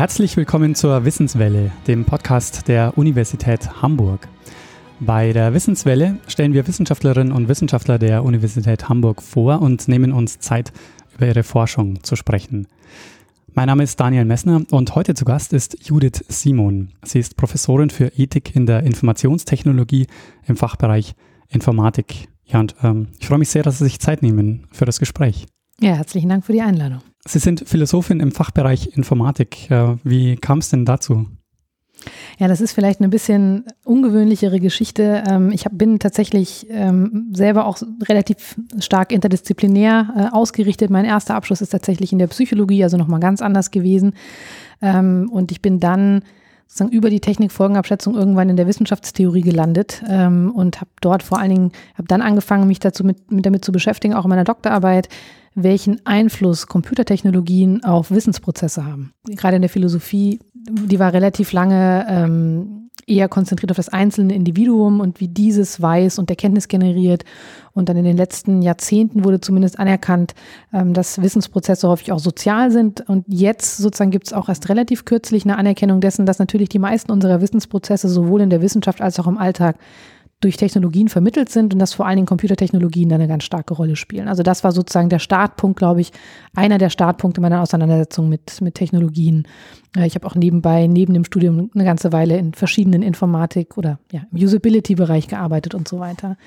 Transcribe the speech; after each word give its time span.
Herzlich 0.00 0.34
willkommen 0.38 0.74
zur 0.74 1.04
Wissenswelle, 1.04 1.72
dem 1.86 2.06
Podcast 2.06 2.68
der 2.68 2.96
Universität 2.96 3.82
Hamburg. 3.82 4.28
Bei 4.98 5.34
der 5.34 5.52
Wissenswelle 5.52 6.16
stellen 6.26 6.54
wir 6.54 6.66
Wissenschaftlerinnen 6.66 7.34
und 7.34 7.48
Wissenschaftler 7.48 7.98
der 7.98 8.24
Universität 8.24 8.88
Hamburg 8.88 9.20
vor 9.22 9.60
und 9.60 9.88
nehmen 9.88 10.12
uns 10.12 10.38
Zeit, 10.38 10.72
über 11.14 11.26
ihre 11.26 11.42
Forschung 11.42 12.02
zu 12.02 12.16
sprechen. 12.16 12.66
Mein 13.52 13.66
Name 13.66 13.82
ist 13.82 14.00
Daniel 14.00 14.24
Messner 14.24 14.62
und 14.70 14.94
heute 14.94 15.12
zu 15.12 15.26
Gast 15.26 15.52
ist 15.52 15.76
Judith 15.86 16.24
Simon. 16.28 16.92
Sie 17.04 17.18
ist 17.18 17.36
Professorin 17.36 17.90
für 17.90 18.06
Ethik 18.16 18.56
in 18.56 18.64
der 18.64 18.84
Informationstechnologie 18.84 20.06
im 20.46 20.56
Fachbereich 20.56 21.12
Informatik. 21.48 22.28
Ja, 22.46 22.60
und 22.60 22.74
ähm, 22.82 23.08
ich 23.18 23.26
freue 23.26 23.38
mich 23.38 23.50
sehr, 23.50 23.64
dass 23.64 23.80
Sie 23.80 23.84
sich 23.84 24.00
Zeit 24.00 24.22
nehmen 24.22 24.66
für 24.72 24.86
das 24.86 24.98
Gespräch. 24.98 25.44
Ja, 25.78 25.92
herzlichen 25.92 26.30
Dank 26.30 26.46
für 26.46 26.54
die 26.54 26.62
Einladung. 26.62 27.02
Sie 27.26 27.38
sind 27.38 27.68
Philosophin 27.68 28.20
im 28.20 28.32
Fachbereich 28.32 28.96
Informatik. 28.96 29.68
Wie 30.04 30.36
kam 30.36 30.58
es 30.58 30.70
denn 30.70 30.84
dazu? 30.84 31.26
Ja, 32.38 32.48
das 32.48 32.60
ist 32.60 32.72
vielleicht 32.72 33.00
eine 33.00 33.08
bisschen 33.08 33.64
ungewöhnlichere 33.84 34.60
Geschichte. 34.60 35.22
Ähm, 35.28 35.50
ich 35.52 35.64
bin 35.70 35.98
tatsächlich 35.98 36.66
ähm, 36.70 37.30
selber 37.32 37.66
auch 37.66 37.78
relativ 38.08 38.56
stark 38.78 39.12
interdisziplinär 39.12 40.14
äh, 40.16 40.34
ausgerichtet. 40.34 40.90
Mein 40.90 41.04
erster 41.04 41.34
Abschluss 41.34 41.60
ist 41.60 41.70
tatsächlich 41.70 42.12
in 42.12 42.18
der 42.18 42.28
Psychologie, 42.28 42.82
also 42.82 42.96
nochmal 42.96 43.20
ganz 43.20 43.42
anders 43.42 43.70
gewesen. 43.70 44.14
Ähm, 44.80 45.28
und 45.30 45.52
ich 45.52 45.60
bin 45.60 45.80
dann 45.80 46.22
sozusagen 46.66 46.92
über 46.92 47.10
die 47.10 47.20
Technikfolgenabschätzung 47.20 48.14
irgendwann 48.14 48.48
in 48.48 48.56
der 48.56 48.68
Wissenschaftstheorie 48.68 49.40
gelandet 49.40 50.04
und 50.06 50.80
habe 50.80 50.90
dort 51.00 51.24
vor 51.24 51.40
allen 51.40 51.50
Dingen, 51.50 51.72
habe 51.94 52.06
dann 52.06 52.22
angefangen, 52.22 52.68
mich 52.68 52.78
dazu 52.78 53.02
mit 53.02 53.16
damit 53.28 53.64
zu 53.64 53.72
beschäftigen, 53.72 54.14
auch 54.14 54.24
in 54.24 54.28
meiner 54.28 54.44
Doktorarbeit, 54.44 55.08
welchen 55.54 56.04
Einfluss 56.06 56.66
Computertechnologien 56.66 57.84
auf 57.84 58.10
Wissensprozesse 58.10 58.84
haben. 58.84 59.12
Gerade 59.24 59.56
in 59.56 59.62
der 59.62 59.68
Philosophie, 59.68 60.38
die 60.54 60.98
war 60.98 61.12
relativ 61.12 61.52
lange 61.52 62.06
ähm, 62.08 62.80
eher 63.10 63.28
konzentriert 63.28 63.70
auf 63.70 63.76
das 63.76 63.88
einzelne 63.88 64.34
Individuum 64.34 65.00
und 65.00 65.20
wie 65.20 65.28
dieses 65.28 65.82
weiß 65.82 66.18
und 66.18 66.30
Erkenntnis 66.30 66.68
generiert. 66.68 67.24
Und 67.72 67.88
dann 67.88 67.96
in 67.96 68.04
den 68.04 68.16
letzten 68.16 68.62
Jahrzehnten 68.62 69.24
wurde 69.24 69.40
zumindest 69.40 69.78
anerkannt, 69.78 70.34
ähm, 70.72 70.94
dass 70.94 71.20
Wissensprozesse 71.20 71.88
häufig 71.88 72.12
auch 72.12 72.18
sozial 72.18 72.70
sind. 72.70 73.08
Und 73.08 73.24
jetzt 73.28 73.78
sozusagen 73.78 74.10
gibt 74.10 74.28
es 74.28 74.32
auch 74.32 74.48
erst 74.48 74.68
relativ 74.68 75.04
kürzlich 75.04 75.44
eine 75.44 75.58
Anerkennung 75.58 76.00
dessen, 76.00 76.26
dass 76.26 76.38
natürlich 76.38 76.68
die 76.68 76.78
meisten 76.78 77.10
unserer 77.10 77.40
Wissensprozesse 77.40 78.08
sowohl 78.08 78.40
in 78.40 78.50
der 78.50 78.62
Wissenschaft 78.62 79.00
als 79.00 79.18
auch 79.18 79.26
im 79.26 79.38
Alltag 79.38 79.76
durch 80.40 80.56
Technologien 80.56 81.08
vermittelt 81.08 81.50
sind 81.50 81.74
und 81.74 81.78
dass 81.78 81.92
vor 81.92 82.06
allen 82.06 82.16
Dingen 82.16 82.26
Computertechnologien 82.26 83.10
da 83.10 83.16
eine 83.16 83.28
ganz 83.28 83.44
starke 83.44 83.74
Rolle 83.74 83.94
spielen. 83.94 84.26
Also 84.26 84.42
das 84.42 84.64
war 84.64 84.72
sozusagen 84.72 85.10
der 85.10 85.18
Startpunkt, 85.18 85.78
glaube 85.78 86.00
ich, 86.00 86.12
einer 86.54 86.78
der 86.78 86.88
Startpunkte 86.88 87.42
meiner 87.42 87.60
Auseinandersetzung 87.60 88.28
mit, 88.30 88.60
mit 88.62 88.74
Technologien. 88.74 89.46
Äh, 89.96 90.06
ich 90.06 90.14
habe 90.14 90.26
auch 90.26 90.34
nebenbei, 90.34 90.86
neben 90.86 91.12
dem 91.12 91.24
Studium 91.24 91.70
eine 91.74 91.84
ganze 91.84 92.12
Weile 92.12 92.38
in 92.38 92.54
verschiedenen 92.54 93.02
Informatik 93.02 93.76
oder 93.76 93.98
ja, 94.12 94.22
im 94.32 94.38
Usability-Bereich 94.42 95.28
gearbeitet 95.28 95.74
und 95.74 95.86
so 95.86 95.98
weiter. 95.98 96.38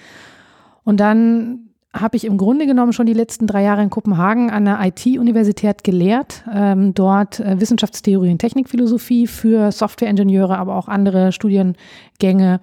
Und 0.83 0.99
dann 0.99 1.69
habe 1.93 2.17
ich 2.17 2.25
im 2.25 2.37
Grunde 2.37 2.65
genommen 2.65 2.91
schon 2.91 3.05
die 3.05 3.13
letzten 3.13 3.45
drei 3.45 3.61
Jahre 3.61 3.83
in 3.83 3.91
Kopenhagen 3.91 4.49
an 4.49 4.65
der 4.65 4.79
IT-Universität 4.81 5.83
gelehrt, 5.83 6.43
ähm, 6.51 6.95
dort 6.95 7.39
äh, 7.39 7.59
Wissenschaftstheorie 7.59 8.31
und 8.31 8.39
Technikphilosophie 8.39 9.27
für 9.27 9.71
Softwareingenieure, 9.71 10.57
aber 10.57 10.75
auch 10.75 10.87
andere 10.87 11.31
Studiengänge 11.31 12.61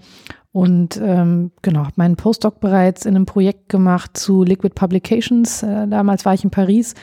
und 0.53 1.01
ähm, 1.01 1.53
genau, 1.63 1.85
habe 1.85 1.93
meinen 1.95 2.17
Postdoc 2.17 2.59
bereits 2.59 3.07
in 3.07 3.15
einem 3.15 3.25
Projekt 3.25 3.69
gemacht 3.69 4.17
zu 4.17 4.43
Liquid 4.43 4.75
Publications. 4.75 5.63
Äh, 5.63 5.87
damals 5.87 6.25
war 6.25 6.35
ich 6.35 6.43
in 6.43 6.51
Paris. 6.51 6.95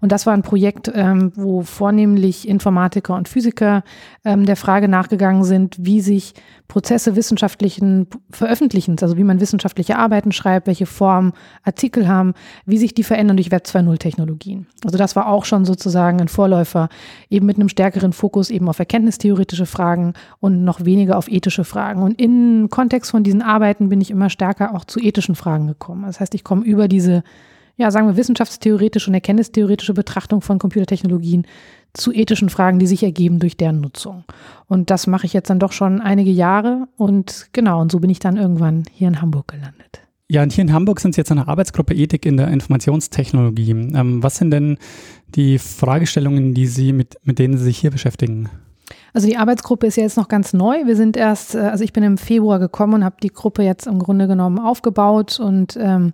Und 0.00 0.10
das 0.10 0.26
war 0.26 0.34
ein 0.34 0.42
Projekt, 0.42 0.90
ähm, 0.92 1.30
wo 1.36 1.62
vornehmlich 1.62 2.48
Informatiker 2.48 3.14
und 3.14 3.28
Physiker 3.28 3.84
ähm, 4.24 4.44
der 4.44 4.56
Frage 4.56 4.88
nachgegangen 4.88 5.44
sind, 5.44 5.76
wie 5.78 6.00
sich 6.00 6.34
Prozesse 6.66 7.14
wissenschaftlichen 7.14 8.08
Veröffentlichens, 8.30 9.00
also 9.04 9.16
wie 9.16 9.22
man 9.22 9.40
wissenschaftliche 9.40 9.98
Arbeiten 9.98 10.32
schreibt, 10.32 10.66
welche 10.66 10.86
Form 10.86 11.32
Artikel 11.62 12.08
haben, 12.08 12.34
wie 12.64 12.78
sich 12.78 12.92
die 12.92 13.04
verändern 13.04 13.36
durch 13.36 13.52
Web 13.52 13.66
2.0 13.66 13.98
Technologien. 13.98 14.66
Also 14.84 14.98
das 14.98 15.14
war 15.14 15.28
auch 15.28 15.44
schon 15.44 15.64
sozusagen 15.64 16.20
ein 16.20 16.26
Vorläufer, 16.26 16.88
eben 17.30 17.46
mit 17.46 17.56
einem 17.56 17.68
stärkeren 17.68 18.12
Fokus 18.12 18.50
eben 18.50 18.68
auf 18.68 18.80
erkenntnistheoretische 18.80 19.66
Fragen 19.66 20.14
und 20.40 20.64
noch 20.64 20.84
weniger 20.84 21.16
auf 21.16 21.30
ethische 21.30 21.62
Fragen. 21.62 22.02
Und 22.02 22.20
im 22.20 22.68
Kontext 22.68 22.95
Kontext 22.96 23.10
von 23.10 23.22
diesen 23.24 23.42
Arbeiten 23.42 23.90
bin 23.90 24.00
ich 24.00 24.10
immer 24.10 24.30
stärker 24.30 24.74
auch 24.74 24.86
zu 24.86 24.98
ethischen 24.98 25.34
Fragen 25.34 25.66
gekommen. 25.66 26.04
Das 26.06 26.18
heißt, 26.18 26.34
ich 26.34 26.44
komme 26.44 26.64
über 26.64 26.88
diese, 26.88 27.24
ja, 27.76 27.90
sagen 27.90 28.06
wir, 28.06 28.16
wissenschaftstheoretische 28.16 29.10
und 29.10 29.14
erkenntnistheoretische 29.14 29.92
Betrachtung 29.92 30.40
von 30.40 30.58
Computertechnologien 30.58 31.46
zu 31.92 32.10
ethischen 32.10 32.48
Fragen, 32.48 32.78
die 32.78 32.86
sich 32.86 33.02
ergeben 33.02 33.38
durch 33.38 33.58
deren 33.58 33.82
Nutzung. 33.82 34.24
Und 34.66 34.88
das 34.88 35.06
mache 35.06 35.26
ich 35.26 35.34
jetzt 35.34 35.50
dann 35.50 35.58
doch 35.58 35.72
schon 35.72 36.00
einige 36.00 36.30
Jahre 36.30 36.88
und 36.96 37.48
genau, 37.52 37.82
und 37.82 37.92
so 37.92 38.00
bin 38.00 38.08
ich 38.08 38.18
dann 38.18 38.38
irgendwann 38.38 38.84
hier 38.92 39.08
in 39.08 39.20
Hamburg 39.20 39.48
gelandet. 39.48 40.00
Ja, 40.30 40.42
und 40.42 40.52
hier 40.52 40.62
in 40.62 40.72
Hamburg 40.72 41.00
sind 41.00 41.14
Sie 41.14 41.20
jetzt 41.20 41.30
eine 41.30 41.48
Arbeitsgruppe 41.48 41.94
Ethik 41.94 42.24
in 42.24 42.38
der 42.38 42.48
Informationstechnologie. 42.48 43.72
Ähm, 43.72 44.22
was 44.22 44.36
sind 44.36 44.50
denn 44.52 44.78
die 45.34 45.58
Fragestellungen, 45.58 46.54
die 46.54 46.66
Sie 46.66 46.94
mit, 46.94 47.16
mit 47.24 47.38
denen 47.38 47.58
Sie 47.58 47.64
sich 47.64 47.76
hier 47.76 47.90
beschäftigen? 47.90 48.48
Also 49.16 49.28
die 49.28 49.38
Arbeitsgruppe 49.38 49.86
ist 49.86 49.96
ja 49.96 50.02
jetzt 50.02 50.18
noch 50.18 50.28
ganz 50.28 50.52
neu. 50.52 50.84
Wir 50.84 50.94
sind 50.94 51.16
erst, 51.16 51.54
äh, 51.54 51.60
also 51.60 51.82
ich 51.82 51.94
bin 51.94 52.02
im 52.02 52.18
Februar 52.18 52.58
gekommen 52.58 52.92
und 52.92 53.04
habe 53.04 53.16
die 53.22 53.32
Gruppe 53.32 53.62
jetzt 53.62 53.86
im 53.86 53.98
Grunde 53.98 54.28
genommen 54.28 54.58
aufgebaut 54.58 55.40
und 55.40 55.74
ähm, 55.80 56.12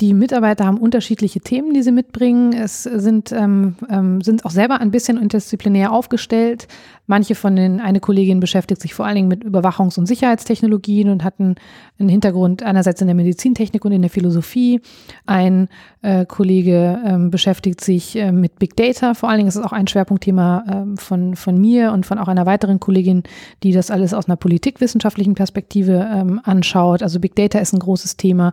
die 0.00 0.12
Mitarbeiter 0.12 0.66
haben 0.66 0.78
unterschiedliche 0.78 1.40
Themen, 1.40 1.72
die 1.72 1.82
sie 1.82 1.92
mitbringen. 1.92 2.52
Es 2.52 2.82
sind, 2.82 3.30
ähm, 3.30 3.76
ähm, 3.88 4.20
sind 4.22 4.44
auch 4.44 4.50
selber 4.50 4.80
ein 4.80 4.90
bisschen 4.90 5.18
interdisziplinär 5.18 5.92
aufgestellt. 5.92 6.66
Manche 7.06 7.36
von 7.36 7.54
den, 7.54 7.80
eine 7.80 8.00
Kollegin 8.00 8.40
beschäftigt 8.40 8.80
sich 8.80 8.92
vor 8.92 9.06
allen 9.06 9.14
Dingen 9.14 9.28
mit 9.28 9.44
Überwachungs- 9.44 9.96
und 9.96 10.06
Sicherheitstechnologien 10.06 11.10
und 11.10 11.22
hat 11.22 11.38
einen, 11.38 11.54
einen, 12.00 12.08
Hintergrund 12.08 12.64
einerseits 12.64 13.00
in 13.02 13.06
der 13.06 13.14
Medizintechnik 13.14 13.84
und 13.84 13.92
in 13.92 14.02
der 14.02 14.10
Philosophie. 14.10 14.80
Ein 15.26 15.68
äh, 16.02 16.26
Kollege 16.26 16.98
ähm, 17.04 17.30
beschäftigt 17.30 17.80
sich 17.80 18.16
äh, 18.16 18.32
mit 18.32 18.58
Big 18.58 18.74
Data. 18.74 19.14
Vor 19.14 19.28
allen 19.28 19.38
Dingen 19.38 19.48
ist 19.48 19.56
es 19.56 19.64
auch 19.64 19.72
ein 19.72 19.86
Schwerpunktthema 19.86 20.64
ähm, 20.68 20.96
von, 20.96 21.36
von 21.36 21.60
mir 21.60 21.92
und 21.92 22.04
von 22.04 22.18
auch 22.18 22.28
einer 22.28 22.46
weiteren 22.46 22.80
Kollegin, 22.80 23.22
die 23.62 23.70
das 23.70 23.92
alles 23.92 24.12
aus 24.12 24.26
einer 24.26 24.36
politikwissenschaftlichen 24.36 25.34
Perspektive 25.34 26.08
ähm, 26.12 26.40
anschaut. 26.42 27.02
Also 27.04 27.20
Big 27.20 27.36
Data 27.36 27.60
ist 27.60 27.74
ein 27.74 27.78
großes 27.78 28.16
Thema. 28.16 28.52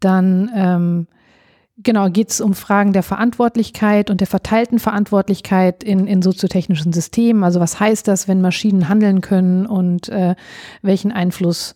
Dann 0.00 0.50
ähm, 0.54 1.06
genau 1.82 2.08
geht 2.10 2.30
es 2.30 2.40
um 2.40 2.54
Fragen 2.54 2.92
der 2.92 3.02
Verantwortlichkeit 3.02 4.10
und 4.10 4.20
der 4.20 4.26
verteilten 4.26 4.78
Verantwortlichkeit 4.78 5.84
in, 5.84 6.06
in 6.06 6.22
soziotechnischen 6.22 6.92
Systemen. 6.92 7.44
Also 7.44 7.60
was 7.60 7.78
heißt 7.78 8.08
das, 8.08 8.28
wenn 8.28 8.40
Maschinen 8.40 8.88
handeln 8.88 9.20
können 9.20 9.66
und 9.66 10.08
äh, 10.08 10.34
welchen 10.82 11.12
Einfluss 11.12 11.74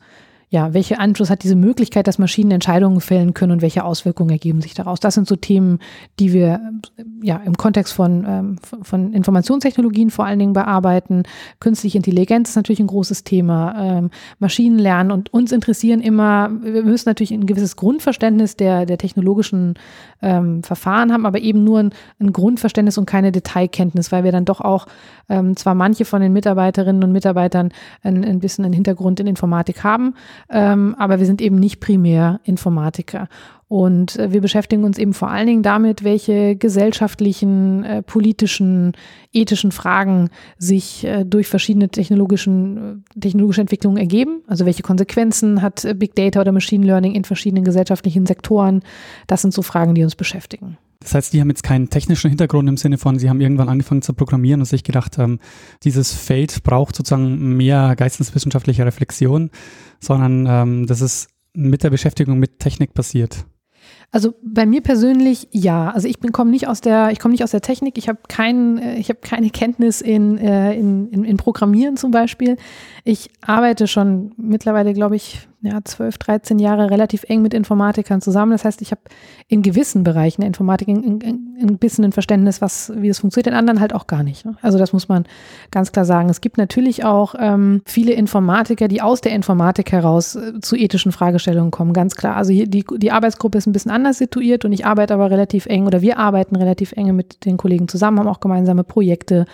ja, 0.52 0.74
welche 0.74 0.98
Einfluss 0.98 1.30
hat 1.30 1.44
diese 1.44 1.54
Möglichkeit, 1.54 2.08
dass 2.08 2.18
Maschinen 2.18 2.50
Entscheidungen 2.50 3.00
fällen 3.00 3.34
können 3.34 3.52
und 3.52 3.62
welche 3.62 3.84
Auswirkungen 3.84 4.30
ergeben 4.30 4.60
sich 4.60 4.74
daraus? 4.74 4.98
Das 4.98 5.14
sind 5.14 5.28
so 5.28 5.36
Themen, 5.36 5.78
die 6.18 6.32
wir 6.32 6.60
ja 7.22 7.36
im 7.36 7.56
Kontext 7.56 7.92
von, 7.92 8.24
ähm, 8.28 8.56
von 8.82 9.12
Informationstechnologien 9.12 10.10
vor 10.10 10.24
allen 10.24 10.40
Dingen 10.40 10.52
bearbeiten. 10.52 11.22
Künstliche 11.60 11.98
Intelligenz 11.98 12.48
ist 12.48 12.56
natürlich 12.56 12.80
ein 12.80 12.88
großes 12.88 13.22
Thema, 13.22 13.74
ähm, 13.78 14.10
Maschinenlernen 14.40 15.12
und 15.12 15.32
uns 15.32 15.52
interessieren 15.52 16.00
immer, 16.00 16.50
wir 16.62 16.82
müssen 16.82 17.08
natürlich 17.08 17.32
ein 17.32 17.46
gewisses 17.46 17.76
Grundverständnis 17.76 18.56
der, 18.56 18.86
der 18.86 18.98
technologischen 18.98 19.74
ähm, 20.20 20.64
Verfahren 20.64 21.12
haben, 21.12 21.26
aber 21.26 21.38
eben 21.38 21.62
nur 21.62 21.78
ein, 21.78 21.90
ein, 22.18 22.32
Grundverständnis 22.32 22.98
und 22.98 23.06
keine 23.06 23.30
Detailkenntnis, 23.30 24.10
weil 24.10 24.24
wir 24.24 24.32
dann 24.32 24.44
doch 24.44 24.60
auch 24.60 24.86
ähm, 25.28 25.56
zwar 25.56 25.76
manche 25.76 26.04
von 26.04 26.20
den 26.20 26.32
Mitarbeiterinnen 26.32 27.04
und 27.04 27.12
Mitarbeitern 27.12 27.70
ein, 28.02 28.24
ein 28.24 28.40
bisschen 28.40 28.64
einen 28.64 28.74
Hintergrund 28.74 29.20
in 29.20 29.28
Informatik 29.28 29.84
haben, 29.84 30.14
ähm, 30.48 30.94
aber 30.98 31.18
wir 31.18 31.26
sind 31.26 31.40
eben 31.40 31.56
nicht 31.56 31.80
primär 31.80 32.40
Informatiker. 32.44 33.28
Und 33.70 34.18
äh, 34.18 34.32
wir 34.32 34.40
beschäftigen 34.40 34.82
uns 34.82 34.98
eben 34.98 35.12
vor 35.12 35.30
allen 35.30 35.46
Dingen 35.46 35.62
damit, 35.62 36.02
welche 36.02 36.56
gesellschaftlichen, 36.56 37.84
äh, 37.84 38.02
politischen, 38.02 38.94
ethischen 39.32 39.70
Fragen 39.70 40.28
sich 40.58 41.04
äh, 41.04 41.24
durch 41.24 41.46
verschiedene 41.46 41.88
technologischen, 41.88 43.04
äh, 43.16 43.20
technologische 43.20 43.60
Entwicklungen 43.60 43.96
ergeben. 43.96 44.42
Also 44.48 44.66
welche 44.66 44.82
Konsequenzen 44.82 45.62
hat 45.62 45.84
äh, 45.84 45.94
Big 45.94 46.16
Data 46.16 46.40
oder 46.40 46.50
Machine 46.50 46.84
Learning 46.84 47.14
in 47.14 47.22
verschiedenen 47.22 47.62
gesellschaftlichen 47.62 48.26
Sektoren? 48.26 48.82
Das 49.28 49.42
sind 49.42 49.54
so 49.54 49.62
Fragen, 49.62 49.94
die 49.94 50.02
uns 50.02 50.16
beschäftigen. 50.16 50.76
Das 50.98 51.14
heißt, 51.14 51.32
die 51.32 51.40
haben 51.40 51.48
jetzt 51.48 51.62
keinen 51.62 51.90
technischen 51.90 52.28
Hintergrund 52.28 52.68
im 52.68 52.76
Sinne 52.76 52.98
von, 52.98 53.20
sie 53.20 53.30
haben 53.30 53.40
irgendwann 53.40 53.68
angefangen 53.68 54.02
zu 54.02 54.14
programmieren 54.14 54.62
und 54.62 54.66
sich 54.66 54.82
gedacht, 54.82 55.16
ähm, 55.20 55.38
dieses 55.84 56.12
Feld 56.12 56.64
braucht 56.64 56.96
sozusagen 56.96 57.56
mehr 57.56 57.94
geisteswissenschaftliche 57.94 58.84
Reflexion, 58.84 59.50
sondern 60.00 60.46
ähm, 60.48 60.86
das 60.88 61.02
ist 61.02 61.28
mit 61.54 61.84
der 61.84 61.90
Beschäftigung 61.90 62.40
mit 62.40 62.58
Technik 62.58 62.94
passiert. 62.94 63.44
Also 64.12 64.34
bei 64.42 64.66
mir 64.66 64.80
persönlich 64.80 65.48
ja. 65.52 65.90
Also 65.90 66.08
ich 66.08 66.18
bin 66.18 66.32
komme 66.32 66.50
nicht 66.50 66.66
aus 66.66 66.80
der 66.80 67.10
ich 67.12 67.20
komme 67.20 67.32
nicht 67.32 67.44
aus 67.44 67.52
der 67.52 67.60
Technik. 67.60 67.96
Ich 67.96 68.08
habe 68.08 68.18
keinen 68.28 68.78
äh, 68.78 68.96
ich 68.96 69.08
habe 69.08 69.20
keine 69.20 69.50
Kenntnis 69.50 70.00
in, 70.00 70.36
äh, 70.38 70.74
in, 70.74 71.08
in, 71.10 71.24
in 71.24 71.36
Programmieren 71.36 71.96
zum 71.96 72.10
Beispiel. 72.10 72.56
Ich 73.04 73.30
arbeite 73.40 73.86
schon 73.86 74.32
mittlerweile 74.36 74.94
glaube 74.94 75.16
ich 75.16 75.48
ja, 75.62 75.78
12, 75.84 76.16
13 76.16 76.58
Jahre 76.58 76.90
relativ 76.90 77.24
eng 77.24 77.42
mit 77.42 77.52
Informatikern 77.52 78.22
zusammen. 78.22 78.52
Das 78.52 78.64
heißt, 78.64 78.80
ich 78.80 78.92
habe 78.92 79.02
in 79.46 79.60
gewissen 79.60 80.04
Bereichen 80.04 80.40
der 80.40 80.48
Informatik 80.48 80.88
ein, 80.88 81.20
ein, 81.22 81.56
ein 81.60 81.78
bisschen 81.78 82.04
ein 82.04 82.12
Verständnis, 82.12 82.62
was, 82.62 82.90
wie 82.96 83.08
es 83.08 83.18
funktioniert, 83.18 83.48
in 83.48 83.54
anderen 83.54 83.80
halt 83.80 83.94
auch 83.94 84.06
gar 84.06 84.22
nicht. 84.22 84.46
Ne? 84.46 84.56
Also 84.62 84.78
das 84.78 84.94
muss 84.94 85.08
man 85.08 85.24
ganz 85.70 85.92
klar 85.92 86.06
sagen. 86.06 86.30
Es 86.30 86.40
gibt 86.40 86.56
natürlich 86.56 87.04
auch 87.04 87.34
ähm, 87.38 87.82
viele 87.84 88.12
Informatiker, 88.12 88.88
die 88.88 89.02
aus 89.02 89.20
der 89.20 89.32
Informatik 89.32 89.92
heraus 89.92 90.34
äh, 90.34 90.60
zu 90.60 90.76
ethischen 90.76 91.12
Fragestellungen 91.12 91.70
kommen, 91.70 91.92
ganz 91.92 92.16
klar. 92.16 92.36
Also 92.36 92.52
hier, 92.52 92.66
die, 92.66 92.84
die 92.96 93.12
Arbeitsgruppe 93.12 93.58
ist 93.58 93.66
ein 93.66 93.72
bisschen 93.72 93.90
anders 93.90 94.16
situiert 94.16 94.64
und 94.64 94.72
ich 94.72 94.86
arbeite 94.86 95.12
aber 95.12 95.30
relativ 95.30 95.66
eng 95.66 95.86
oder 95.86 96.00
wir 96.00 96.18
arbeiten 96.18 96.56
relativ 96.56 96.92
eng 96.92 97.14
mit 97.14 97.44
den 97.44 97.58
Kollegen 97.58 97.86
zusammen, 97.86 98.18
haben 98.18 98.28
auch 98.28 98.40
gemeinsame 98.40 98.84
Projekte 98.84 99.44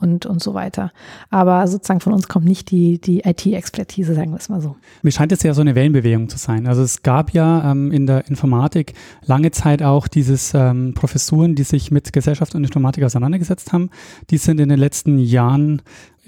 und, 0.00 0.26
und 0.26 0.42
so 0.42 0.54
weiter. 0.54 0.92
Aber 1.30 1.66
sozusagen 1.66 2.00
von 2.00 2.12
uns 2.12 2.28
kommt 2.28 2.46
nicht 2.46 2.70
die, 2.70 3.00
die 3.00 3.20
IT-Expertise, 3.20 4.14
sagen 4.14 4.30
wir 4.30 4.38
es 4.38 4.48
mal 4.48 4.60
so. 4.60 4.76
Mir 5.02 5.12
scheint 5.12 5.32
es 5.32 5.42
ja 5.42 5.54
so 5.54 5.60
eine 5.60 5.74
Wellenbewegung 5.74 6.28
zu 6.28 6.38
sein. 6.38 6.66
Also 6.66 6.82
es 6.82 7.02
gab 7.02 7.32
ja 7.32 7.70
ähm, 7.70 7.92
in 7.92 8.06
der 8.06 8.26
Informatik 8.28 8.94
lange 9.24 9.50
Zeit 9.50 9.82
auch 9.82 10.08
dieses 10.08 10.52
ähm, 10.54 10.94
Professuren, 10.94 11.54
die 11.54 11.64
sich 11.64 11.90
mit 11.90 12.12
Gesellschaft 12.12 12.54
und 12.54 12.64
Informatik 12.64 13.04
auseinandergesetzt 13.04 13.72
haben. 13.72 13.90
Die 14.30 14.38
sind 14.38 14.60
in 14.60 14.68
den 14.68 14.78
letzten 14.78 15.18
Jahren 15.18 15.82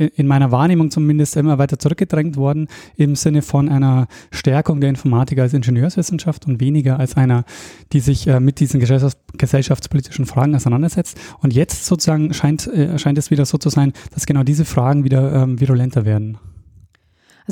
in 0.06 0.26
meiner 0.26 0.50
Wahrnehmung 0.50 0.90
zumindest 0.90 1.36
immer 1.36 1.58
weiter 1.58 1.78
zurückgedrängt 1.78 2.36
worden 2.36 2.68
im 2.96 3.16
Sinne 3.16 3.42
von 3.42 3.68
einer 3.68 4.06
Stärkung 4.30 4.80
der 4.80 4.90
Informatik 4.90 5.38
als 5.38 5.54
Ingenieurswissenschaft 5.54 6.46
und 6.46 6.60
weniger 6.60 6.98
als 6.98 7.16
einer, 7.16 7.44
die 7.92 8.00
sich 8.00 8.26
äh, 8.26 8.40
mit 8.40 8.60
diesen 8.60 8.80
gesellschafts 8.80 9.18
gesellschaftspolitischen 9.38 10.26
Fragen 10.26 10.54
auseinandersetzt. 10.54 11.18
Und 11.40 11.54
jetzt 11.54 11.86
sozusagen 11.86 12.34
scheint, 12.34 12.66
äh, 12.66 12.98
scheint 12.98 13.18
es 13.18 13.30
wieder 13.30 13.46
so 13.46 13.58
zu 13.58 13.70
sein, 13.70 13.92
dass 14.12 14.26
genau 14.26 14.42
diese 14.42 14.64
Fragen 14.64 15.04
wieder 15.04 15.32
ähm, 15.32 15.60
virulenter 15.60 16.04
werden. 16.04 16.38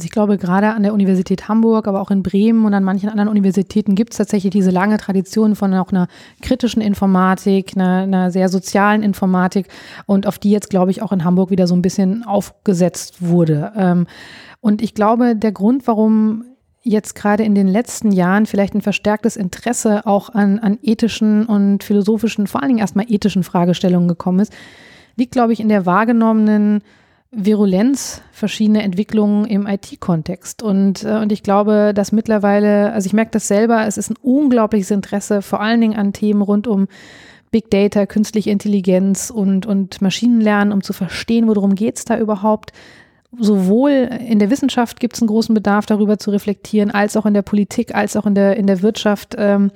Also 0.01 0.07
ich 0.07 0.13
glaube, 0.13 0.39
gerade 0.39 0.73
an 0.73 0.83
der 0.83 0.95
Universität 0.95 1.47
Hamburg, 1.47 1.87
aber 1.87 2.01
auch 2.01 2.11
in 2.11 2.23
Bremen 2.23 2.65
und 2.65 2.73
an 2.73 2.83
manchen 2.83 3.11
anderen 3.11 3.29
Universitäten 3.29 3.95
gibt 3.95 4.15
es 4.15 4.17
tatsächlich 4.17 4.51
diese 4.51 4.71
lange 4.71 4.97
Tradition 4.97 5.55
von 5.55 5.75
auch 5.75 5.93
einer 5.93 6.09
kritischen 6.41 6.81
Informatik, 6.81 7.73
einer, 7.77 8.05
einer 8.05 8.31
sehr 8.31 8.49
sozialen 8.49 9.03
Informatik 9.03 9.69
und 10.07 10.27
auf 10.27 10.39
die 10.39 10.53
jetzt, 10.53 10.71
glaube 10.71 10.91
ich, 10.91 11.03
auch 11.03 11.13
in 11.13 11.23
Hamburg 11.23 11.51
wieder 11.51 11.67
so 11.67 11.75
ein 11.75 11.83
bisschen 11.83 12.25
aufgesetzt 12.25 13.17
wurde. 13.21 13.73
Ähm, 13.77 14.07
und 14.63 14.81
ich 14.81 14.95
glaube, 14.95 15.37
der 15.37 15.53
Grund, 15.53 15.87
warum 15.87 16.45
jetzt 16.83 17.15
gerade 17.15 17.43
in 17.43 17.55
den 17.55 17.69
letzten 17.69 18.11
Jahren 18.11 18.47
vielleicht 18.47 18.75
ein 18.75 18.81
verstärktes 18.81 19.37
Interesse 19.37 20.07
auch 20.07 20.31
an, 20.31 20.61
an 20.61 20.79
ethischen 20.81 21.45
und 21.45 21.85
philosophischen, 21.85 22.47
vor 22.47 22.63
allen 22.63 22.71
Dingen 22.71 22.81
erstmal 22.81 23.05
ethischen 23.13 23.43
Fragestellungen 23.43 24.09
gekommen 24.09 24.41
ist, 24.41 24.55
liegt, 25.17 25.33
glaube 25.33 25.53
ich, 25.53 25.61
in 25.61 25.69
der 25.69 25.85
wahrgenommenen 25.85 26.81
Virulenz 27.33 28.23
verschiedener 28.33 28.83
Entwicklungen 28.83 29.45
im 29.45 29.67
IT-Kontext. 29.67 30.63
Und, 30.63 31.05
äh, 31.05 31.19
und 31.19 31.31
ich 31.31 31.43
glaube, 31.43 31.93
dass 31.95 32.13
mittlerweile, 32.13 32.93
also 32.93 33.07
ich 33.07 33.13
merke 33.13 33.31
das 33.33 33.47
selber, 33.47 33.87
es 33.87 33.97
ist 33.99 34.11
ein 34.11 34.19
unglaubliches 34.21 34.91
Interesse, 34.91 35.41
vor 35.43 35.61
allen 35.61 35.81
Dingen 35.81 35.97
an 35.97 36.13
Themen 36.13 36.43
rund 36.43 36.67
um 36.67 36.89
Big 37.53 37.71
Data, 37.71 38.07
künstliche 38.07 38.51
Intelligenz 38.51 39.31
und, 39.31 39.67
und 39.67 40.01
Maschinenlernen, 40.03 40.73
um 40.73 40.83
zu 40.83 40.93
verstehen, 40.93 41.49
worum 41.49 41.75
geht 41.75 41.99
es 41.99 42.05
da 42.05 42.19
überhaupt 42.19 42.73
sowohl 43.39 44.09
in 44.27 44.41
der 44.41 44.51
Wissenschaft 44.51 44.99
gibt 44.99 45.15
es 45.15 45.23
einen 45.23 45.29
großen 45.29 45.55
Bedarf, 45.55 45.87
darüber 45.87 46.19
zu 46.19 46.31
reflektieren, 46.31 46.91
als 46.91 47.17
auch 47.17 47.27
in 47.27 47.35
der 47.35 47.43
Politik, 47.43 47.95
als 47.95 48.17
auch 48.17 48.27
in 48.27 48.35
der, 48.35 48.57
in 48.57 48.67
der 48.67 48.83
Wirtschaft. 48.83 49.37
Ähm, 49.39 49.71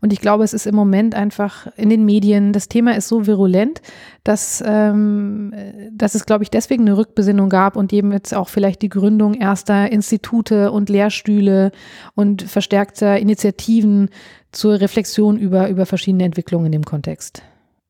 und 0.00 0.12
ich 0.12 0.20
glaube, 0.20 0.44
es 0.44 0.52
ist 0.52 0.66
im 0.66 0.76
Moment 0.76 1.14
einfach 1.14 1.66
in 1.76 1.90
den 1.90 2.04
Medien, 2.04 2.52
das 2.52 2.68
Thema 2.68 2.96
ist 2.96 3.08
so 3.08 3.26
virulent, 3.26 3.82
dass, 4.22 4.62
ähm, 4.64 5.52
dass 5.92 6.14
es, 6.14 6.24
glaube 6.24 6.44
ich, 6.44 6.50
deswegen 6.50 6.82
eine 6.82 6.96
Rückbesinnung 6.96 7.48
gab 7.48 7.76
und 7.76 7.92
eben 7.92 8.12
jetzt 8.12 8.32
auch 8.32 8.48
vielleicht 8.48 8.80
die 8.82 8.88
Gründung 8.88 9.34
erster 9.34 9.90
Institute 9.90 10.70
und 10.70 10.88
Lehrstühle 10.88 11.72
und 12.14 12.42
verstärkter 12.42 13.18
Initiativen 13.18 14.10
zur 14.52 14.80
Reflexion 14.80 15.36
über, 15.36 15.68
über 15.68 15.84
verschiedene 15.84 16.24
Entwicklungen 16.24 16.66
in 16.66 16.72
dem 16.72 16.84
Kontext. 16.84 17.42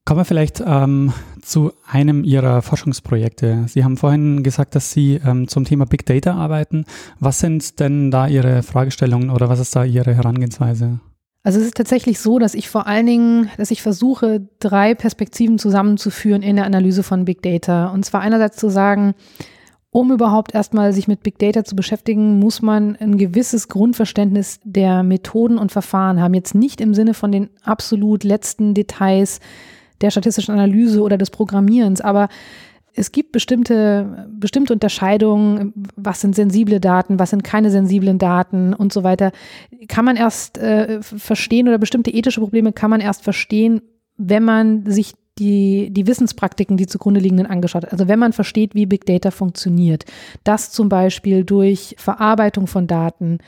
Kommen 0.05 0.21
wir 0.21 0.25
vielleicht 0.25 0.63
ähm, 0.67 1.13
zu 1.43 1.73
einem 1.87 2.25
Ihrer 2.25 2.63
Forschungsprojekte. 2.63 3.67
Sie 3.69 3.85
haben 3.85 3.97
vorhin 3.97 4.43
gesagt, 4.43 4.75
dass 4.75 4.91
Sie 4.91 5.21
ähm, 5.25 5.47
zum 5.47 5.65
Thema 5.65 5.85
Big 5.87 6.07
Data 6.07 6.35
arbeiten. 6.35 6.85
Was 7.19 7.41
sind 7.41 7.79
denn 7.81 8.11
da 8.11 8.27
Ihre 8.27 8.63
Fragestellungen 8.63 9.31
oder 9.31 9.49
was 9.49 9.61
ist 9.61 9.77
da 9.77 9.85
Ihre 9.85 10.15
Herangehensweise? 10.15 11.01
Also 11.43 11.59
es 11.59 11.67
ist 11.67 11.77
tatsächlich 11.77 12.19
so, 12.19 12.39
dass 12.39 12.55
ich 12.55 12.69
vor 12.69 12.87
allen 12.87 13.07
Dingen, 13.07 13.51
dass 13.57 13.71
ich 13.71 13.83
versuche, 13.83 14.47
drei 14.59 14.95
Perspektiven 14.95 15.59
zusammenzuführen 15.59 16.43
in 16.43 16.57
der 16.57 16.67
Analyse 16.67 17.03
von 17.03 17.25
Big 17.25 17.43
Data. 17.43 17.89
Und 17.89 18.05
zwar 18.05 18.21
einerseits 18.21 18.57
zu 18.57 18.69
sagen, 18.69 19.15
um 19.91 20.13
überhaupt 20.13 20.55
erstmal 20.55 20.93
sich 20.93 21.09
mit 21.09 21.23
Big 21.23 21.39
Data 21.39 21.65
zu 21.65 21.75
beschäftigen, 21.75 22.39
muss 22.39 22.63
man 22.63 22.95
ein 22.97 23.17
gewisses 23.17 23.69
Grundverständnis 23.69 24.61
der 24.65 25.03
Methoden 25.03 25.59
und 25.59 25.73
Verfahren 25.73 26.21
haben. 26.21 26.35
Jetzt 26.35 26.55
nicht 26.55 26.81
im 26.81 26.95
Sinne 26.95 27.15
von 27.15 27.33
den 27.33 27.51
absolut 27.65 28.23
letzten 28.23 28.75
Details, 28.75 29.41
der 30.01 30.11
statistischen 30.11 30.55
Analyse 30.55 31.03
oder 31.03 31.19
des 31.19 31.31
Programmierens, 31.31 32.01
aber 32.01 32.29
es 32.95 33.13
gibt 33.13 33.33
bestimmte, 33.33 34.29
bestimmte 34.31 34.73
Unterscheidungen, 34.73 35.73
was 35.97 36.21
sind 36.21 36.35
sensible 36.35 36.81
Daten, 36.81 37.19
was 37.19 37.31
sind 37.31 37.45
keine 37.45 37.71
sensiblen 37.71 38.19
Daten 38.19 38.75
und 38.75 38.93
so 38.93 39.05
weiter. 39.05 39.33
Kann 39.89 40.05
man 40.05 40.17
erst 40.17 40.59
äh, 40.59 41.01
verstehen 41.03 41.69
oder 41.69 41.79
bestimmte 41.79 42.11
ethische 42.11 42.41
Probleme 42.41 42.73
kann 42.73 42.91
man 42.91 43.01
erst 43.01 43.23
verstehen, 43.23 43.81
wenn 44.17 44.45
man 44.45 44.91
sich 44.91 45.15
die, 45.39 45.91
die 45.91 46.07
Wissenspraktiken, 46.07 46.77
die 46.77 46.87
zugrunde 46.87 47.21
liegenden, 47.21 47.47
angeschaut 47.47 47.85
hat. 47.85 47.93
Also 47.93 48.09
wenn 48.09 48.19
man 48.19 48.33
versteht, 48.33 48.75
wie 48.75 48.87
Big 48.87 49.07
Data 49.07 49.31
funktioniert, 49.31 50.05
dass 50.45 50.71
zum 50.71 50.89
Beispiel 50.89 51.45
durch 51.45 51.95
Verarbeitung 51.97 52.67
von 52.67 52.87
Daten 52.87 53.39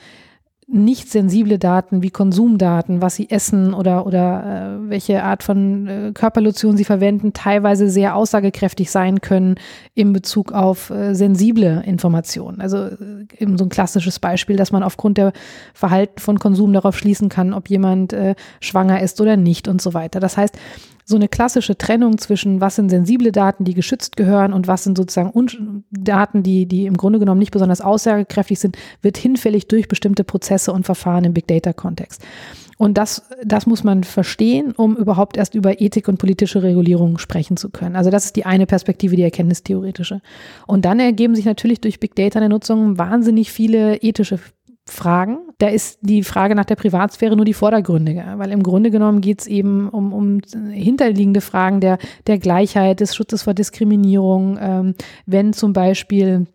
nicht 0.72 1.10
sensible 1.10 1.58
Daten 1.58 2.02
wie 2.02 2.10
Konsumdaten, 2.10 3.02
was 3.02 3.14
sie 3.14 3.28
essen 3.28 3.74
oder, 3.74 4.06
oder 4.06 4.78
äh, 4.80 4.88
welche 4.88 5.22
Art 5.22 5.42
von 5.42 5.86
äh, 5.86 6.12
Körperlotion 6.14 6.78
sie 6.78 6.84
verwenden, 6.84 7.34
teilweise 7.34 7.90
sehr 7.90 8.16
aussagekräftig 8.16 8.90
sein 8.90 9.20
können 9.20 9.56
in 9.94 10.14
Bezug 10.14 10.52
auf 10.52 10.88
äh, 10.88 11.14
sensible 11.14 11.82
Informationen. 11.84 12.62
Also 12.62 12.86
äh, 12.86 13.26
eben 13.38 13.58
so 13.58 13.64
ein 13.66 13.68
klassisches 13.68 14.18
Beispiel, 14.18 14.56
dass 14.56 14.72
man 14.72 14.82
aufgrund 14.82 15.18
der 15.18 15.32
Verhalten 15.74 16.18
von 16.18 16.38
Konsum 16.38 16.72
darauf 16.72 16.96
schließen 16.96 17.28
kann, 17.28 17.52
ob 17.52 17.68
jemand 17.68 18.14
äh, 18.14 18.34
schwanger 18.60 19.02
ist 19.02 19.20
oder 19.20 19.36
nicht 19.36 19.68
und 19.68 19.82
so 19.82 19.92
weiter. 19.92 20.20
Das 20.20 20.38
heißt, 20.38 20.58
so 21.04 21.16
eine 21.16 21.28
klassische 21.28 21.76
Trennung 21.76 22.18
zwischen, 22.18 22.60
was 22.60 22.76
sind 22.76 22.90
sensible 22.90 23.32
Daten, 23.32 23.64
die 23.64 23.74
geschützt 23.74 24.16
gehören 24.16 24.52
und 24.52 24.68
was 24.68 24.84
sind 24.84 24.96
sozusagen 24.96 25.84
Daten, 25.90 26.42
die, 26.42 26.66
die 26.66 26.86
im 26.86 26.96
Grunde 26.96 27.18
genommen 27.18 27.38
nicht 27.38 27.52
besonders 27.52 27.80
aussagekräftig 27.80 28.60
sind, 28.60 28.76
wird 29.02 29.16
hinfällig 29.16 29.68
durch 29.68 29.88
bestimmte 29.88 30.24
Prozesse 30.24 30.72
und 30.72 30.84
Verfahren 30.84 31.24
im 31.24 31.34
Big 31.34 31.46
Data-Kontext. 31.46 32.22
Und 32.78 32.98
das, 32.98 33.22
das 33.44 33.66
muss 33.66 33.84
man 33.84 34.02
verstehen, 34.02 34.72
um 34.72 34.96
überhaupt 34.96 35.36
erst 35.36 35.54
über 35.54 35.80
Ethik 35.80 36.08
und 36.08 36.18
politische 36.18 36.64
Regulierung 36.64 37.18
sprechen 37.18 37.56
zu 37.56 37.70
können. 37.70 37.94
Also 37.94 38.10
das 38.10 38.24
ist 38.24 38.34
die 38.34 38.44
eine 38.44 38.66
Perspektive, 38.66 39.14
die 39.14 39.22
erkenntnistheoretische. 39.22 40.20
Und 40.66 40.84
dann 40.84 40.98
ergeben 40.98 41.36
sich 41.36 41.44
natürlich 41.44 41.80
durch 41.80 42.00
Big 42.00 42.16
Data 42.16 42.40
in 42.40 42.42
der 42.42 42.48
Nutzung 42.48 42.98
wahnsinnig 42.98 43.52
viele 43.52 43.98
ethische 43.98 44.40
Fragen. 44.92 45.38
Da 45.58 45.68
ist 45.68 45.98
die 46.02 46.22
Frage 46.22 46.54
nach 46.54 46.64
der 46.64 46.76
Privatsphäre 46.76 47.36
nur 47.36 47.44
die 47.44 47.54
vordergründige, 47.54 48.24
weil 48.36 48.52
im 48.52 48.62
Grunde 48.62 48.90
genommen 48.90 49.20
geht 49.20 49.40
es 49.40 49.46
eben 49.46 49.88
um, 49.88 50.12
um 50.12 50.40
hinterliegende 50.70 51.40
Fragen 51.40 51.80
der, 51.80 51.98
der 52.26 52.38
Gleichheit, 52.38 53.00
des 53.00 53.14
Schutzes 53.14 53.42
vor 53.42 53.54
Diskriminierung, 53.54 54.58
ähm, 54.60 54.94
wenn 55.26 55.52
zum 55.52 55.72
Beispiel 55.72 56.46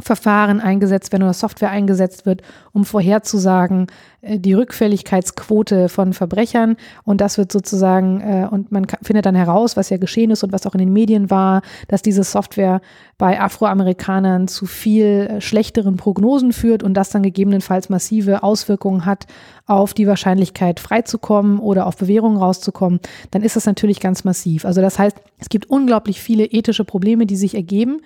Verfahren 0.00 0.60
eingesetzt 0.60 1.12
werden 1.12 1.24
oder 1.24 1.32
Software 1.32 1.70
eingesetzt 1.70 2.26
wird, 2.26 2.42
um 2.72 2.84
vorherzusagen 2.84 3.86
äh, 4.20 4.38
die 4.38 4.54
Rückfälligkeitsquote 4.54 5.88
von 5.88 6.12
Verbrechern. 6.12 6.76
Und 7.04 7.20
das 7.20 7.38
wird 7.38 7.52
sozusagen, 7.52 8.20
äh, 8.20 8.48
und 8.50 8.72
man 8.72 8.86
findet 9.02 9.26
dann 9.26 9.34
heraus, 9.34 9.76
was 9.76 9.90
ja 9.90 9.96
geschehen 9.96 10.30
ist 10.30 10.44
und 10.44 10.52
was 10.52 10.66
auch 10.66 10.74
in 10.74 10.80
den 10.80 10.92
Medien 10.92 11.30
war, 11.30 11.62
dass 11.88 12.02
diese 12.02 12.24
Software 12.24 12.80
bei 13.18 13.40
Afroamerikanern 13.40 14.48
zu 14.48 14.66
viel 14.66 15.28
äh, 15.30 15.40
schlechteren 15.40 15.96
Prognosen 15.96 16.52
führt 16.52 16.82
und 16.82 16.94
das 16.94 17.10
dann 17.10 17.22
gegebenenfalls 17.22 17.88
massive 17.88 18.42
Auswirkungen 18.42 19.04
hat 19.04 19.26
auf 19.66 19.92
die 19.92 20.06
Wahrscheinlichkeit 20.06 20.80
freizukommen 20.80 21.58
oder 21.58 21.86
auf 21.86 21.96
Bewährung 21.96 22.38
rauszukommen, 22.38 23.00
dann 23.30 23.42
ist 23.42 23.56
das 23.56 23.66
natürlich 23.66 24.00
ganz 24.00 24.24
massiv. 24.24 24.64
Also 24.64 24.80
das 24.80 24.98
heißt, 24.98 25.16
es 25.38 25.48
gibt 25.48 25.68
unglaublich 25.68 26.20
viele 26.20 26.44
ethische 26.44 26.84
Probleme, 26.84 27.26
die 27.26 27.36
sich 27.36 27.54
ergeben. 27.54 28.00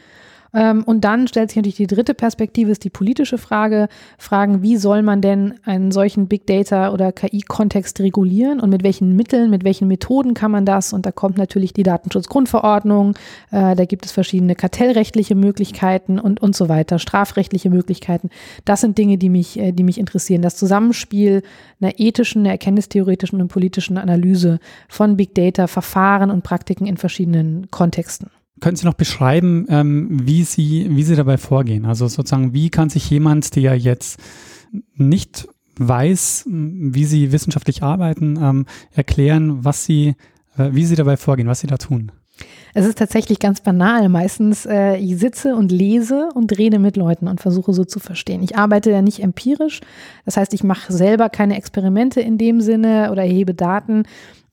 Ähm, 0.55 0.85
und 0.85 1.03
dann 1.03 1.29
stellt 1.29 1.51
sich 1.51 1.57
natürlich 1.57 1.77
die 1.77 1.87
dritte 1.87 2.15
Perspektive, 2.15 2.71
ist 2.71 2.85
die 2.85 2.91
politische 2.91 3.39
Frage. 3.39 3.89
Fragen, 4.19 4.63
wie 4.63 4.77
soll 4.77 5.03
man 5.03 5.21
denn 5.21 5.55
einen 5.65 5.93
solchen 5.93 6.29
Big 6.29 6.47
Data 6.47 6.93
oder 6.93 7.13
KI-Kontext 7.13 8.01
regulieren 8.01 8.61
und 8.61 8.71
mit 8.71 8.83
welchen 8.83 9.17
Mitteln, 9.17 9.51
mit 9.51 9.65
welchen 9.65 9.89
Methoden 9.89 10.35
kann 10.35 10.51
man 10.51 10.67
das? 10.67 10.93
Und 10.93 11.07
da 11.07 11.13
kommt 11.13 11.39
natürlich 11.39 11.73
die 11.73 11.83
Datenschutzgrundverordnung, 11.83 13.15
äh, 13.51 13.75
da 13.75 13.85
gibt 13.85 14.05
es 14.05 14.13
verschiedene 14.13 14.55
kartellrechtliche 14.55 15.35
Möglichkeiten 15.35 16.19
und, 16.19 16.41
und 16.43 16.55
so 16.55 16.69
weiter, 16.69 16.99
strafrechtliche 16.99 17.71
Möglichkeiten. 17.71 18.29
Das 18.65 18.81
sind 18.83 18.99
Dinge, 18.99 19.19
die 19.19 19.31
mich, 19.31 19.59
äh, 19.59 19.73
die 19.73 19.85
mich 19.85 19.99
interessieren. 19.99 20.43
Das 20.43 20.57
Zusammenspiel 20.57 21.43
einer 21.81 21.99
ethischen, 21.99 22.43
einer 22.43 22.51
erkenntnistheoretischen 22.51 23.41
und 23.41 23.49
politischen 23.49 23.99
Analyse 23.99 24.59
von 24.89 25.17
Big 25.17 25.35
Data, 25.35 25.67
Verfahren 25.67 26.31
und 26.31 26.43
Praktiken 26.43 26.87
in 26.87 26.97
verschiedenen 26.97 27.71
Kontexten. 27.71 28.31
Können 28.63 28.77
Sie 28.77 28.87
noch 28.87 28.95
beschreiben, 28.95 29.67
ähm, 29.69 30.09
wie, 30.23 30.45
Sie, 30.45 30.87
wie 30.89 31.03
Sie 31.03 31.17
dabei 31.17 31.37
vorgehen? 31.37 31.85
Also 31.85 32.07
sozusagen, 32.07 32.55
wie 32.55 32.71
kann 32.71 32.89
sich 32.89 33.11
jemand, 33.11 33.57
der 33.57 33.77
jetzt 33.77 34.19
nicht 34.95 35.49
weiß, 35.77 36.45
wie 36.47 37.05
sie 37.05 37.33
wissenschaftlich 37.33 37.83
arbeiten, 37.83 38.39
ähm, 38.41 38.67
erklären, 38.93 39.65
was 39.65 39.85
sie, 39.85 40.15
äh, 40.57 40.71
wie 40.73 40.85
sie 40.85 40.97
dabei 40.97 41.17
vorgehen, 41.17 41.49
was 41.49 41.61
sie 41.61 41.67
da 41.67 41.77
tun? 41.77 42.13
Es 42.75 42.87
ist 42.87 42.99
tatsächlich 42.99 43.39
ganz 43.39 43.61
banal. 43.61 44.09
Meistens, 44.09 44.65
äh, 44.65 44.97
ich 44.97 45.19
sitze 45.19 45.55
und 45.55 45.71
lese 45.71 46.29
und 46.35 46.57
rede 46.57 46.79
mit 46.79 46.97
Leuten 46.97 47.29
und 47.29 47.41
versuche 47.41 47.73
so 47.73 47.85
zu 47.85 48.01
verstehen. 48.01 48.43
Ich 48.43 48.57
arbeite 48.57 48.91
ja 48.91 49.03
nicht 49.03 49.23
empirisch. 49.23 49.81
Das 50.25 50.37
heißt, 50.37 50.55
ich 50.55 50.65
mache 50.65 50.93
selber 50.93 51.29
keine 51.29 51.57
Experimente 51.57 52.21
in 52.21 52.39
dem 52.39 52.61
Sinne 52.61 53.11
oder 53.13 53.23
erhebe 53.23 53.55
Daten, 53.55 54.05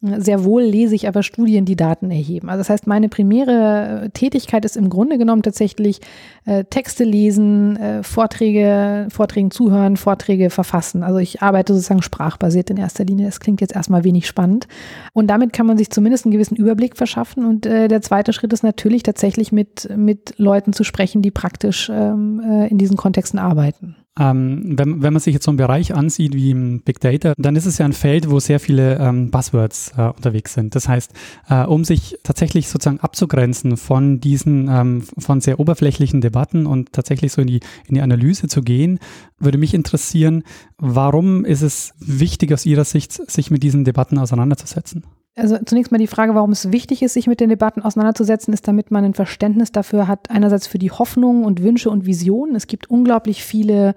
sehr 0.01 0.45
wohl 0.45 0.63
lese 0.63 0.95
ich 0.95 1.09
aber 1.09 1.23
Studien, 1.23 1.65
die 1.65 1.75
Daten 1.75 2.09
erheben. 2.09 2.49
Also 2.49 2.59
das 2.59 2.69
heißt, 2.69 2.87
meine 2.87 3.09
primäre 3.09 4.03
äh, 4.05 4.09
Tätigkeit 4.11 4.63
ist 4.63 4.77
im 4.77 4.89
Grunde 4.89 5.17
genommen 5.17 5.41
tatsächlich 5.41 5.99
äh, 6.45 6.63
Texte 6.63 7.03
lesen, 7.03 7.75
äh, 7.75 8.01
Vorträge, 8.01 9.07
Vorträgen 9.09 9.51
zuhören, 9.51 9.97
Vorträge 9.97 10.51
verfassen. 10.51 11.03
Also 11.03 11.19
ich 11.19 11.41
arbeite 11.41 11.73
sozusagen 11.73 12.01
sprachbasiert 12.01 12.69
in 12.69 12.77
erster 12.77 13.03
Linie. 13.03 13.25
Das 13.25 13.41
klingt 13.41 13.59
jetzt 13.59 13.75
erstmal 13.75 14.05
wenig 14.05 14.25
spannend. 14.25 14.69
Und 15.11 15.27
damit 15.27 15.51
kann 15.51 15.65
man 15.65 15.77
sich 15.77 15.89
zumindest 15.89 16.25
einen 16.25 16.31
gewissen 16.31 16.55
Überblick 16.55 16.95
verschaffen. 16.95 17.43
Und 17.43 17.65
äh, 17.65 17.89
der 17.89 18.01
zweite 18.01 18.31
Schritt 18.31 18.53
ist 18.53 18.63
natürlich 18.63 19.03
tatsächlich 19.03 19.51
mit, 19.51 19.89
mit 19.97 20.35
Leuten 20.37 20.71
zu 20.71 20.85
sprechen, 20.85 21.21
die 21.21 21.31
praktisch 21.31 21.91
ähm, 21.93 22.41
äh, 22.41 22.67
in 22.67 22.77
diesen 22.77 22.95
Kontexten 22.95 23.37
arbeiten. 23.37 23.97
Ähm, 24.19 24.77
wenn, 24.77 25.01
wenn, 25.01 25.13
man 25.13 25.19
sich 25.21 25.33
jetzt 25.33 25.45
so 25.45 25.51
einen 25.51 25.57
Bereich 25.57 25.95
ansieht 25.95 26.35
wie 26.35 26.53
Big 26.53 26.99
Data, 26.99 27.33
dann 27.37 27.55
ist 27.55 27.65
es 27.65 27.77
ja 27.77 27.85
ein 27.85 27.93
Feld, 27.93 28.29
wo 28.29 28.39
sehr 28.39 28.59
viele 28.59 28.97
ähm, 28.97 29.31
Buzzwords 29.31 29.93
äh, 29.97 30.09
unterwegs 30.09 30.53
sind. 30.53 30.75
Das 30.75 30.87
heißt, 30.87 31.11
äh, 31.49 31.63
um 31.63 31.85
sich 31.85 32.17
tatsächlich 32.23 32.67
sozusagen 32.67 32.99
abzugrenzen 32.99 33.77
von 33.77 34.19
diesen, 34.19 34.67
ähm, 34.69 35.03
von 35.17 35.41
sehr 35.41 35.59
oberflächlichen 35.59 36.21
Debatten 36.21 36.65
und 36.65 36.91
tatsächlich 36.91 37.31
so 37.31 37.41
in 37.41 37.47
die, 37.47 37.59
in 37.87 37.95
die 37.95 38.01
Analyse 38.01 38.47
zu 38.47 38.61
gehen, 38.61 38.99
würde 39.39 39.57
mich 39.57 39.73
interessieren, 39.73 40.43
warum 40.77 41.45
ist 41.45 41.61
es 41.61 41.93
wichtig 41.99 42.53
aus 42.53 42.65
Ihrer 42.65 42.83
Sicht, 42.83 43.13
sich 43.31 43.51
mit 43.51 43.63
diesen 43.63 43.85
Debatten 43.85 44.17
auseinanderzusetzen? 44.17 45.03
Also 45.35 45.57
zunächst 45.65 45.91
mal 45.91 45.97
die 45.97 46.07
Frage, 46.07 46.35
warum 46.35 46.51
es 46.51 46.71
wichtig 46.71 47.01
ist, 47.01 47.13
sich 47.13 47.27
mit 47.27 47.39
den 47.39 47.49
Debatten 47.49 47.81
auseinanderzusetzen, 47.81 48.53
ist, 48.53 48.67
damit 48.67 48.91
man 48.91 49.05
ein 49.05 49.13
Verständnis 49.13 49.71
dafür 49.71 50.07
hat, 50.07 50.29
einerseits 50.29 50.67
für 50.67 50.79
die 50.79 50.91
Hoffnungen 50.91 51.45
und 51.45 51.63
Wünsche 51.63 51.89
und 51.89 52.05
Visionen. 52.05 52.55
Es 52.55 52.67
gibt 52.67 52.89
unglaublich 52.89 53.43
viele 53.43 53.95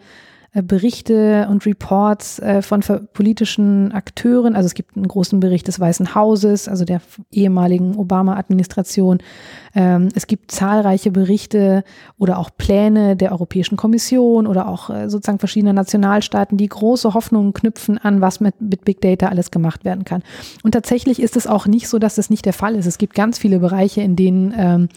Berichte 0.55 1.49
und 1.51 1.65
Reports 1.65 2.39
äh, 2.39 2.61
von 2.61 2.83
politischen 3.15 3.91
Akteuren. 3.93 4.55
Also 4.55 4.67
es 4.67 4.75
gibt 4.75 4.97
einen 4.97 5.09
großen 5.09 5.41
Bericht 5.41 5.67
des 5.67 5.81
Weißen 5.81 6.15
Hauses, 6.15 6.69
also 6.69 6.85
der 6.85 7.01
ehemaligen 7.31 7.97
Obama-Administration. 7.97 9.21
Ähm, 9.75 10.11
es 10.15 10.27
gibt 10.27 10.51
zahlreiche 10.51 11.11
Berichte 11.11 11.85
oder 12.19 12.39
auch 12.39 12.51
Pläne 12.57 13.17
der 13.17 13.33
Europäischen 13.33 13.79
Kommission 13.79 14.47
oder 14.47 14.69
auch 14.69 14.91
äh, 14.91 15.09
sozusagen 15.09 15.39
verschiedener 15.39 15.73
Nationalstaaten, 15.73 16.59
die 16.59 16.69
große 16.69 17.15
Hoffnungen 17.15 17.55
knüpfen 17.55 17.97
an, 17.97 18.21
was 18.21 18.41
mit, 18.41 18.61
mit 18.61 18.85
Big 18.85 19.01
Data 19.01 19.29
alles 19.29 19.51
gemacht 19.51 19.87
werden 19.87 20.05
kann. 20.05 20.23
Und 20.63 20.73
tatsächlich 20.73 21.23
ist 21.23 21.37
es 21.37 21.47
auch 21.47 21.67
nicht 21.67 21.89
so, 21.89 21.99
dass 21.99 22.17
das 22.17 22.29
nicht 22.29 22.45
der 22.45 22.53
Fall 22.53 22.75
ist. 22.75 22.85
Es 22.85 22.99
gibt 22.99 23.15
ganz 23.15 23.39
viele 23.39 23.59
Bereiche, 23.61 24.03
in 24.03 24.17
denen 24.17 24.53
ähm, 24.55 24.89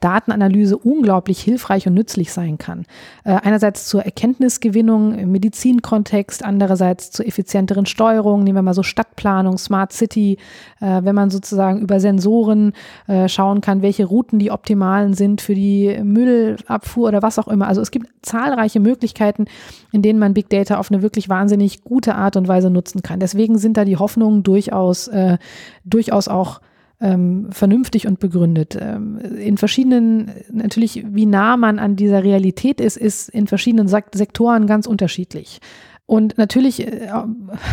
Datenanalyse 0.00 0.76
unglaublich 0.76 1.40
hilfreich 1.40 1.86
und 1.86 1.94
nützlich 1.94 2.32
sein 2.32 2.58
kann. 2.58 2.86
Äh, 3.22 3.34
einerseits 3.44 3.86
zur 3.86 4.02
Erkenntnisgewinnung, 4.02 5.03
im 5.12 5.32
Medizinkontext, 5.32 6.44
andererseits 6.44 7.10
zur 7.10 7.26
effizienteren 7.26 7.86
Steuerung. 7.86 8.42
Nehmen 8.44 8.56
wir 8.56 8.62
mal 8.62 8.74
so 8.74 8.82
Stadtplanung, 8.82 9.58
Smart 9.58 9.92
City, 9.92 10.38
äh, 10.80 11.02
wenn 11.02 11.14
man 11.14 11.30
sozusagen 11.30 11.80
über 11.80 12.00
Sensoren 12.00 12.72
äh, 13.06 13.28
schauen 13.28 13.60
kann, 13.60 13.82
welche 13.82 14.06
Routen 14.06 14.38
die 14.38 14.50
optimalen 14.50 15.14
sind 15.14 15.40
für 15.40 15.54
die 15.54 16.00
Müllabfuhr 16.02 17.08
oder 17.08 17.22
was 17.22 17.38
auch 17.38 17.48
immer. 17.48 17.68
Also 17.68 17.80
es 17.80 17.90
gibt 17.90 18.08
zahlreiche 18.22 18.80
Möglichkeiten, 18.80 19.46
in 19.92 20.02
denen 20.02 20.18
man 20.18 20.34
Big 20.34 20.48
Data 20.48 20.78
auf 20.78 20.90
eine 20.90 21.02
wirklich 21.02 21.28
wahnsinnig 21.28 21.84
gute 21.84 22.14
Art 22.14 22.36
und 22.36 22.48
Weise 22.48 22.70
nutzen 22.70 23.02
kann. 23.02 23.20
Deswegen 23.20 23.58
sind 23.58 23.76
da 23.76 23.84
die 23.84 23.96
Hoffnungen 23.96 24.42
durchaus, 24.42 25.08
äh, 25.08 25.38
durchaus 25.84 26.28
auch 26.28 26.60
ähm, 27.00 27.48
vernünftig 27.50 28.06
und 28.06 28.20
begründet. 28.20 28.76
Ähm, 28.80 29.18
in 29.18 29.56
verschiedenen, 29.58 30.30
natürlich, 30.50 31.04
wie 31.08 31.26
nah 31.26 31.56
man 31.56 31.78
an 31.78 31.96
dieser 31.96 32.22
Realität 32.22 32.80
ist, 32.80 32.96
ist 32.96 33.28
in 33.28 33.46
verschiedenen 33.46 33.88
Sektoren 33.88 34.66
ganz 34.66 34.86
unterschiedlich. 34.86 35.60
Und 36.06 36.36
natürlich, 36.36 36.86
äh, 36.86 37.08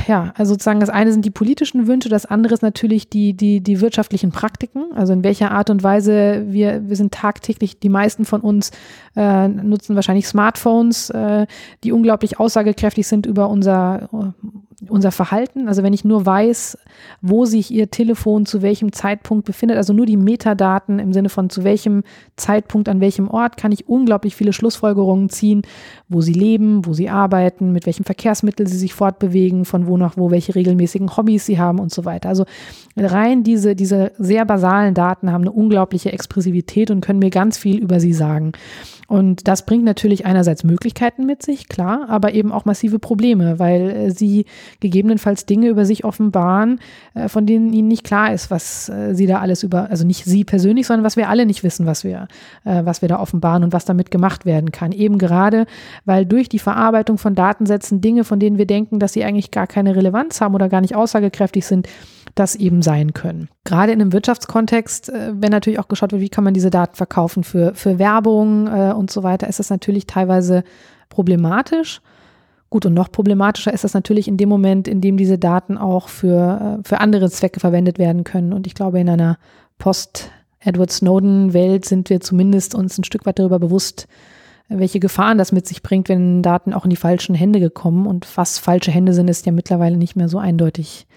ja, 0.08 0.34
also 0.38 0.54
sozusagen 0.54 0.80
das 0.80 0.90
eine 0.90 1.12
sind 1.12 1.26
die 1.26 1.32
politischen 1.32 1.86
Wünsche, 1.88 2.08
das 2.08 2.26
andere 2.26 2.54
ist 2.54 2.62
natürlich 2.62 3.10
die, 3.10 3.34
die, 3.34 3.60
die 3.60 3.82
wirtschaftlichen 3.82 4.32
Praktiken. 4.32 4.86
Also 4.96 5.12
in 5.12 5.24
welcher 5.26 5.52
Art 5.52 5.70
und 5.70 5.84
Weise 5.84 6.46
wir, 6.48 6.88
wir 6.88 6.96
sind 6.96 7.14
tagtäglich, 7.14 7.80
die 7.80 7.90
meisten 7.90 8.24
von 8.24 8.40
uns 8.40 8.72
äh, 9.18 9.50
nutzen 9.50 9.96
wahrscheinlich 9.96 10.28
Smartphones, 10.28 11.10
äh, 11.10 11.46
die 11.84 11.92
unglaublich 11.92 12.40
aussagekräftig 12.40 13.06
sind 13.06 13.26
über 13.26 13.50
unser, 13.50 14.34
unser 14.90 15.12
Verhalten. 15.12 15.68
Also 15.68 15.84
wenn 15.84 15.94
ich 15.94 16.04
nur 16.04 16.26
weiß, 16.26 16.78
wo 17.22 17.46
sich 17.46 17.72
Ihr 17.72 17.92
Telefon 17.92 18.46
zu 18.46 18.62
welchem 18.62 18.92
Zeitpunkt 18.92 19.46
befindet, 19.46 19.78
also 19.78 19.94
nur 19.94 20.06
die 20.06 20.18
Metadaten 20.18 21.00
im 21.00 21.14
Sinne 21.14 21.30
von 21.30 21.50
zu 21.50 21.64
welchem 21.64 22.04
Zeitpunkt 22.36 22.90
an 22.90 23.00
welchem 23.00 23.28
Ort, 23.28 23.58
kann 23.58 23.72
ich 23.72 23.88
unglaublich 23.88 24.36
viele 24.36 24.54
Schlussfolgerungen 24.54 25.30
ziehen, 25.30 25.62
wo 26.10 26.22
Sie 26.22 26.34
leben, 26.34 26.86
wo 26.86 26.94
Sie 26.94 27.10
arbeiten, 27.10 27.72
mit 27.72 27.86
welchem 27.86 28.06
Verkehrsmittel 28.06 28.68
Sie 28.68 28.78
sich 28.78 28.94
fortbewegen, 28.94 29.66
von 29.66 29.88
wo 29.88 29.98
nach 29.98 30.18
wo, 30.18 30.32
welche 30.32 30.56
regelmäßigen 30.56 31.16
Hobbys 31.16 31.46
Sie 31.46 31.60
haben 31.60 31.80
und 31.80 31.94
so 31.94 32.06
weiter. 32.06 32.30
Also 32.30 32.46
rein 32.98 33.44
diese, 33.44 33.76
diese 33.76 34.12
sehr 34.18 34.46
basalen 34.46 34.94
Daten 34.94 35.32
haben 35.32 35.42
eine 35.42 35.52
unglaubliche 35.52 36.12
Expressivität 36.12 36.92
und 36.92 37.02
können 37.02 37.20
mir 37.20 37.30
ganz 37.30 37.58
viel 37.58 37.78
über 37.78 38.00
Sie 38.00 38.14
sagen. 38.14 38.54
Und 39.12 39.50
das 39.50 39.66
bringt 39.66 39.84
natürlich 39.84 40.26
einerseits 40.26 40.64
Möglichkeiten 40.64 41.26
mit 41.26 41.44
sich, 41.44 41.68
klar, 41.68 42.06
aber 42.08 42.34
eben 42.34 42.54
auch 42.54 42.64
massive 42.64 42.98
Probleme, 42.98 43.60
weil 43.60 43.90
äh, 43.90 44.12
sie 44.12 44.46
gegebenenfalls 44.80 45.46
Dinge 45.46 45.70
über 45.70 45.86
sich 45.86 46.04
offenbaren, 46.06 46.80
äh, 47.14 47.28
von 47.28 47.46
denen 47.46 47.74
ihnen 47.74 47.88
nicht 47.88 48.04
klar 48.04 48.34
ist, 48.34 48.52
was 48.52 48.90
äh, 48.90 49.14
sie 49.14 49.28
da 49.28 49.40
alles 49.40 49.64
über, 49.64 49.90
also 49.90 50.06
nicht 50.06 50.26
sie 50.26 50.44
persönlich, 50.44 50.88
sondern 50.88 51.04
was 51.04 51.18
wir 51.18 51.30
alle 51.30 51.46
nicht 51.46 51.64
wissen, 51.64 51.86
was 51.86 52.04
wir, 52.04 52.28
äh, 52.64 52.86
was 52.86 53.02
wir 53.02 53.10
da 53.10 53.20
offenbaren 53.20 53.64
und 53.64 53.74
was 53.74 53.86
damit 53.86 54.12
gemacht 54.12 54.46
werden 54.46 54.72
kann. 54.72 54.92
Eben 54.92 55.18
gerade, 55.18 55.66
weil 56.06 56.26
durch 56.26 56.50
die 56.50 56.60
Verarbeitung 56.60 57.18
von 57.18 57.36
Datensätzen 57.36 58.02
Dinge, 58.02 58.24
von 58.24 58.40
denen 58.40 58.58
wir 58.58 58.68
denken, 58.68 59.00
dass 59.00 59.14
sie 59.14 59.24
eigentlich 59.24 59.52
gar 59.52 59.68
keine 59.68 59.96
Relevanz 59.96 60.42
haben 60.42 60.56
oder 60.56 60.70
gar 60.70 60.82
nicht 60.82 60.96
aussagekräftig 60.96 61.66
sind, 61.66 61.88
das 62.36 62.56
eben 62.56 62.82
sein 62.82 63.14
können. 63.14 63.50
Gerade 63.66 63.92
in 63.92 64.02
einem 64.02 64.14
Wirtschaftskontext, 64.14 65.12
wenn 65.34 65.52
natürlich 65.52 65.80
auch 65.80 65.90
geschaut 65.90 66.14
wird, 66.14 66.22
wie 66.22 66.30
kann 66.30 66.46
man 66.46 66.54
diese 66.54 66.70
Daten 66.70 66.96
verkaufen 66.96 67.44
für, 67.44 67.74
für 67.76 68.00
Werbung 68.00 68.68
äh, 68.68 68.94
und 68.94 69.12
so 69.12 69.24
weiter, 69.24 69.48
ist 69.48 69.60
das 69.60 69.70
natürlich 69.70 70.08
teilweise 70.08 70.64
problematisch. 71.10 72.02
Gut, 72.72 72.86
und 72.86 72.94
noch 72.94 73.12
problematischer 73.12 73.74
ist 73.74 73.84
das 73.84 73.94
natürlich 73.94 74.30
in 74.30 74.38
dem 74.38 74.48
Moment, 74.48 74.88
in 74.88 75.02
dem 75.02 75.18
diese 75.18 75.38
Daten 75.38 75.78
auch 75.78 76.08
für, 76.08 76.80
äh, 76.80 76.88
für 76.88 77.02
andere 77.02 77.30
Zwecke 77.30 77.60
verwendet 77.60 78.00
werden 78.00 78.24
können. 78.24 78.54
Und 78.54 78.66
ich 78.66 78.76
glaube, 78.76 78.98
in 79.02 79.10
einer 79.10 79.38
Post-Edward 79.78 80.90
Snowden-Welt 80.90 81.84
sind 81.84 82.10
wir 82.10 82.22
zumindest 82.22 82.74
uns 82.74 82.98
ein 82.98 83.04
Stück 83.04 83.26
weit 83.26 83.40
darüber 83.40 83.60
bewusst, 83.60 84.08
welche 84.70 85.02
Gefahren 85.02 85.38
das 85.38 85.52
mit 85.52 85.68
sich 85.68 85.84
bringt, 85.84 86.08
wenn 86.08 86.44
Daten 86.44 86.74
auch 86.74 86.86
in 86.86 86.90
die 86.90 86.96
falschen 86.96 87.36
Hände 87.36 87.60
gekommen. 87.60 88.08
Und 88.08 88.26
was 88.38 88.58
falsche 88.58 88.92
Hände 88.92 89.14
sind, 89.14 89.30
ist 89.30 89.46
ja 89.46 89.52
mittlerweile 89.52 89.98
nicht 89.98 90.16
mehr 90.16 90.30
so 90.30 90.38
eindeutig 90.38 91.08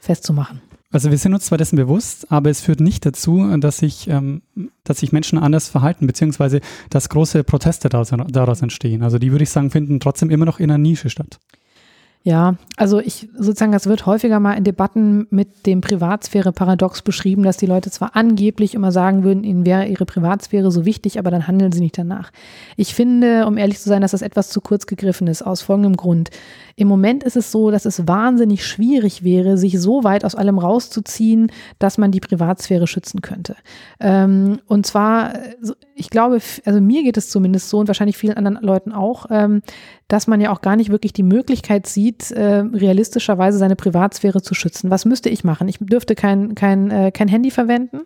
festzumachen. 0.00 0.60
Also 0.90 1.10
wir 1.10 1.18
sind 1.18 1.34
uns 1.34 1.44
zwar 1.44 1.58
dessen 1.58 1.76
bewusst, 1.76 2.30
aber 2.32 2.48
es 2.48 2.62
führt 2.62 2.80
nicht 2.80 3.04
dazu, 3.04 3.46
dass 3.58 3.78
sich, 3.78 4.08
ähm, 4.08 4.40
dass 4.84 5.00
sich 5.00 5.12
Menschen 5.12 5.38
anders 5.38 5.68
verhalten, 5.68 6.06
beziehungsweise 6.06 6.60
dass 6.88 7.10
große 7.10 7.44
Proteste 7.44 7.90
daraus, 7.90 8.10
daraus 8.28 8.62
entstehen. 8.62 9.02
Also 9.02 9.18
die 9.18 9.30
würde 9.30 9.42
ich 9.42 9.50
sagen, 9.50 9.70
finden 9.70 10.00
trotzdem 10.00 10.30
immer 10.30 10.46
noch 10.46 10.60
in 10.60 10.70
einer 10.70 10.78
Nische 10.78 11.10
statt. 11.10 11.38
Ja, 12.28 12.56
also 12.76 13.00
ich 13.00 13.30
sozusagen, 13.38 13.72
das 13.72 13.86
wird 13.86 14.04
häufiger 14.04 14.38
mal 14.38 14.52
in 14.52 14.62
Debatten 14.62 15.26
mit 15.30 15.64
dem 15.64 15.80
Privatsphäre-Paradox 15.80 17.00
beschrieben, 17.00 17.42
dass 17.42 17.56
die 17.56 17.64
Leute 17.64 17.90
zwar 17.90 18.16
angeblich 18.16 18.74
immer 18.74 18.92
sagen 18.92 19.24
würden, 19.24 19.44
ihnen 19.44 19.64
wäre 19.64 19.86
ihre 19.86 20.04
Privatsphäre 20.04 20.70
so 20.70 20.84
wichtig, 20.84 21.18
aber 21.18 21.30
dann 21.30 21.46
handeln 21.46 21.72
sie 21.72 21.80
nicht 21.80 21.96
danach. 21.96 22.30
Ich 22.76 22.94
finde, 22.94 23.46
um 23.46 23.56
ehrlich 23.56 23.78
zu 23.78 23.88
sein, 23.88 24.02
dass 24.02 24.10
das 24.10 24.20
etwas 24.20 24.50
zu 24.50 24.60
kurz 24.60 24.86
gegriffen 24.86 25.26
ist, 25.26 25.40
aus 25.40 25.62
folgendem 25.62 25.96
Grund. 25.96 26.28
Im 26.76 26.86
Moment 26.86 27.24
ist 27.24 27.36
es 27.36 27.50
so, 27.50 27.70
dass 27.70 27.86
es 27.86 28.06
wahnsinnig 28.06 28.66
schwierig 28.66 29.24
wäre, 29.24 29.56
sich 29.56 29.80
so 29.80 30.04
weit 30.04 30.26
aus 30.26 30.34
allem 30.34 30.58
rauszuziehen, 30.58 31.50
dass 31.78 31.96
man 31.96 32.12
die 32.12 32.20
Privatsphäre 32.20 32.86
schützen 32.86 33.22
könnte. 33.22 33.56
Ähm, 34.00 34.60
und 34.66 34.86
zwar, 34.86 35.32
ich 35.94 36.10
glaube, 36.10 36.40
also 36.66 36.80
mir 36.82 37.02
geht 37.04 37.16
es 37.16 37.30
zumindest 37.30 37.70
so 37.70 37.78
und 37.78 37.88
wahrscheinlich 37.88 38.18
vielen 38.18 38.36
anderen 38.36 38.58
Leuten 38.60 38.92
auch, 38.92 39.26
ähm, 39.30 39.62
dass 40.08 40.26
man 40.26 40.40
ja 40.40 40.50
auch 40.50 40.62
gar 40.62 40.76
nicht 40.76 40.90
wirklich 40.90 41.12
die 41.12 41.22
Möglichkeit 41.22 41.86
sieht, 41.86 42.30
äh, 42.30 42.64
realistischerweise 42.72 43.58
seine 43.58 43.76
Privatsphäre 43.76 44.42
zu 44.42 44.54
schützen. 44.54 44.90
Was 44.90 45.04
müsste 45.04 45.28
ich 45.28 45.44
machen? 45.44 45.68
Ich 45.68 45.78
dürfte 45.78 46.14
kein, 46.14 46.54
kein, 46.54 46.90
äh, 46.90 47.12
kein 47.12 47.28
Handy 47.28 47.50
verwenden 47.50 48.00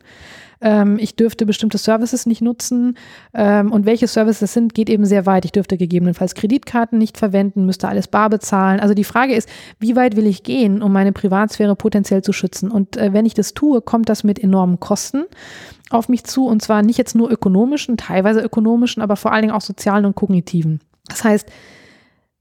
ähm, 0.62 0.96
ich 0.98 1.16
dürfte 1.16 1.44
bestimmte 1.44 1.76
Services 1.76 2.24
nicht 2.24 2.40
nutzen 2.40 2.96
ähm, 3.34 3.72
und 3.72 3.84
welche 3.84 4.06
Services 4.06 4.40
das 4.40 4.52
sind, 4.54 4.74
geht 4.74 4.88
eben 4.88 5.04
sehr 5.04 5.26
weit. 5.26 5.44
Ich 5.44 5.52
dürfte 5.52 5.76
gegebenenfalls 5.76 6.34
Kreditkarten 6.34 6.98
nicht 6.98 7.18
verwenden, 7.18 7.66
müsste 7.66 7.88
alles 7.88 8.08
bar 8.08 8.30
bezahlen. 8.30 8.80
Also 8.80 8.94
die 8.94 9.04
Frage 9.04 9.34
ist, 9.34 9.48
wie 9.78 9.96
weit 9.96 10.16
will 10.16 10.26
ich 10.26 10.44
gehen, 10.44 10.82
um 10.82 10.92
meine 10.92 11.12
Privatsphäre 11.12 11.76
potenziell 11.76 12.22
zu 12.22 12.32
schützen? 12.32 12.70
Und 12.70 12.96
äh, 12.96 13.12
wenn 13.12 13.26
ich 13.26 13.34
das 13.34 13.54
tue, 13.54 13.82
kommt 13.82 14.08
das 14.08 14.24
mit 14.24 14.38
enormen 14.38 14.80
Kosten 14.80 15.24
auf 15.90 16.08
mich 16.08 16.24
zu 16.24 16.46
und 16.46 16.62
zwar 16.62 16.82
nicht 16.82 16.96
jetzt 16.96 17.14
nur 17.14 17.30
ökonomischen, 17.30 17.96
teilweise 17.96 18.40
ökonomischen, 18.40 19.02
aber 19.02 19.16
vor 19.16 19.32
allen 19.32 19.42
Dingen 19.42 19.54
auch 19.54 19.60
sozialen 19.60 20.06
und 20.06 20.14
kognitiven. 20.14 20.80
Das 21.08 21.24
heißt, 21.24 21.50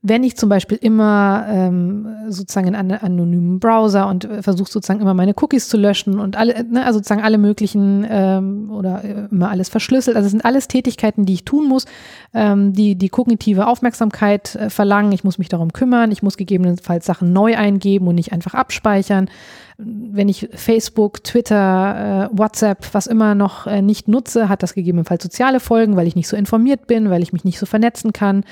wenn 0.04 0.24
ich 0.24 0.36
zum 0.36 0.50
Beispiel 0.50 0.80
immer 0.82 1.46
ähm, 1.48 2.08
sozusagen 2.28 2.68
in 2.68 2.76
einem 2.76 2.98
anonymen 3.02 3.60
Browser 3.60 4.08
und 4.08 4.26
äh, 4.26 4.42
versuche 4.42 4.72
sozusagen 4.72 5.00
immer 5.00 5.14
meine 5.14 5.36
Cookies 5.40 5.70
zu 5.70 5.78
löschen 5.78 6.20
und 6.20 6.36
alle, 6.38 6.64
ne, 6.64 6.86
also 6.86 6.98
sozusagen 7.00 7.22
alle 7.22 7.38
möglichen 7.38 8.06
ähm, 8.10 8.72
oder 8.72 9.04
äh, 9.04 9.28
immer 9.30 9.52
alles 9.52 9.70
verschlüsselt. 9.70 10.18
Also 10.18 10.26
es 10.26 10.32
sind 10.32 10.44
alles 10.44 10.68
Tätigkeiten, 10.68 11.26
die 11.26 11.34
ich 11.34 11.46
tun 11.46 11.68
muss, 11.68 11.86
ähm, 12.34 12.74
die 12.74 12.96
die 12.96 13.10
kognitive 13.10 13.68
Aufmerksamkeit 13.68 14.56
äh, 14.56 14.70
verlangen. 14.72 15.12
Ich 15.12 15.24
muss 15.24 15.38
mich 15.38 15.50
darum 15.50 15.72
kümmern, 15.72 16.12
ich 16.12 16.24
muss 16.24 16.36
gegebenenfalls 16.36 17.06
Sachen 17.06 17.32
neu 17.32 17.56
eingeben 17.56 18.08
und 18.08 18.16
nicht 18.16 18.34
einfach 18.34 18.56
abspeichern 18.56 19.30
wenn 19.84 20.30
ich 20.30 20.50
Facebook, 20.54 21.24
Twitter, 21.24 22.30
äh, 22.32 22.38
WhatsApp, 22.38 22.88
was 22.94 23.08
immer 23.08 23.36
noch 23.36 23.66
äh, 23.66 23.82
nicht 23.82 24.08
nutze, 24.08 24.50
hat 24.50 24.64
das 24.64 24.74
gegebenenfalls 24.74 25.24
soziale 25.24 25.60
Folgen, 25.60 25.96
weil 25.96 26.08
ich 26.08 26.16
nicht 26.16 26.28
so 26.28 26.38
informiert 26.38 26.88
bin, 26.88 27.10
weil 27.10 27.24
ich 27.24 27.34
mich 27.34 27.44
nicht 27.44 27.58
so 27.58 27.66
vernetzen 27.66 28.14
kann. 28.14 28.44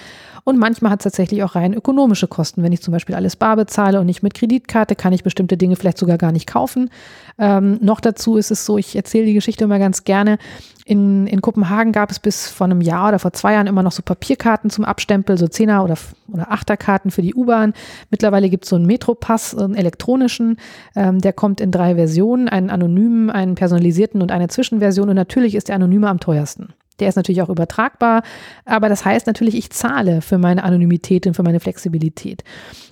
Und 0.43 0.57
manchmal 0.57 0.91
hat 0.91 1.01
es 1.01 1.03
tatsächlich 1.03 1.43
auch 1.43 1.55
rein 1.55 1.73
ökonomische 1.73 2.27
Kosten. 2.27 2.63
Wenn 2.63 2.71
ich 2.71 2.81
zum 2.81 2.91
Beispiel 2.91 3.15
alles 3.15 3.35
bar 3.35 3.55
bezahle 3.55 3.99
und 3.99 4.05
nicht 4.07 4.23
mit 4.23 4.33
Kreditkarte, 4.33 4.95
kann 4.95 5.13
ich 5.13 5.23
bestimmte 5.23 5.57
Dinge 5.57 5.75
vielleicht 5.75 5.97
sogar 5.97 6.17
gar 6.17 6.31
nicht 6.31 6.47
kaufen. 6.47 6.89
Ähm, 7.37 7.77
noch 7.81 7.99
dazu 7.99 8.37
ist 8.37 8.49
es 8.49 8.65
so, 8.65 8.77
ich 8.77 8.95
erzähle 8.95 9.25
die 9.25 9.33
Geschichte 9.33 9.65
immer 9.65 9.79
ganz 9.79 10.05
gerne. 10.05 10.39
In, 10.89 11.27
in 11.27 11.41
Kopenhagen 11.41 11.91
gab 11.91 12.09
es 12.09 12.17
bis 12.17 12.47
vor 12.47 12.65
einem 12.65 12.81
Jahr 12.81 13.09
oder 13.09 13.19
vor 13.19 13.31
zwei 13.31 13.53
Jahren 13.53 13.67
immer 13.67 13.83
noch 13.83 13.91
so 13.91 14.01
Papierkarten 14.01 14.71
zum 14.71 14.85
Abstempel, 14.85 15.37
so 15.37 15.47
Zehner- 15.47 15.83
oder, 15.83 15.93
oder 16.33 16.51
Achterkarten 16.51 17.11
für 17.11 17.21
die 17.21 17.35
U-Bahn. 17.35 17.75
Mittlerweile 18.09 18.49
gibt 18.49 18.63
es 18.63 18.71
so 18.71 18.75
einen 18.75 18.87
Metropass, 18.87 19.55
einen 19.55 19.75
elektronischen. 19.75 20.57
Ähm, 20.95 21.21
der 21.21 21.31
kommt 21.31 21.61
in 21.61 21.69
drei 21.69 21.93
Versionen, 21.93 22.49
einen 22.49 22.71
anonymen, 22.71 23.29
einen 23.29 23.53
personalisierten 23.53 24.19
und 24.23 24.31
eine 24.31 24.47
Zwischenversion. 24.47 25.09
Und 25.09 25.15
natürlich 25.15 25.53
ist 25.53 25.67
der 25.67 25.75
anonyme 25.75 26.09
am 26.09 26.19
teuersten. 26.19 26.73
Der 26.99 27.09
ist 27.09 27.15
natürlich 27.15 27.41
auch 27.41 27.49
übertragbar, 27.49 28.23
aber 28.65 28.89
das 28.89 29.05
heißt 29.05 29.27
natürlich, 29.27 29.55
ich 29.55 29.69
zahle 29.71 30.21
für 30.21 30.37
meine 30.37 30.63
Anonymität 30.63 31.27
und 31.27 31.33
für 31.33 31.43
meine 31.43 31.59
Flexibilität. 31.59 32.43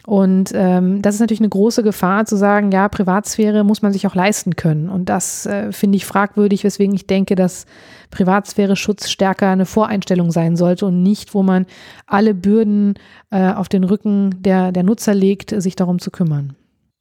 Und 0.06 0.52
ähm, 0.54 1.02
das 1.02 1.16
ist 1.16 1.22
natürlich 1.22 1.42
eine 1.42 1.50
große 1.50 1.84
Gefahr 1.84 2.26
zu 2.26 2.38
sagen, 2.38 2.72
ja, 2.72 2.88
Privatsphäre 2.88 3.66
muss 3.66 3.82
man 3.82 3.92
sich 3.92 4.08
auch 4.08 4.16
leisten 4.16 4.56
können. 4.56 4.88
Und 4.88 5.10
das 5.10 5.46
äh, 5.46 5.74
finde 5.74 5.98
ich 5.98 6.06
fragwürdig, 6.06 6.64
weswegen 6.64 6.96
ich 6.96 7.08
denke, 7.08 7.36
dass 7.36 7.66
Privatsphäre-Schutz 8.12 9.10
stärker 9.10 9.50
eine 9.50 9.66
Voreinstellung 9.66 10.32
sein 10.32 10.56
sollte 10.56 10.86
und 10.86 11.04
nicht, 11.04 11.34
wo 11.34 11.44
man 11.44 11.66
alle 12.06 12.34
Bürden 12.34 12.94
äh, 13.32 13.52
auf 13.52 13.68
den 13.68 13.84
Rücken 13.84 14.42
der, 14.42 14.72
der 14.72 14.84
Nutzer 14.84 15.14
legt, 15.14 15.62
sich 15.62 15.76
darum 15.76 16.00
zu 16.00 16.10
kümmern. 16.10 16.56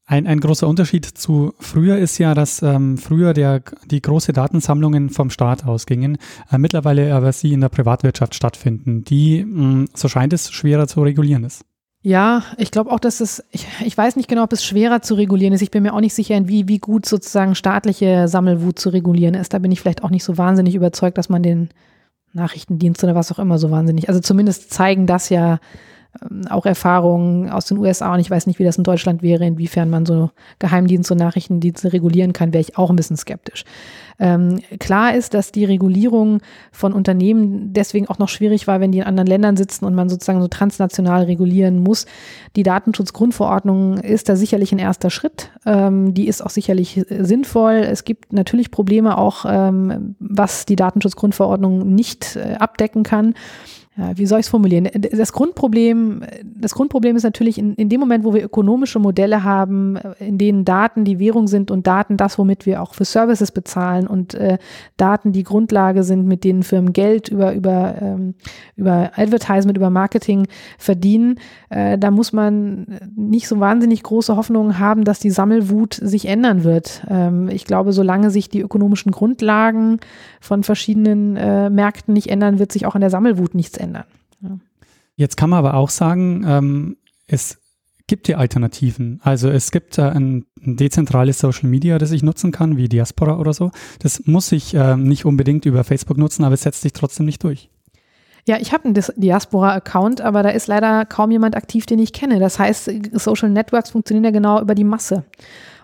Ein, 0.09 0.29
ein 0.29 0.39
großer 0.39 0.69
Unterschied 0.69 1.05
zu 1.05 1.53
früher 1.59 1.99
ist 1.99 2.19
ja, 2.19 2.35
dass 2.35 2.63
ähm, 2.63 2.97
früher 2.97 3.35
der, 3.35 3.63
die 3.87 4.01
große 4.01 4.33
Datensammlungen 4.33 5.11
vom 5.11 5.31
Staat 5.31 5.65
ausgingen, 5.67 6.19
äh, 6.51 6.59
mittlerweile 6.59 7.13
aber 7.13 7.33
sie 7.33 7.53
in 7.53 7.61
der 7.61 7.71
Privatwirtschaft 7.71 8.37
stattfinden, 8.37 9.03
die, 9.03 9.45
mh, 9.45 9.65
mm, 9.65 9.89
so 9.95 10.07
scheint 10.07 10.33
es, 10.33 10.53
schwerer 10.53 10.87
zu 10.87 11.03
regulieren 11.03 11.43
ist. 11.43 11.65
Ja, 12.03 12.45
ich 12.57 12.71
glaube 12.71 12.93
auch, 12.93 13.01
dass 13.01 13.21
es, 13.21 13.43
ich, 13.51 13.67
ich 13.85 13.99
weiß 13.99 14.15
nicht 14.15 14.29
genau, 14.29 14.45
ob 14.45 14.53
es 14.53 14.65
schwerer 14.65 15.03
zu 15.03 15.15
regulieren 15.15 15.53
ist. 15.53 15.63
Ich 15.63 15.73
bin 15.73 15.83
mir 15.83 15.93
auch 15.93 16.01
nicht 16.01 16.15
sicher, 16.15 16.39
wie, 16.47 16.69
wie 16.69 16.79
gut 16.79 17.05
sozusagen 17.05 17.57
staatliche 17.57 18.29
Sammelwut 18.29 18.79
zu 18.79 18.91
regulieren 18.91 19.35
ist. 19.35 19.55
Da 19.55 19.59
bin 19.59 19.73
ich 19.73 19.81
vielleicht 19.81 20.05
auch 20.05 20.11
nicht 20.11 20.23
so 20.23 20.39
wahnsinnig 20.39 20.77
überzeugt, 20.77 21.19
dass 21.19 21.29
man 21.29 21.43
den 21.43 21.71
Nachrichtendienst 22.33 23.03
oder 23.03 23.17
was 23.17 23.33
auch 23.33 23.41
immer 23.41 23.59
so 23.59 23.73
wahnsinnig, 23.73 24.09
also 24.09 24.21
zumindest 24.21 24.73
zeigen 24.73 25.09
das 25.09 25.31
ja 25.31 25.59
auch 26.51 26.67
Erfahrungen 26.67 27.51
aus 27.51 27.67
den 27.67 27.79
USA 27.79 28.15
und 28.15 28.21
ich 28.21 28.31
weiß 28.31 28.47
nicht, 28.47 28.59
wie 28.59 28.65
das 28.65 28.79
in 28.79 28.85
Deutschland 28.85 29.23
wäre, 29.23 29.45
inwiefern 29.45 29.91
man 29.91 30.07
so 30.07 30.31
Geheimdienste 30.59 31.15
und 31.15 31.19
Nachrichtendienste 31.19 31.93
regulieren 31.93 32.33
kann, 32.33 32.53
wäre 32.53 32.61
ich 32.61 32.79
auch 32.79 32.91
ein 32.91 32.97
bisschen 32.97 33.17
skeptisch. 33.17 33.65
Ähm, 34.19 34.61
klar 34.79 35.15
ist, 35.15 35.35
dass 35.35 35.53
die 35.53 35.65
Regulierung 35.65 36.41
von 36.73 36.93
Unternehmen 36.93 37.73
deswegen 37.73 38.09
auch 38.09 38.19
noch 38.19 38.29
schwierig 38.29 38.67
war, 38.67 38.81
wenn 38.81 38.93
die 38.93 38.99
in 38.99 39.05
anderen 39.05 39.27
Ländern 39.27 39.57
sitzen 39.57 39.85
und 39.85 39.95
man 39.95 40.09
sozusagen 40.09 40.41
so 40.41 40.49
transnational 40.49 41.25
regulieren 41.25 41.83
muss. 41.83 42.07
Die 42.57 42.63
Datenschutzgrundverordnung 42.63 43.99
ist 43.99 44.29
da 44.29 44.37
sicherlich 44.37 44.73
ein 44.73 44.79
erster 44.79 45.11
Schritt. 45.11 45.51
Ähm, 45.67 46.15
die 46.15 46.29
ist 46.29 46.43
auch 46.43 46.51
sicherlich 46.51 47.05
sinnvoll. 47.09 47.75
Es 47.75 48.05
gibt 48.05 48.33
natürlich 48.33 48.71
Probleme 48.71 49.19
auch, 49.19 49.45
ähm, 49.47 50.17
was 50.19 50.65
die 50.65 50.77
Datenschutzgrundverordnung 50.77 51.95
nicht 51.95 52.37
äh, 52.37 52.57
abdecken 52.59 53.03
kann 53.03 53.35
ja, 53.99 54.19
wie 54.19 54.27
soll 54.27 54.41
ich 54.41 54.47
es 54.47 54.51
formulieren? 54.51 54.91
Das 55.13 55.33
Grundproblem, 55.33 56.21
das 56.45 56.75
Grundproblem 56.75 57.17
ist 57.17 57.23
natürlich 57.23 57.57
in, 57.57 57.75
in 57.75 57.89
dem 57.89 57.99
Moment, 57.99 58.25
wo 58.25 58.35
wir 58.35 58.45
ökonomische 58.45 58.99
Modelle 58.99 59.43
haben, 59.43 59.97
in 60.19 60.37
denen 60.37 60.67
Daten 60.67 61.05
die 61.05 61.19
Währung 61.19 61.47
sind 61.47 61.71
und 61.71 61.87
Daten 61.87 62.19
das, 62.19 62.39
womit 62.39 62.67
wir 62.67 62.83
auch 62.83 62.93
für 62.93 63.07
Services 63.07 63.53
bezahlen 63.53 64.07
und 64.07 64.35
äh, 64.35 64.59
Daten 64.99 65.33
die 65.33 65.45
Grundlage 65.45 66.03
sind, 66.03 66.27
mit 66.27 66.45
denen 66.45 66.63
Firmen 66.63 66.93
Geld 66.93 67.29
über, 67.29 67.55
über, 67.55 67.95
ähm, 68.03 68.35
über 68.77 69.13
Advertisement, 69.17 69.79
über 69.79 69.89
Marketing 69.89 70.47
verdienen, 70.77 71.41
äh, 71.71 71.97
da 71.97 72.11
muss 72.11 72.35
man 72.35 72.99
nicht 73.17 73.49
so 73.49 73.61
wahnsinnig 73.61 74.03
große 74.03 74.37
Hoffnungen 74.37 74.79
haben, 74.79 75.05
dass 75.05 75.21
die 75.21 75.31
Sammelwut 75.31 75.95
sich 75.95 76.29
ändern 76.29 76.65
wird. 76.65 77.03
Ähm, 77.09 77.49
ich 77.49 77.65
glaube, 77.65 77.95
solange 77.95 78.31
sich 78.31 78.51
die 78.51 78.61
ökonomischen 78.61 79.11
Grundlagen 79.11 80.01
von 80.43 80.65
verschiedenen 80.65 81.37
äh, 81.37 81.71
Märkten 81.71 82.13
nicht 82.13 82.29
ändern, 82.29 82.59
wird 82.59 82.73
sich 82.73 82.85
auch 82.85 82.95
an 82.95 83.01
der 83.01 83.11
Sammelwut 83.11 83.55
nichts 83.55 83.79
ändern 83.79 83.86
ändern. 83.87 84.05
Ja. 84.41 84.59
Jetzt 85.17 85.37
kann 85.37 85.51
man 85.51 85.59
aber 85.59 85.75
auch 85.75 85.91
sagen, 85.91 86.45
ähm, 86.47 86.97
es 87.27 87.59
gibt 88.07 88.29
ja 88.29 88.37
Alternativen. 88.37 89.21
Also 89.23 89.49
es 89.49 89.71
gibt 89.71 89.99
äh, 89.99 90.03
ein, 90.03 90.45
ein, 90.65 90.77
dezentrales 90.77 91.39
Social 91.39 91.69
Media, 91.69 91.99
das 91.99 92.13
ich 92.13 92.23
nutzen 92.23 92.53
kann, 92.53 92.77
wie 92.77 92.89
Diaspora 92.89 93.39
oder 93.39 93.53
so. 93.53 93.71
Das 94.01 94.27
muss 94.27 94.53
ich 94.53 94.75
äh, 94.75 94.97
nicht 94.97 95.25
unbedingt 95.25 95.65
über 95.67 95.83
Facebook 95.85 96.19
nutzen, 96.19 96.45
aber 96.45 96.55
es 96.55 96.63
setzt 96.63 96.83
sich 96.83 96.93
trotzdem 96.93 97.27
nicht 97.27 97.43
durch. 97.43 97.71
Ja, 98.49 98.59
ich 98.61 98.73
habe 98.73 98.85
einen 98.85 98.95
Diaspora-Account, 98.95 100.21
aber 100.21 100.45
da 100.45 100.51
ist 100.51 100.69
leider 100.69 101.05
kaum 101.05 101.33
jemand 101.33 101.57
aktiv, 101.57 101.85
den 101.85 101.99
ich 101.99 102.13
kenne. 102.13 102.39
Das 102.39 102.61
heißt, 102.61 102.89
Social 103.15 103.51
Networks 103.51 103.91
funktionieren 103.91 104.25
ja 104.25 104.31
genau 104.31 104.61
über 104.61 104.77
die 104.77 104.85
Masse. 104.85 105.25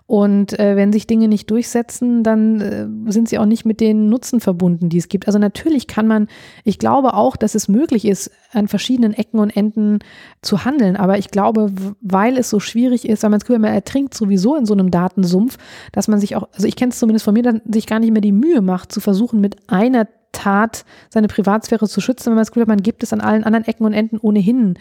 Und 0.07 0.59
äh, 0.59 0.77
wenn 0.77 0.93
sich 0.93 1.07
Dinge 1.07 1.29
nicht 1.29 1.51
durchsetzen, 1.51 2.23
dann 2.23 2.61
äh, 2.61 2.87
sind 3.11 3.29
sie 3.29 3.39
auch 3.39 3.47
nicht 3.47 3.65
mit 3.65 3.81
den 3.81 4.09
Nutzen 4.09 4.41
verbunden, 4.41 4.89
die 4.89 4.99
es 4.99 5.09
gibt. 5.09 5.27
Also 5.27 5.39
natürlich 5.39 5.87
kann 5.87 6.07
man, 6.07 6.29
ich 6.65 6.79
glaube 6.79 7.15
auch, 7.15 7.37
dass 7.37 7.55
es 7.55 7.69
möglich 7.69 8.05
ist, 8.05 8.31
an 8.53 8.69
verschiedenen 8.69 9.15
Ecken 9.15 9.39
und 9.39 9.57
Enden 9.57 10.01
zu 10.43 10.65
handeln. 10.65 10.97
Aber 10.97 11.19
ich 11.19 11.31
glaube, 11.31 11.73
weil 12.01 12.37
es 12.37 12.51
so 12.51 12.61
schwierig 12.61 13.09
ist, 13.09 13.23
weil 13.23 13.31
man 13.31 13.39
das 13.39 13.47
Gefühl, 13.47 13.61
man 13.61 13.73
ertrinkt 13.73 14.15
sowieso 14.15 14.57
in 14.57 14.67
so 14.67 14.75
einem 14.75 14.91
Datensumpf, 14.91 15.57
dass 15.93 16.09
man 16.09 16.19
sich 16.19 16.37
auch, 16.37 16.49
also 16.53 16.67
ich 16.67 16.77
kenne 16.77 16.91
es 16.91 16.99
zumindest 16.99 17.25
von 17.25 17.35
mir, 17.35 17.43
dann 17.43 17.63
sich 17.71 17.87
gar 17.87 17.99
nicht 17.99 18.13
mehr 18.13 18.21
die 18.21 18.33
Mühe 18.33 18.61
macht, 18.61 18.93
zu 18.93 19.01
versuchen, 19.01 19.41
mit 19.41 19.57
einer 19.69 20.09
Tat 20.33 20.85
seine 21.11 21.29
Privatsphäre 21.29 21.87
zu 21.89 22.01
schützen, 22.01 22.27
wenn 22.27 22.35
man 22.35 22.43
das 22.43 22.51
Gefühl 22.53 22.67
man 22.67 22.83
gibt 22.83 23.03
es 23.03 23.13
an 23.13 23.21
allen 23.21 23.45
anderen 23.45 23.67
Ecken 23.67 23.85
und 23.85 23.93
Enden 23.93 24.19
ohnehin 24.19 24.79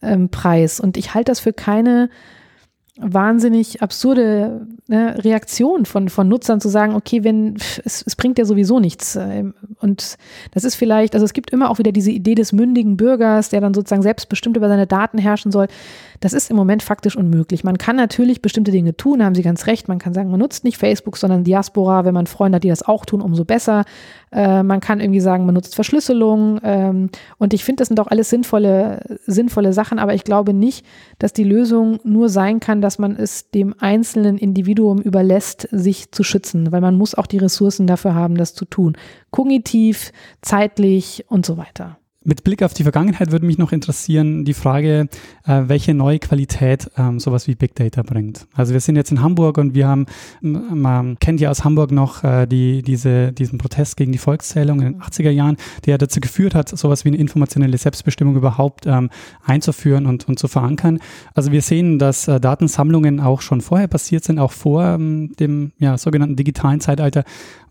ähm, 0.00 0.28
preis. 0.28 0.80
Und 0.80 0.96
ich 0.96 1.14
halte 1.14 1.30
das 1.30 1.40
für 1.40 1.52
keine 1.52 2.08
wahnsinnig 2.98 3.80
absurde 3.80 4.66
ne, 4.86 5.16
Reaktion 5.24 5.86
von, 5.86 6.10
von 6.10 6.28
Nutzern 6.28 6.60
zu 6.60 6.68
sagen, 6.68 6.94
okay, 6.94 7.24
wenn 7.24 7.56
es, 7.84 8.04
es 8.06 8.16
bringt 8.16 8.38
ja 8.38 8.44
sowieso 8.44 8.80
nichts. 8.80 9.16
Ähm, 9.16 9.54
und 9.80 10.18
das 10.50 10.64
ist 10.64 10.74
vielleicht, 10.74 11.14
also 11.14 11.24
es 11.24 11.32
gibt 11.32 11.50
immer 11.50 11.70
auch 11.70 11.78
wieder 11.78 11.92
diese 11.92 12.10
Idee 12.10 12.34
des 12.34 12.52
mündigen 12.52 12.98
Bürgers, 12.98 13.48
der 13.48 13.62
dann 13.62 13.72
sozusagen 13.72 14.02
selbstbestimmt 14.02 14.58
über 14.58 14.68
seine 14.68 14.86
Daten 14.86 15.16
herrschen 15.16 15.52
soll. 15.52 15.68
Das 16.20 16.34
ist 16.34 16.50
im 16.50 16.56
Moment 16.56 16.82
faktisch 16.82 17.16
unmöglich. 17.16 17.64
Man 17.64 17.78
kann 17.78 17.96
natürlich 17.96 18.42
bestimmte 18.42 18.70
Dinge 18.70 18.94
tun, 18.94 19.24
haben 19.24 19.34
Sie 19.34 19.42
ganz 19.42 19.66
recht. 19.66 19.88
Man 19.88 19.98
kann 19.98 20.12
sagen, 20.12 20.30
man 20.30 20.38
nutzt 20.38 20.62
nicht 20.62 20.76
Facebook, 20.76 21.16
sondern 21.16 21.44
Diaspora. 21.44 22.04
Wenn 22.04 22.14
man 22.14 22.26
Freunde 22.26 22.56
hat, 22.56 22.64
die 22.64 22.68
das 22.68 22.82
auch 22.82 23.06
tun, 23.06 23.22
umso 23.22 23.44
besser. 23.44 23.84
Äh, 24.30 24.62
man 24.62 24.80
kann 24.80 25.00
irgendwie 25.00 25.20
sagen, 25.20 25.46
man 25.46 25.54
nutzt 25.54 25.74
Verschlüsselung. 25.74 26.60
Ähm, 26.62 27.10
und 27.38 27.54
ich 27.54 27.64
finde, 27.64 27.80
das 27.80 27.88
sind 27.88 27.98
doch 27.98 28.06
alles 28.06 28.28
sinnvolle, 28.30 29.18
sinnvolle 29.26 29.72
Sachen, 29.72 29.98
aber 29.98 30.14
ich 30.14 30.24
glaube 30.24 30.52
nicht, 30.52 30.84
dass 31.18 31.32
die 31.32 31.44
Lösung 31.44 31.98
nur 32.04 32.28
sein 32.28 32.60
kann, 32.60 32.81
dass 32.82 32.98
man 32.98 33.16
es 33.16 33.50
dem 33.50 33.74
einzelnen 33.78 34.36
Individuum 34.36 35.00
überlässt, 35.00 35.68
sich 35.70 36.12
zu 36.12 36.22
schützen, 36.22 36.70
weil 36.72 36.82
man 36.82 36.96
muss 36.96 37.14
auch 37.14 37.26
die 37.26 37.38
Ressourcen 37.38 37.86
dafür 37.86 38.14
haben, 38.14 38.36
das 38.36 38.54
zu 38.54 38.66
tun. 38.66 38.96
Kognitiv, 39.30 40.12
zeitlich 40.42 41.24
und 41.28 41.46
so 41.46 41.56
weiter. 41.56 41.96
Mit 42.24 42.44
Blick 42.44 42.62
auf 42.62 42.72
die 42.72 42.84
Vergangenheit 42.84 43.32
würde 43.32 43.46
mich 43.46 43.58
noch 43.58 43.72
interessieren, 43.72 44.44
die 44.44 44.54
Frage, 44.54 45.08
äh, 45.44 45.62
welche 45.66 45.92
neue 45.92 46.20
Qualität 46.20 46.88
ähm, 46.96 47.18
sowas 47.18 47.48
wie 47.48 47.56
Big 47.56 47.74
Data 47.74 48.02
bringt. 48.02 48.46
Also 48.54 48.72
wir 48.72 48.80
sind 48.80 48.94
jetzt 48.94 49.10
in 49.10 49.22
Hamburg 49.22 49.58
und 49.58 49.74
wir 49.74 49.88
haben, 49.88 50.06
man 50.40 51.18
kennt 51.18 51.40
ja 51.40 51.50
aus 51.50 51.64
Hamburg 51.64 51.90
noch 51.90 52.22
äh, 52.22 52.46
die, 52.46 52.82
diese, 52.82 53.32
diesen 53.32 53.58
Protest 53.58 53.96
gegen 53.96 54.12
die 54.12 54.18
Volkszählung 54.18 54.80
in 54.80 54.92
den 54.92 55.02
80er 55.02 55.30
Jahren, 55.30 55.56
der 55.84 55.98
dazu 55.98 56.20
geführt 56.20 56.54
hat, 56.54 56.68
sowas 56.68 57.04
wie 57.04 57.08
eine 57.08 57.16
informationelle 57.16 57.76
Selbstbestimmung 57.76 58.36
überhaupt 58.36 58.86
ähm, 58.86 59.10
einzuführen 59.44 60.06
und, 60.06 60.28
und 60.28 60.38
zu 60.38 60.46
verankern. 60.46 61.00
Also 61.34 61.50
wir 61.50 61.62
sehen, 61.62 61.98
dass 61.98 62.28
äh, 62.28 62.38
Datensammlungen 62.38 63.18
auch 63.18 63.40
schon 63.40 63.60
vorher 63.60 63.88
passiert 63.88 64.22
sind, 64.22 64.38
auch 64.38 64.52
vor 64.52 64.84
ähm, 64.84 65.32
dem 65.40 65.72
ja, 65.78 65.98
sogenannten 65.98 66.36
digitalen 66.36 66.80
Zeitalter. 66.80 67.24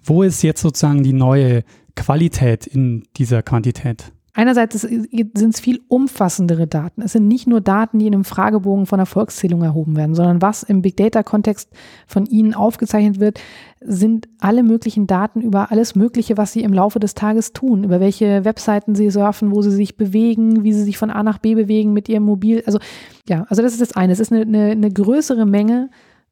Wo 0.04 0.24
ist 0.24 0.42
jetzt 0.42 0.62
sozusagen 0.62 1.04
die 1.04 1.14
neue 1.14 1.64
Qualität 1.96 2.68
in 2.68 3.04
dieser 3.16 3.44
Quantität? 3.44 4.12
Einerseits 4.34 4.82
sind 4.82 5.54
es 5.54 5.60
viel 5.60 5.82
umfassendere 5.90 6.66
Daten. 6.66 7.02
Es 7.02 7.12
sind 7.12 7.28
nicht 7.28 7.48
nur 7.48 7.60
Daten, 7.60 8.00
die 8.00 8.08
in 8.08 8.14
einem 8.14 8.24
Fragebogen 8.24 8.86
von 8.86 8.98
der 8.98 9.06
Volkszählung 9.06 9.62
erhoben 9.62 9.98
werden, 9.98 10.16
sondern 10.16 10.42
was 10.42 10.64
im 10.64 10.82
Big 10.82 10.96
Data-Kontext 10.96 11.70
von 12.08 12.26
Ihnen 12.26 12.54
aufgezeichnet 12.54 13.20
wird, 13.20 13.42
sind 13.82 14.30
alle 14.40 14.64
möglichen 14.64 15.06
Daten 15.06 15.42
über 15.42 15.72
alles 15.72 15.96
Mögliche, 15.96 16.38
was 16.38 16.54
Sie 16.54 16.62
im 16.62 16.72
Laufe 16.72 17.00
des 17.00 17.14
Tages 17.14 17.52
tun, 17.52 17.84
über 17.84 18.00
welche 18.00 18.46
Webseiten 18.46 18.96
Sie 18.96 19.10
surfen, 19.10 19.52
wo 19.52 19.62
Sie 19.62 19.72
sich 19.72 19.98
bewegen, 19.98 20.64
wie 20.64 20.72
Sie 20.72 20.84
sich 20.84 20.98
von 20.98 21.10
A 21.10 21.24
nach 21.24 21.40
B 21.40 21.56
bewegen 21.56 21.92
mit 21.92 22.08
Ihrem 22.08 22.24
Mobil. 22.24 22.64
Also 22.66 22.80
ja, 23.28 23.46
also 23.50 23.62
das 23.62 23.74
ist 23.74 23.82
das 23.82 23.98
eine. 23.98 24.14
Es 24.14 24.22
ist 24.22 24.32
eine, 24.32 24.44
eine, 24.44 24.72
eine 24.72 24.92
größere 24.92 25.46
Menge 25.46 25.90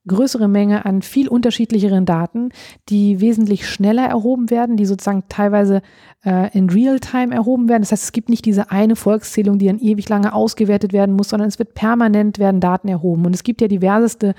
größere 0.07 0.47
Menge 0.47 0.85
an 0.85 1.01
viel 1.01 1.27
unterschiedlicheren 1.27 2.05
Daten, 2.05 2.49
die 2.89 3.19
wesentlich 3.21 3.67
schneller 3.69 4.05
erhoben 4.05 4.49
werden, 4.49 4.77
die 4.77 4.85
sozusagen 4.85 5.23
teilweise 5.29 5.81
äh, 6.25 6.55
in 6.57 6.69
Realtime 6.69 7.33
erhoben 7.33 7.69
werden. 7.69 7.81
Das 7.81 7.91
heißt, 7.91 8.03
es 8.03 8.11
gibt 8.11 8.29
nicht 8.29 8.45
diese 8.45 8.71
eine 8.71 8.95
Volkszählung, 8.95 9.59
die 9.59 9.67
dann 9.67 9.79
ewig 9.79 10.09
lange 10.09 10.33
ausgewertet 10.33 10.93
werden 10.93 11.15
muss, 11.15 11.29
sondern 11.29 11.47
es 11.47 11.59
wird 11.59 11.73
permanent 11.73 12.39
werden 12.39 12.61
Daten 12.61 12.87
erhoben. 12.87 13.25
Und 13.25 13.35
es 13.35 13.43
gibt 13.43 13.61
ja 13.61 13.67
diverseste 13.67 14.35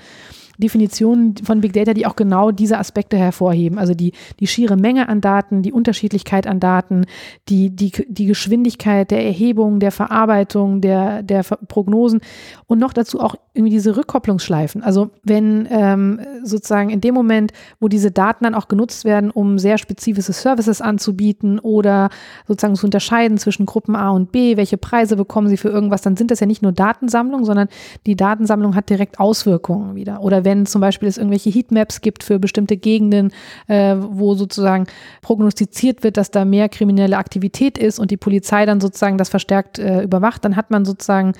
Definitionen 0.61 1.35
von 1.43 1.59
Big 1.59 1.73
Data, 1.73 1.93
die 1.93 2.05
auch 2.05 2.15
genau 2.15 2.51
diese 2.51 2.77
Aspekte 2.77 3.17
hervorheben. 3.17 3.77
Also 3.77 3.93
die, 3.93 4.13
die 4.39 4.47
schiere 4.47 4.77
Menge 4.77 5.09
an 5.09 5.19
Daten, 5.19 5.61
die 5.61 5.73
Unterschiedlichkeit 5.73 6.47
an 6.47 6.59
Daten, 6.59 7.05
die, 7.49 7.69
die, 7.69 7.91
die 8.07 8.25
Geschwindigkeit 8.25 9.11
der 9.11 9.25
Erhebung, 9.25 9.79
der 9.79 9.91
Verarbeitung, 9.91 10.81
der, 10.81 11.23
der 11.23 11.43
Prognosen 11.43 12.21
und 12.67 12.79
noch 12.79 12.93
dazu 12.93 13.19
auch 13.19 13.35
irgendwie 13.53 13.71
diese 13.71 13.97
Rückkopplungsschleifen. 13.97 14.81
Also 14.81 15.09
wenn 15.23 15.67
ähm, 15.69 16.21
sozusagen 16.43 16.89
in 16.89 17.01
dem 17.01 17.13
Moment, 17.13 17.51
wo 17.79 17.89
diese 17.89 18.11
Daten 18.11 18.45
dann 18.45 18.55
auch 18.55 18.69
genutzt 18.69 19.03
werden, 19.03 19.29
um 19.29 19.59
sehr 19.59 19.77
spezifische 19.77 20.31
Services 20.31 20.81
anzubieten 20.81 21.59
oder 21.59 22.09
sozusagen 22.47 22.75
zu 22.75 22.85
unterscheiden 22.85 23.37
zwischen 23.37 23.65
Gruppen 23.65 23.95
A 23.95 24.11
und 24.11 24.31
B, 24.31 24.55
welche 24.55 24.77
Preise 24.77 25.17
bekommen 25.17 25.49
sie 25.49 25.57
für 25.57 25.69
irgendwas, 25.69 26.01
dann 26.01 26.15
sind 26.15 26.31
das 26.31 26.39
ja 26.39 26.47
nicht 26.47 26.61
nur 26.61 26.71
Datensammlung, 26.71 27.43
sondern 27.43 27.67
die 28.05 28.15
Datensammlung 28.15 28.75
hat 28.75 28.89
direkt 28.89 29.19
Auswirkungen 29.19 29.95
wieder. 29.95 30.21
Oder 30.21 30.45
wenn 30.45 30.50
zum 30.65 30.81
Beispiel 30.81 31.07
es 31.07 31.17
irgendwelche 31.17 31.49
Heatmaps 31.49 32.01
gibt 32.01 32.23
für 32.23 32.39
bestimmte 32.39 32.77
Gegenden, 32.77 33.31
äh, 33.67 33.95
wo 33.97 34.35
sozusagen 34.35 34.85
prognostiziert 35.21 36.03
wird, 36.03 36.17
dass 36.17 36.31
da 36.31 36.45
mehr 36.45 36.69
kriminelle 36.69 37.17
Aktivität 37.17 37.77
ist 37.77 37.99
und 37.99 38.11
die 38.11 38.17
Polizei 38.17 38.65
dann 38.65 38.81
sozusagen 38.81 39.17
das 39.17 39.29
verstärkt 39.29 39.79
äh, 39.79 40.03
überwacht, 40.03 40.45
dann 40.45 40.55
hat 40.55 40.71
man 40.71 40.85
sozusagen 40.85 41.33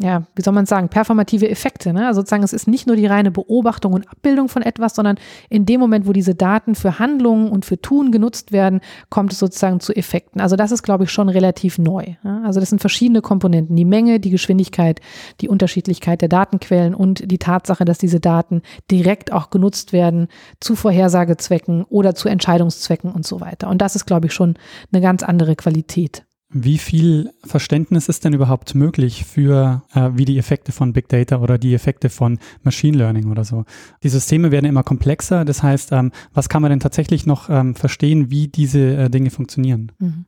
ja, 0.00 0.22
wie 0.36 0.42
soll 0.42 0.54
man 0.54 0.66
sagen, 0.66 0.88
performative 0.88 1.48
Effekte. 1.48 1.92
Ne? 1.92 2.06
Also 2.06 2.20
sozusagen, 2.20 2.44
es 2.44 2.52
ist 2.52 2.68
nicht 2.68 2.86
nur 2.86 2.96
die 2.96 3.06
reine 3.06 3.30
Beobachtung 3.30 3.92
und 3.92 4.08
Abbildung 4.08 4.48
von 4.48 4.62
etwas, 4.62 4.94
sondern 4.94 5.16
in 5.48 5.66
dem 5.66 5.80
Moment, 5.80 6.06
wo 6.06 6.12
diese 6.12 6.34
Daten 6.34 6.74
für 6.74 6.98
Handlungen 6.98 7.48
und 7.48 7.64
für 7.64 7.80
Tun 7.80 8.12
genutzt 8.12 8.52
werden, 8.52 8.80
kommt 9.10 9.32
es 9.32 9.38
sozusagen 9.38 9.80
zu 9.80 9.94
Effekten. 9.94 10.40
Also 10.40 10.56
das 10.56 10.70
ist, 10.70 10.82
glaube 10.82 11.04
ich, 11.04 11.10
schon 11.10 11.28
relativ 11.28 11.78
neu. 11.78 12.04
Ja? 12.22 12.42
Also 12.44 12.60
das 12.60 12.70
sind 12.70 12.80
verschiedene 12.80 13.22
Komponenten. 13.22 13.74
Die 13.74 13.84
Menge, 13.84 14.20
die 14.20 14.30
Geschwindigkeit, 14.30 15.00
die 15.40 15.48
Unterschiedlichkeit 15.48 16.20
der 16.20 16.28
Datenquellen 16.28 16.94
und 16.94 17.30
die 17.30 17.38
Tatsache, 17.38 17.84
dass 17.84 17.98
diese 17.98 18.20
Daten 18.20 18.62
direkt 18.90 19.32
auch 19.32 19.50
genutzt 19.50 19.92
werden 19.92 20.28
zu 20.60 20.76
Vorhersagezwecken 20.76 21.84
oder 21.84 22.14
zu 22.14 22.28
Entscheidungszwecken 22.28 23.10
und 23.10 23.26
so 23.26 23.40
weiter. 23.40 23.68
Und 23.68 23.82
das 23.82 23.96
ist, 23.96 24.06
glaube 24.06 24.26
ich, 24.26 24.32
schon 24.32 24.54
eine 24.92 25.02
ganz 25.02 25.22
andere 25.22 25.56
Qualität. 25.56 26.27
Wie 26.50 26.78
viel 26.78 27.30
Verständnis 27.44 28.08
ist 28.08 28.24
denn 28.24 28.32
überhaupt 28.32 28.74
möglich 28.74 29.26
für, 29.26 29.82
äh, 29.94 30.10
wie 30.14 30.24
die 30.24 30.38
Effekte 30.38 30.72
von 30.72 30.94
Big 30.94 31.08
Data 31.08 31.40
oder 31.40 31.58
die 31.58 31.74
Effekte 31.74 32.08
von 32.08 32.38
Machine 32.62 32.96
Learning 32.96 33.30
oder 33.30 33.44
so? 33.44 33.66
Die 34.02 34.08
Systeme 34.08 34.50
werden 34.50 34.64
immer 34.64 34.82
komplexer. 34.82 35.44
Das 35.44 35.62
heißt, 35.62 35.92
ähm, 35.92 36.10
was 36.32 36.48
kann 36.48 36.62
man 36.62 36.70
denn 36.70 36.80
tatsächlich 36.80 37.26
noch 37.26 37.50
ähm, 37.50 37.74
verstehen, 37.74 38.30
wie 38.30 38.48
diese 38.48 38.96
äh, 38.96 39.10
Dinge 39.10 39.30
funktionieren? 39.30 39.92
Mhm. 39.98 40.24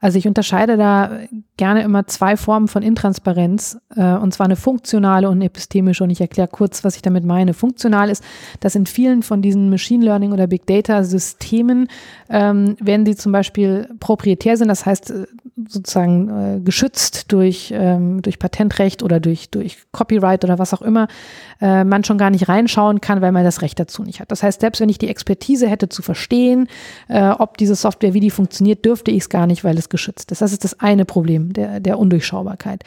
Also 0.00 0.18
ich 0.18 0.28
unterscheide 0.28 0.76
da 0.76 1.18
gerne 1.56 1.82
immer 1.82 2.06
zwei 2.06 2.36
Formen 2.36 2.68
von 2.68 2.82
Intransparenz, 2.82 3.78
äh, 3.96 4.14
und 4.14 4.32
zwar 4.32 4.46
eine 4.46 4.56
funktionale 4.56 5.28
und 5.28 5.36
eine 5.36 5.46
epistemische. 5.46 6.04
Und 6.04 6.10
ich 6.10 6.20
erkläre 6.20 6.48
kurz, 6.48 6.84
was 6.84 6.96
ich 6.96 7.02
damit 7.02 7.24
meine. 7.24 7.54
Funktional 7.54 8.10
ist, 8.10 8.22
dass 8.60 8.74
in 8.74 8.86
vielen 8.86 9.22
von 9.22 9.42
diesen 9.42 9.70
Machine 9.70 10.04
Learning 10.04 10.32
oder 10.32 10.46
Big 10.46 10.66
Data 10.66 11.02
Systemen, 11.02 11.88
ähm, 12.30 12.76
wenn 12.80 13.04
sie 13.04 13.16
zum 13.16 13.32
Beispiel 13.32 13.88
proprietär 13.98 14.56
sind, 14.56 14.68
das 14.68 14.86
heißt 14.86 15.10
äh, 15.10 15.26
sozusagen 15.66 16.28
äh, 16.28 16.60
geschützt 16.60 17.32
durch, 17.32 17.72
ähm, 17.74 18.22
durch 18.22 18.38
Patentrecht 18.38 19.02
oder 19.02 19.18
durch, 19.18 19.50
durch 19.50 19.78
Copyright 19.92 20.44
oder 20.44 20.58
was 20.58 20.74
auch 20.74 20.82
immer, 20.82 21.08
äh, 21.60 21.84
man 21.84 22.04
schon 22.04 22.18
gar 22.18 22.30
nicht 22.30 22.48
reinschauen 22.48 23.00
kann, 23.00 23.20
weil 23.20 23.32
man 23.32 23.44
das 23.44 23.62
Recht 23.62 23.78
dazu 23.80 24.02
nicht 24.02 24.20
hat. 24.20 24.30
Das 24.30 24.42
heißt, 24.42 24.60
selbst 24.60 24.80
wenn 24.80 24.88
ich 24.88 24.98
die 24.98 25.08
Expertise 25.08 25.68
hätte 25.68 25.88
zu 25.88 26.02
verstehen, 26.02 26.68
äh, 27.08 27.30
ob 27.30 27.56
diese 27.56 27.74
Software, 27.74 28.14
wie 28.14 28.20
die 28.20 28.30
funktioniert, 28.30 28.84
dürfte 28.84 29.10
ich 29.10 29.22
es 29.22 29.28
gar 29.28 29.46
nicht, 29.46 29.64
weil 29.64 29.76
es 29.78 29.88
geschützt 29.88 30.30
ist. 30.30 30.40
Das 30.40 30.52
ist 30.52 30.64
das 30.64 30.78
eine 30.80 31.04
Problem 31.04 31.52
der, 31.52 31.80
der 31.80 31.98
Undurchschaubarkeit. 31.98 32.84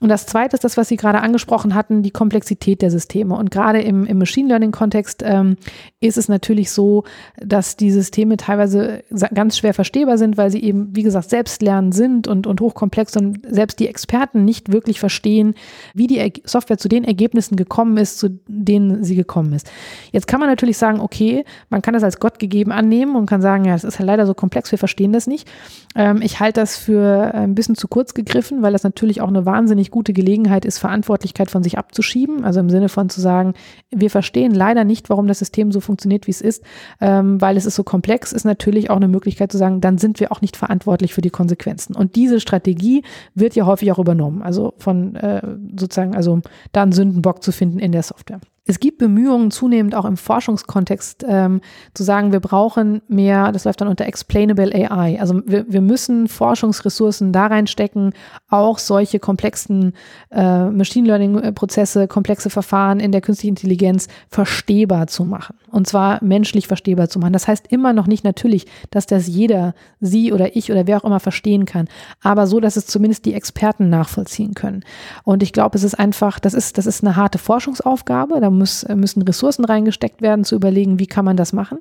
Und 0.00 0.08
das 0.08 0.26
zweite 0.26 0.54
ist 0.54 0.64
das, 0.64 0.76
was 0.76 0.88
Sie 0.88 0.96
gerade 0.96 1.20
angesprochen 1.20 1.74
hatten, 1.74 2.02
die 2.02 2.10
Komplexität 2.10 2.82
der 2.82 2.90
Systeme. 2.90 3.36
Und 3.36 3.50
gerade 3.50 3.80
im, 3.80 4.04
im 4.06 4.18
Machine 4.18 4.48
Learning-Kontext 4.48 5.22
ähm, 5.24 5.56
ist 6.00 6.18
es 6.18 6.28
natürlich 6.28 6.70
so, 6.70 7.04
dass 7.40 7.76
die 7.76 7.90
Systeme 7.90 8.36
teilweise 8.36 9.02
ganz 9.32 9.58
schwer 9.58 9.74
verstehbar 9.74 10.18
sind, 10.18 10.36
weil 10.36 10.50
sie 10.50 10.62
eben, 10.62 10.94
wie 10.94 11.02
gesagt, 11.02 11.30
selbst 11.30 11.62
lernen 11.62 11.92
sind 12.04 12.28
und, 12.28 12.46
und 12.46 12.60
hochkomplex 12.60 13.16
und 13.16 13.40
selbst 13.48 13.78
die 13.80 13.88
Experten 13.88 14.44
nicht 14.44 14.72
wirklich 14.72 15.00
verstehen, 15.00 15.54
wie 15.94 16.06
die 16.06 16.32
Software 16.44 16.78
zu 16.78 16.88
den 16.88 17.04
Ergebnissen 17.04 17.56
gekommen 17.56 17.96
ist, 17.96 18.18
zu 18.18 18.38
denen 18.46 19.04
sie 19.04 19.16
gekommen 19.16 19.52
ist. 19.52 19.70
Jetzt 20.12 20.26
kann 20.26 20.40
man 20.40 20.48
natürlich 20.48 20.76
sagen, 20.76 21.00
okay, 21.00 21.44
man 21.70 21.82
kann 21.82 21.94
das 21.94 22.04
als 22.04 22.20
Gott 22.20 22.38
gegeben 22.38 22.72
annehmen 22.72 23.16
und 23.16 23.26
kann 23.26 23.40
sagen, 23.40 23.64
ja, 23.64 23.72
das 23.72 23.84
ist 23.84 23.98
halt 23.98 24.06
leider 24.06 24.26
so 24.26 24.34
komplex, 24.34 24.70
wir 24.70 24.78
verstehen 24.78 25.12
das 25.12 25.26
nicht. 25.26 25.50
Ähm, 25.94 26.20
ich 26.22 26.40
halte 26.40 26.60
das 26.60 26.76
für 26.76 27.34
ein 27.34 27.54
bisschen 27.54 27.74
zu 27.74 27.88
kurz 27.88 28.14
gegriffen, 28.14 28.62
weil 28.62 28.72
das 28.72 28.82
natürlich 28.82 29.20
auch 29.20 29.28
eine 29.28 29.46
wahnsinnig 29.46 29.90
gute 29.90 30.12
Gelegenheit 30.12 30.64
ist, 30.64 30.78
Verantwortlichkeit 30.78 31.50
von 31.50 31.62
sich 31.62 31.78
abzuschieben. 31.78 32.44
Also 32.44 32.60
im 32.60 32.70
Sinne 32.70 32.88
von 32.88 33.08
zu 33.08 33.20
sagen, 33.20 33.54
wir 33.90 34.10
verstehen 34.10 34.52
leider 34.52 34.84
nicht, 34.84 35.08
warum 35.08 35.26
das 35.26 35.38
System 35.38 35.72
so 35.72 35.80
funktioniert, 35.80 36.26
wie 36.26 36.32
es 36.32 36.40
ist, 36.40 36.62
ähm, 37.00 37.40
weil 37.40 37.56
es 37.56 37.66
ist 37.66 37.76
so 37.76 37.84
komplex, 37.84 38.32
ist 38.32 38.44
natürlich 38.44 38.90
auch 38.90 38.96
eine 38.96 39.08
Möglichkeit 39.08 39.50
zu 39.50 39.58
sagen, 39.58 39.80
dann 39.80 39.98
sind 39.98 40.20
wir 40.20 40.32
auch 40.32 40.40
nicht 40.40 40.56
verantwortlich 40.56 41.14
für 41.14 41.22
die 41.22 41.30
Konsequenzen. 41.30 41.93
Und 41.96 42.16
diese 42.16 42.40
Strategie 42.40 43.02
wird 43.34 43.54
ja 43.54 43.66
häufig 43.66 43.90
auch 43.92 43.98
übernommen. 43.98 44.42
Also 44.42 44.74
von 44.78 45.16
äh, 45.16 45.42
sozusagen, 45.78 46.14
also 46.14 46.40
da 46.72 46.82
einen 46.82 46.92
Sündenbock 46.92 47.42
zu 47.42 47.52
finden 47.52 47.78
in 47.78 47.92
der 47.92 48.02
Software. 48.02 48.40
Es 48.66 48.80
gibt 48.80 48.96
Bemühungen 48.96 49.50
zunehmend 49.50 49.94
auch 49.94 50.06
im 50.06 50.16
Forschungskontext 50.16 51.22
ähm, 51.28 51.60
zu 51.92 52.02
sagen, 52.02 52.32
wir 52.32 52.40
brauchen 52.40 53.02
mehr, 53.08 53.52
das 53.52 53.64
läuft 53.64 53.82
dann 53.82 53.88
unter 53.88 54.06
Explainable 54.06 54.72
AI. 54.74 55.20
Also 55.20 55.42
wir, 55.44 55.66
wir 55.68 55.82
müssen 55.82 56.28
Forschungsressourcen 56.28 57.30
da 57.30 57.48
reinstecken, 57.48 58.14
auch 58.48 58.78
solche 58.78 59.18
komplexen 59.18 59.92
äh, 60.30 60.70
Machine 60.70 61.06
Learning-Prozesse, 61.08 62.08
komplexe 62.08 62.48
Verfahren 62.48 63.00
in 63.00 63.12
der 63.12 63.20
künstlichen 63.20 63.52
Intelligenz 63.52 64.08
verstehbar 64.30 65.08
zu 65.08 65.26
machen. 65.26 65.56
Und 65.70 65.86
zwar 65.86 66.24
menschlich 66.24 66.66
verstehbar 66.66 67.10
zu 67.10 67.18
machen. 67.18 67.34
Das 67.34 67.46
heißt 67.46 67.66
immer 67.68 67.92
noch 67.92 68.06
nicht 68.06 68.24
natürlich, 68.24 68.66
dass 68.90 69.04
das 69.04 69.26
jeder, 69.26 69.74
Sie 70.00 70.32
oder 70.32 70.56
ich 70.56 70.72
oder 70.72 70.86
wer 70.86 70.96
auch 70.96 71.04
immer 71.04 71.20
verstehen 71.20 71.66
kann, 71.66 71.86
aber 72.22 72.46
so, 72.46 72.60
dass 72.60 72.76
es 72.76 72.86
zumindest 72.86 73.26
die 73.26 73.34
Experten 73.34 73.90
nachvollziehen 73.90 74.54
können. 74.54 74.84
Und 75.22 75.42
ich 75.42 75.52
glaube, 75.52 75.76
es 75.76 75.84
ist 75.84 75.98
einfach, 75.98 76.38
das 76.38 76.54
ist, 76.54 76.78
das 76.78 76.86
ist 76.86 77.04
eine 77.04 77.16
harte 77.16 77.36
Forschungsaufgabe. 77.36 78.40
Da 78.40 78.53
muss, 78.58 78.86
müssen 78.88 79.22
Ressourcen 79.22 79.64
reingesteckt 79.64 80.22
werden, 80.22 80.44
zu 80.44 80.54
überlegen, 80.54 80.98
wie 80.98 81.06
kann 81.06 81.24
man 81.24 81.36
das 81.36 81.52
machen. 81.52 81.78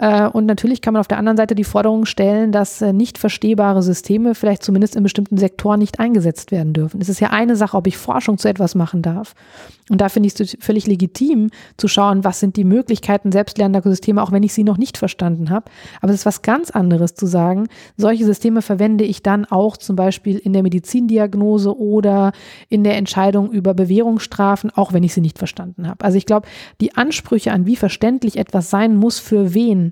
Äh, 0.00 0.28
und 0.28 0.46
natürlich 0.46 0.80
kann 0.80 0.94
man 0.94 1.00
auf 1.00 1.08
der 1.08 1.18
anderen 1.18 1.36
Seite 1.36 1.54
die 1.54 1.64
Forderung 1.64 2.06
stellen, 2.06 2.52
dass 2.52 2.80
äh, 2.80 2.92
nicht 2.92 3.18
verstehbare 3.18 3.82
Systeme 3.82 4.34
vielleicht 4.34 4.62
zumindest 4.62 4.96
in 4.96 5.02
bestimmten 5.02 5.36
Sektoren 5.36 5.78
nicht 5.78 6.00
eingesetzt 6.00 6.50
werden 6.50 6.72
dürfen. 6.72 7.00
Es 7.00 7.10
ist 7.10 7.20
ja 7.20 7.30
eine 7.30 7.54
Sache, 7.54 7.76
ob 7.76 7.86
ich 7.86 7.98
Forschung 7.98 8.38
zu 8.38 8.48
etwas 8.48 8.74
machen 8.74 9.02
darf. 9.02 9.34
Und 9.90 10.00
da 10.00 10.08
finde 10.08 10.28
ich 10.28 10.40
es 10.40 10.56
völlig 10.60 10.86
legitim 10.86 11.50
zu 11.76 11.88
schauen, 11.88 12.24
was 12.24 12.40
sind 12.40 12.56
die 12.56 12.64
Möglichkeiten 12.64 13.32
selbstlernender 13.32 13.82
Systeme, 13.82 14.22
auch 14.22 14.32
wenn 14.32 14.44
ich 14.44 14.54
sie 14.54 14.62
noch 14.64 14.78
nicht 14.78 14.96
verstanden 14.96 15.50
habe. 15.50 15.66
Aber 16.00 16.12
es 16.12 16.20
ist 16.20 16.26
was 16.26 16.42
ganz 16.42 16.70
anderes 16.70 17.14
zu 17.14 17.26
sagen, 17.26 17.66
solche 17.96 18.24
Systeme 18.24 18.62
verwende 18.62 19.04
ich 19.04 19.22
dann 19.22 19.44
auch 19.44 19.76
zum 19.76 19.96
Beispiel 19.96 20.38
in 20.38 20.52
der 20.52 20.62
Medizindiagnose 20.62 21.76
oder 21.76 22.32
in 22.68 22.84
der 22.84 22.96
Entscheidung 22.96 23.50
über 23.50 23.74
Bewährungsstrafen, 23.74 24.70
auch 24.70 24.92
wenn 24.92 25.02
ich 25.02 25.12
sie 25.12 25.20
nicht 25.20 25.38
verstanden 25.38 25.88
habe. 25.88 26.04
Also 26.04 26.16
ich 26.16 26.24
glaube, 26.24 26.46
die 26.80 26.94
Ansprüche 26.94 27.52
an 27.52 27.66
wie 27.66 27.76
verständlich 27.76 28.36
etwas 28.36 28.70
sein 28.70 28.96
muss 28.96 29.18
für 29.18 29.54
wen, 29.54 29.89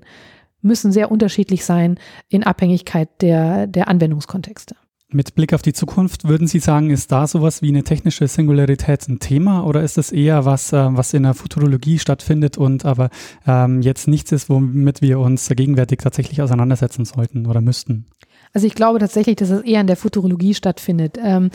müssen 0.61 0.91
sehr 0.91 1.11
unterschiedlich 1.11 1.65
sein 1.65 1.99
in 2.27 2.43
Abhängigkeit 2.43 3.09
der, 3.21 3.67
der 3.67 3.87
Anwendungskontexte. 3.87 4.75
Mit 5.11 5.33
Blick 5.33 5.53
auf 5.53 5.63
die 5.63 5.73
Zukunft, 5.73 6.27
würden 6.27 6.45
Sie 6.45 6.59
sagen, 6.59 6.91
ist 6.91 7.11
da 7.11 7.25
sowas 7.25 7.63
wie 7.63 7.69
eine 7.69 7.83
technische 7.83 8.27
Singularität 8.27 9.07
ein 9.07 9.17
Thema 9.17 9.65
oder 9.65 9.81
ist 9.81 9.97
das 9.97 10.11
eher 10.11 10.45
was, 10.45 10.71
äh, 10.71 10.87
was 10.91 11.15
in 11.15 11.23
der 11.23 11.33
Futurologie 11.33 11.97
stattfindet 11.97 12.59
und 12.59 12.85
aber 12.85 13.09
ähm, 13.47 13.81
jetzt 13.81 14.07
nichts 14.07 14.31
ist, 14.31 14.49
womit 14.49 15.01
wir 15.01 15.19
uns 15.19 15.49
gegenwärtig 15.49 15.99
tatsächlich 16.03 16.43
auseinandersetzen 16.43 17.05
sollten 17.05 17.47
oder 17.47 17.59
müssten? 17.59 18.05
Also 18.53 18.67
ich 18.67 18.75
glaube 18.75 18.99
tatsächlich, 18.99 19.35
dass 19.37 19.49
es 19.49 19.63
eher 19.63 19.81
in 19.81 19.87
der 19.87 19.97
Futurologie 19.97 20.53
stattfindet. 20.53 21.17
Ähm, 21.19 21.49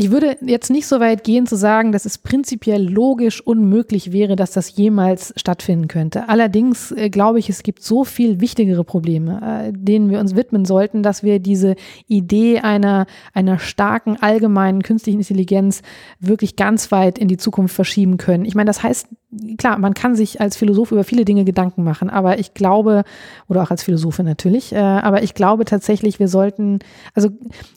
Ich 0.00 0.12
würde 0.12 0.36
jetzt 0.42 0.70
nicht 0.70 0.86
so 0.86 1.00
weit 1.00 1.24
gehen 1.24 1.48
zu 1.48 1.56
sagen, 1.56 1.90
dass 1.90 2.04
es 2.04 2.18
prinzipiell 2.18 2.88
logisch 2.88 3.40
unmöglich 3.44 4.12
wäre, 4.12 4.36
dass 4.36 4.52
das 4.52 4.76
jemals 4.76 5.34
stattfinden 5.34 5.88
könnte. 5.88 6.28
Allerdings 6.28 6.92
äh, 6.92 7.10
glaube 7.10 7.40
ich, 7.40 7.50
es 7.50 7.64
gibt 7.64 7.82
so 7.82 8.04
viel 8.04 8.40
wichtigere 8.40 8.84
Probleme, 8.84 9.40
äh, 9.42 9.72
denen 9.74 10.08
wir 10.08 10.20
uns 10.20 10.36
widmen 10.36 10.64
sollten, 10.66 11.02
dass 11.02 11.24
wir 11.24 11.40
diese 11.40 11.74
Idee 12.06 12.60
einer, 12.60 13.06
einer 13.34 13.58
starken 13.58 14.16
allgemeinen 14.20 14.84
künstlichen 14.84 15.18
Intelligenz 15.18 15.82
wirklich 16.20 16.54
ganz 16.54 16.92
weit 16.92 17.18
in 17.18 17.26
die 17.26 17.36
Zukunft 17.36 17.74
verschieben 17.74 18.18
können. 18.18 18.44
Ich 18.44 18.54
meine, 18.54 18.68
das 18.68 18.84
heißt, 18.84 19.08
klar, 19.58 19.78
man 19.78 19.94
kann 19.94 20.14
sich 20.14 20.40
als 20.40 20.56
Philosoph 20.56 20.92
über 20.92 21.04
viele 21.04 21.24
Dinge 21.24 21.44
Gedanken 21.44 21.84
machen, 21.84 22.08
aber 22.08 22.38
ich 22.38 22.54
glaube, 22.54 23.02
oder 23.48 23.62
auch 23.62 23.70
als 23.70 23.82
Philosophin 23.82 24.24
natürlich, 24.24 24.72
äh, 24.72 24.78
aber 24.78 25.24
ich 25.24 25.34
glaube 25.34 25.64
tatsächlich, 25.64 26.18
wir 26.18 26.28
sollten, 26.28 26.78
also 27.14 27.30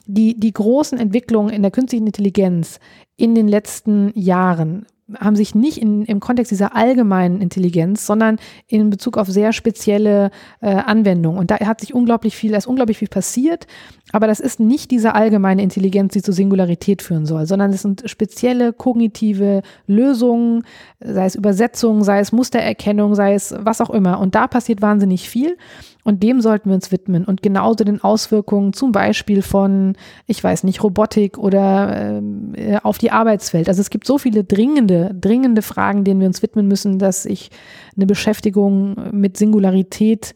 die, 0.06 0.38
die 0.38 0.52
großen 0.52 0.98
Entwicklungen 0.98 1.52
in 1.52 1.62
der 1.62 1.70
künstlichen 1.70 2.06
Intelligenz 2.12 2.78
in 3.16 3.34
den 3.34 3.48
letzten 3.48 4.12
Jahren 4.14 4.84
haben 5.18 5.36
sich 5.36 5.54
nicht 5.54 5.78
in, 5.78 6.04
im 6.04 6.20
Kontext 6.20 6.50
dieser 6.50 6.74
allgemeinen 6.74 7.40
Intelligenz, 7.40 8.06
sondern 8.06 8.38
in 8.66 8.88
Bezug 8.90 9.18
auf 9.18 9.28
sehr 9.28 9.52
spezielle 9.52 10.30
äh, 10.60 10.70
Anwendungen. 10.70 11.38
Und 11.38 11.50
da 11.50 11.58
hat 11.58 11.80
sich 11.80 11.94
unglaublich 11.94 12.36
viel, 12.36 12.52
da 12.52 12.58
ist 12.58 12.66
unglaublich 12.66 12.98
viel 12.98 13.08
passiert, 13.08 13.66
aber 14.12 14.26
das 14.26 14.40
ist 14.40 14.60
nicht 14.60 14.90
diese 14.90 15.14
allgemeine 15.14 15.62
Intelligenz, 15.62 16.12
die 16.12 16.22
zur 16.22 16.34
Singularität 16.34 17.02
führen 17.02 17.26
soll, 17.26 17.46
sondern 17.46 17.72
es 17.72 17.82
sind 17.82 18.04
spezielle 18.06 18.72
kognitive 18.72 19.62
Lösungen, 19.86 20.64
sei 21.00 21.26
es 21.26 21.34
Übersetzung, 21.34 22.04
sei 22.04 22.20
es 22.20 22.32
Mustererkennung, 22.32 23.14
sei 23.14 23.34
es 23.34 23.54
was 23.58 23.80
auch 23.80 23.90
immer. 23.90 24.20
Und 24.20 24.34
da 24.34 24.46
passiert 24.46 24.82
wahnsinnig 24.82 25.28
viel. 25.28 25.56
Und 26.04 26.22
dem 26.22 26.40
sollten 26.40 26.68
wir 26.68 26.74
uns 26.74 26.90
widmen. 26.90 27.24
Und 27.24 27.42
genauso 27.42 27.84
den 27.84 28.02
Auswirkungen 28.02 28.72
zum 28.72 28.90
Beispiel 28.90 29.40
von, 29.40 29.94
ich 30.26 30.42
weiß 30.42 30.64
nicht, 30.64 30.82
Robotik 30.82 31.38
oder 31.38 32.20
äh, 32.54 32.78
auf 32.82 32.98
die 32.98 33.12
Arbeitswelt. 33.12 33.68
Also 33.68 33.80
es 33.80 33.88
gibt 33.88 34.06
so 34.06 34.18
viele 34.18 34.42
dringende, 34.42 34.91
dringende 34.92 35.62
Fragen, 35.62 36.04
denen 36.04 36.20
wir 36.20 36.26
uns 36.26 36.42
widmen 36.42 36.68
müssen, 36.68 36.98
dass 36.98 37.26
ich 37.26 37.50
eine 37.96 38.06
Beschäftigung 38.06 38.96
mit 39.12 39.36
Singularität 39.36 40.34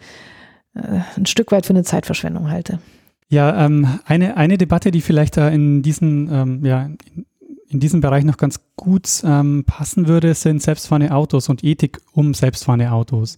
äh, 0.74 1.00
ein 1.16 1.26
Stück 1.26 1.52
weit 1.52 1.66
für 1.66 1.72
eine 1.72 1.84
Zeitverschwendung 1.84 2.50
halte. 2.50 2.78
Ja, 3.28 3.64
ähm, 3.64 3.98
eine, 4.04 4.36
eine 4.36 4.58
Debatte, 4.58 4.90
die 4.90 5.00
vielleicht 5.00 5.36
da 5.36 5.48
in 5.48 5.82
diesen, 5.82 6.30
ähm, 6.32 6.64
ja, 6.64 6.90
in 7.68 7.80
diesem 7.80 8.00
Bereich 8.00 8.24
noch 8.24 8.36
ganz 8.36 8.60
gut 8.76 9.22
ähm, 9.24 9.64
passen 9.66 10.06
würde, 10.06 10.34
sind 10.34 10.62
selbstfahrende 10.62 11.12
Autos 11.12 11.48
und 11.48 11.64
Ethik 11.64 11.98
um 12.12 12.34
selbstfahrende 12.34 12.92
Autos. 12.92 13.36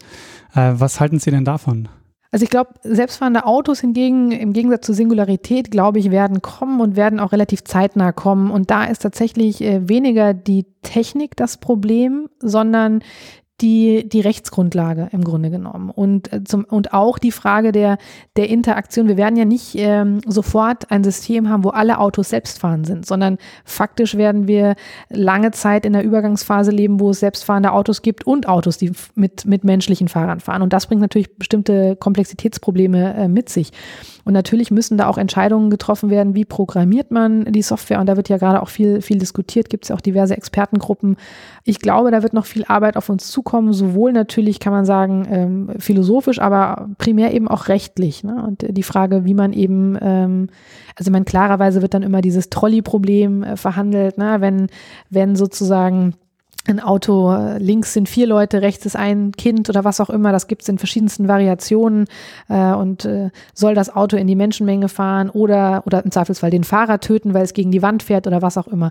Äh, 0.55 0.73
was 0.75 1.01
halten 1.01 1.19
Sie 1.19 1.31
denn 1.31 1.45
davon? 1.45 1.89
Also 2.31 2.45
ich 2.45 2.51
glaube, 2.51 2.75
selbstfahrende 2.83 3.47
Autos 3.47 3.81
hingegen, 3.81 4.33
im 4.33 4.53
Gegensatz 4.53 4.85
zur 4.85 4.95
Singularität, 4.95 5.71
glaube 5.71 5.99
ich, 5.99 6.11
werden 6.11 6.43
kommen 6.43 6.81
und 6.81 6.95
werden 6.95 7.21
auch 7.21 7.33
relativ 7.33 7.65
zeitnah 7.65 8.13
kommen. 8.13 8.51
Und 8.51 8.71
da 8.71 8.85
ist 8.85 9.01
tatsächlich 9.01 9.63
äh, 9.63 9.89
weniger 9.89 10.35
die 10.35 10.67
Technik 10.83 11.37
das 11.37 11.57
Problem, 11.57 12.29
sondern 12.41 13.03
die, 13.61 14.09
die 14.09 14.21
Rechtsgrundlage 14.21 15.09
im 15.11 15.25
Grunde 15.25 15.51
genommen. 15.51 15.91
Und, 15.91 16.33
äh, 16.33 16.45
zum, 16.45 16.65
und 16.65 16.93
auch 16.93 17.19
die 17.19 17.33
Frage 17.33 17.73
der, 17.73 17.99
der 18.37 18.49
Interaktion. 18.49 19.09
Wir 19.09 19.17
werden 19.17 19.37
ja 19.37 19.45
nicht 19.45 19.75
ähm, 19.77 20.21
sofort 20.27 20.91
ein 20.91 21.03
System 21.03 21.49
haben, 21.49 21.65
wo 21.65 21.71
alle 21.71 21.99
Autos 21.99 22.29
selbstfahrend 22.29 22.87
sind, 22.87 23.07
sondern 23.07 23.39
faktisch 23.65 24.17
werden 24.17 24.47
wir 24.47 24.77
lange 25.11 25.51
Zeit 25.51 25.85
in 25.85 25.93
der 25.93 26.05
Übergangsphase 26.05 26.71
leben, 26.71 27.01
wo 27.01 27.11
es 27.11 27.21
selbstfahrende 27.21 27.73
Autos 27.73 28.03
gibt 28.03 28.27
und 28.27 28.49
Autos, 28.49 28.79
die 28.79 28.93
mit, 29.17 29.45
mit 29.45 29.65
menschlichen 29.65 30.09
Fahrern 30.09 30.39
fahren. 30.39 30.63
Und 30.63 30.73
das 30.73 30.87
bringt 30.87 31.01
natürlich 31.01 31.37
bestimmte 31.37 31.97
Komplexitätsprobleme 31.97 33.15
äh, 33.15 33.29
mit 33.29 33.49
sich. 33.49 33.73
Und 34.29 34.35
natürlich 34.35 34.71
müssen 34.71 34.99
da 34.99 35.09
auch 35.09 35.17
Entscheidungen 35.17 35.71
getroffen 35.71 36.11
werden, 36.11 36.35
wie 36.35 36.45
programmiert 36.45 37.11
man 37.11 37.47
die 37.47 37.63
Software. 37.63 37.99
Und 37.99 38.07
da 38.07 38.17
wird 38.19 38.29
ja 38.29 38.37
gerade 38.37 38.63
auch 38.63 38.69
viel, 38.69 39.01
viel 39.01 39.17
diskutiert, 39.17 39.71
gibt 39.71 39.85
es 39.85 39.89
ja 39.89 39.97
auch 39.97 40.03
diverse 40.03 40.37
Expertengruppen. 40.37 41.17
Ich 41.65 41.79
glaube, 41.79 42.11
da 42.11 42.23
wird 42.23 42.35
noch 42.35 42.45
viel 42.45 42.67
Arbeit 42.69 42.99
auf 42.99 43.09
uns 43.09 43.31
zukommen, 43.31 43.48
sowohl 43.73 44.13
natürlich, 44.13 44.61
kann 44.61 44.73
man 44.73 44.85
sagen, 44.85 45.27
ähm, 45.31 45.71
philosophisch, 45.79 46.41
aber 46.41 46.89
primär 46.99 47.33
eben 47.35 47.49
auch 47.49 47.69
rechtlich. 47.69 48.25
Ne? 48.25 48.43
Und 48.47 48.65
die 48.69 48.83
Frage, 48.83 49.25
wie 49.25 49.35
man 49.35 49.53
eben, 49.53 49.97
ähm, 50.01 50.49
also 50.97 51.11
man 51.11 51.25
klarerweise 51.25 51.83
wird 51.83 51.95
dann 51.95 52.03
immer 52.03 52.21
dieses 52.21 52.51
Trolley-Problem 52.51 53.43
äh, 53.43 53.57
verhandelt, 53.57 54.19
ne? 54.19 54.37
wenn, 54.41 54.69
wenn 55.11 55.37
sozusagen 55.37 56.15
ein 56.69 56.81
Auto, 56.81 57.35
links 57.59 57.95
sind 57.95 58.09
vier 58.09 58.27
Leute, 58.27 58.61
rechts 58.61 58.85
ist 58.85 58.97
ein 58.97 59.33
Kind 59.33 59.69
oder 59.71 59.85
was 59.85 60.01
auch 60.01 60.11
immer, 60.11 60.33
das 60.33 60.49
gibt 60.49 60.63
es 60.63 60.69
in 60.69 60.79
verschiedensten 60.79 61.27
Variationen 61.27 62.07
äh, 62.49 62.73
und 62.73 63.07
äh, 63.07 63.31
soll 63.55 63.75
das 63.75 63.95
Auto 63.95 64.17
in 64.17 64.27
die 64.27 64.37
Menschenmenge 64.37 64.89
fahren 64.89 65.31
oder, 65.31 65.83
oder 65.87 66.05
im 66.05 66.11
Zweifelsfall 66.11 66.51
den 66.51 66.65
Fahrer 66.65 67.01
töten, 67.01 67.33
weil 67.33 67.45
es 67.45 67.55
gegen 67.55 67.71
die 67.71 67.81
Wand 67.81 68.03
fährt 68.03 68.27
oder 68.27 68.43
was 68.43 68.59
auch 68.59 68.69
immer. 68.69 68.91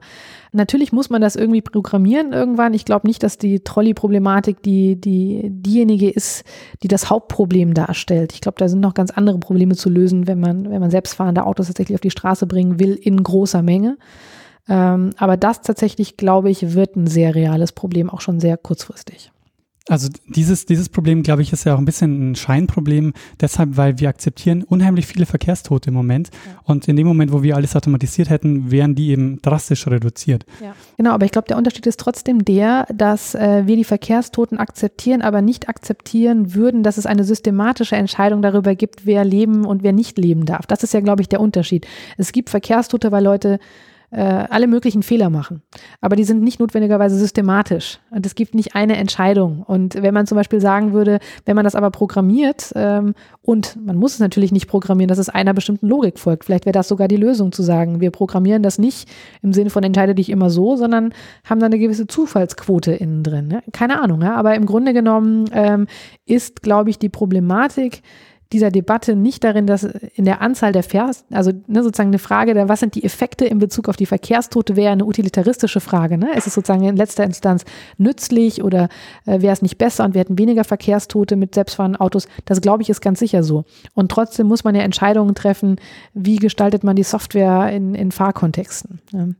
Natürlich 0.53 0.91
muss 0.91 1.11
man 1.11 1.21
das 1.21 1.35
irgendwie 1.35 1.61
programmieren 1.61 2.33
irgendwann. 2.33 2.73
Ich 2.73 2.83
glaube 2.83 3.05
nicht, 3.05 3.21
dass 3.21 3.37
die 3.37 3.59
Trolley-Problematik 3.59 4.63
die, 4.63 4.99
die, 4.99 5.49
diejenige 5.51 6.09
ist, 6.09 6.45
die 6.81 6.87
das 6.87 7.11
Hauptproblem 7.11 7.75
darstellt. 7.75 8.33
Ich 8.33 8.41
glaube, 8.41 8.57
da 8.57 8.67
sind 8.67 8.79
noch 8.79 8.95
ganz 8.95 9.11
andere 9.11 9.37
Probleme 9.37 9.75
zu 9.75 9.89
lösen, 9.89 10.25
wenn 10.25 10.39
man, 10.39 10.69
wenn 10.71 10.81
man 10.81 10.89
selbstfahrende 10.89 11.45
Autos 11.45 11.67
tatsächlich 11.67 11.95
auf 11.95 12.01
die 12.01 12.11
Straße 12.11 12.47
bringen 12.47 12.79
will 12.79 12.95
in 12.95 13.21
großer 13.21 13.61
Menge. 13.61 13.97
Ähm, 14.69 15.11
aber 15.17 15.37
das 15.37 15.61
tatsächlich, 15.61 16.17
glaube 16.17 16.49
ich, 16.49 16.73
wird 16.73 16.95
ein 16.95 17.07
sehr 17.07 17.35
reales 17.35 17.71
Problem, 17.71 18.09
auch 18.09 18.21
schon 18.21 18.39
sehr 18.39 18.57
kurzfristig. 18.57 19.31
Also 19.89 20.09
dieses, 20.27 20.65
dieses 20.65 20.89
Problem, 20.89 21.23
glaube 21.23 21.41
ich, 21.41 21.53
ist 21.53 21.63
ja 21.63 21.73
auch 21.73 21.77
ein 21.77 21.85
bisschen 21.85 22.31
ein 22.31 22.35
Scheinproblem, 22.35 23.13
deshalb, 23.39 23.77
weil 23.77 23.99
wir 23.99 24.09
akzeptieren 24.09 24.63
unheimlich 24.63 25.07
viele 25.07 25.25
Verkehrstote 25.25 25.89
im 25.89 25.93
Moment. 25.93 26.29
Ja. 26.45 26.59
Und 26.65 26.87
in 26.87 26.97
dem 26.97 27.07
Moment, 27.07 27.31
wo 27.31 27.41
wir 27.41 27.55
alles 27.55 27.75
automatisiert 27.75 28.29
hätten, 28.29 28.69
wären 28.69 28.95
die 28.95 29.09
eben 29.09 29.41
drastisch 29.41 29.87
reduziert. 29.87 30.45
Ja. 30.61 30.75
Genau, 30.97 31.11
aber 31.11 31.25
ich 31.25 31.31
glaube, 31.31 31.47
der 31.47 31.57
Unterschied 31.57 31.87
ist 31.87 31.99
trotzdem 31.99 32.43
der, 32.43 32.85
dass 32.93 33.33
äh, 33.33 33.65
wir 33.65 33.77
die 33.77 33.85
Verkehrstoten 33.85 34.57
akzeptieren, 34.57 35.21
aber 35.21 35.41
nicht 35.41 35.69
akzeptieren 35.69 36.53
würden, 36.53 36.83
dass 36.83 36.97
es 36.97 37.05
eine 37.05 37.23
systematische 37.23 37.95
Entscheidung 37.95 38.41
darüber 38.41 38.75
gibt, 38.75 39.05
wer 39.05 39.23
leben 39.23 39.65
und 39.65 39.83
wer 39.83 39.93
nicht 39.93 40.17
leben 40.17 40.45
darf. 40.45 40.65
Das 40.65 40.83
ist 40.83 40.93
ja, 40.93 40.99
glaube 40.99 41.21
ich, 41.21 41.29
der 41.29 41.39
Unterschied. 41.39 41.87
Es 42.17 42.33
gibt 42.33 42.49
Verkehrstote, 42.49 43.11
weil 43.13 43.23
Leute 43.23 43.59
äh, 44.09 44.21
alle 44.21 44.67
möglichen 44.67 45.03
Fehler 45.03 45.29
machen. 45.29 45.61
Aber 45.99 46.15
die 46.15 46.23
sind 46.23 46.41
nicht 46.41 46.59
notwendigerweise 46.59 47.17
systematisch. 47.17 47.99
Und 48.09 48.25
es 48.25 48.35
gibt 48.35 48.55
nicht 48.55 48.73
eine 48.73 48.95
Entscheidung. 48.95 49.63
Und 49.63 50.01
wenn 50.01 50.13
man 50.13 50.25
zum 50.27 50.37
Beispiel 50.37 50.61
sagen 50.61 50.93
würde, 50.93 51.19
wenn 51.45 51.55
man 51.55 51.65
das 51.65 51.75
aber 51.75 51.91
programmiert, 51.91 52.71
ähm, 52.75 53.15
und 53.41 53.77
man 53.85 53.97
muss 53.97 54.13
es 54.13 54.19
natürlich 54.19 54.53
nicht 54.53 54.67
programmieren, 54.67 55.09
dass 55.09 55.17
es 55.17 55.27
einer 55.27 55.53
bestimmten 55.53 55.87
Logik 55.87 56.19
folgt. 56.19 56.45
Vielleicht 56.45 56.65
wäre 56.65 56.71
das 56.73 56.87
sogar 56.87 57.09
die 57.09 57.17
Lösung 57.17 57.51
zu 57.51 57.63
sagen, 57.63 57.99
wir 57.99 58.11
programmieren 58.11 58.63
das 58.63 58.77
nicht 58.77 59.09
im 59.41 59.51
Sinne 59.51 59.69
von 59.69 59.83
entscheide 59.83 60.15
dich 60.15 60.29
immer 60.29 60.49
so, 60.49 60.77
sondern 60.77 61.13
haben 61.43 61.59
da 61.59 61.65
eine 61.65 61.79
gewisse 61.79 62.07
Zufallsquote 62.07 62.93
innen 62.93 63.23
drin. 63.23 63.47
Ne? 63.47 63.61
Keine 63.73 64.01
Ahnung, 64.01 64.21
ja? 64.21 64.35
aber 64.35 64.55
im 64.55 64.65
Grunde 64.65 64.93
genommen 64.93 65.45
ähm, 65.51 65.87
ist, 66.25 66.61
glaube 66.61 66.89
ich, 66.89 66.97
die 66.97 67.09
Problematik, 67.09 68.01
dieser 68.51 68.71
Debatte 68.71 69.15
nicht 69.15 69.43
darin, 69.43 69.67
dass 69.67 69.83
in 69.83 70.25
der 70.25 70.41
Anzahl 70.41 70.71
der 70.71 70.83
Vers, 70.83 71.25
also 71.31 71.51
ne, 71.67 71.83
sozusagen 71.83 72.09
eine 72.09 72.19
Frage 72.19 72.53
der, 72.53 72.69
was 72.69 72.79
sind 72.79 72.95
die 72.95 73.03
Effekte 73.03 73.45
in 73.45 73.59
Bezug 73.59 73.89
auf 73.89 73.95
die 73.95 74.05
Verkehrstote, 74.05 74.75
wäre 74.75 74.91
eine 74.91 75.05
utilitaristische 75.05 75.79
Frage. 75.79 76.17
Ne? 76.17 76.35
Ist 76.35 76.47
es 76.47 76.53
sozusagen 76.53 76.83
in 76.83 76.95
letzter 76.95 77.23
Instanz 77.23 77.65
nützlich 77.97 78.63
oder 78.63 78.89
äh, 79.25 79.41
wäre 79.41 79.53
es 79.53 79.61
nicht 79.61 79.77
besser 79.77 80.05
und 80.05 80.13
wir 80.13 80.21
hätten 80.21 80.39
weniger 80.39 80.63
Verkehrstote 80.63 81.35
mit 81.35 81.55
selbstfahrenden 81.55 81.99
Autos? 81.99 82.27
Das 82.45 82.61
glaube 82.61 82.83
ich 82.83 82.89
ist 82.89 83.01
ganz 83.01 83.19
sicher 83.19 83.43
so. 83.43 83.65
Und 83.93 84.11
trotzdem 84.11 84.47
muss 84.47 84.63
man 84.63 84.75
ja 84.75 84.81
Entscheidungen 84.81 85.35
treffen, 85.35 85.77
wie 86.13 86.37
gestaltet 86.37 86.83
man 86.83 86.95
die 86.95 87.03
Software 87.03 87.71
in, 87.71 87.95
in 87.95 88.11
Fahrkontexten. 88.11 88.99
Ne? 89.11 89.35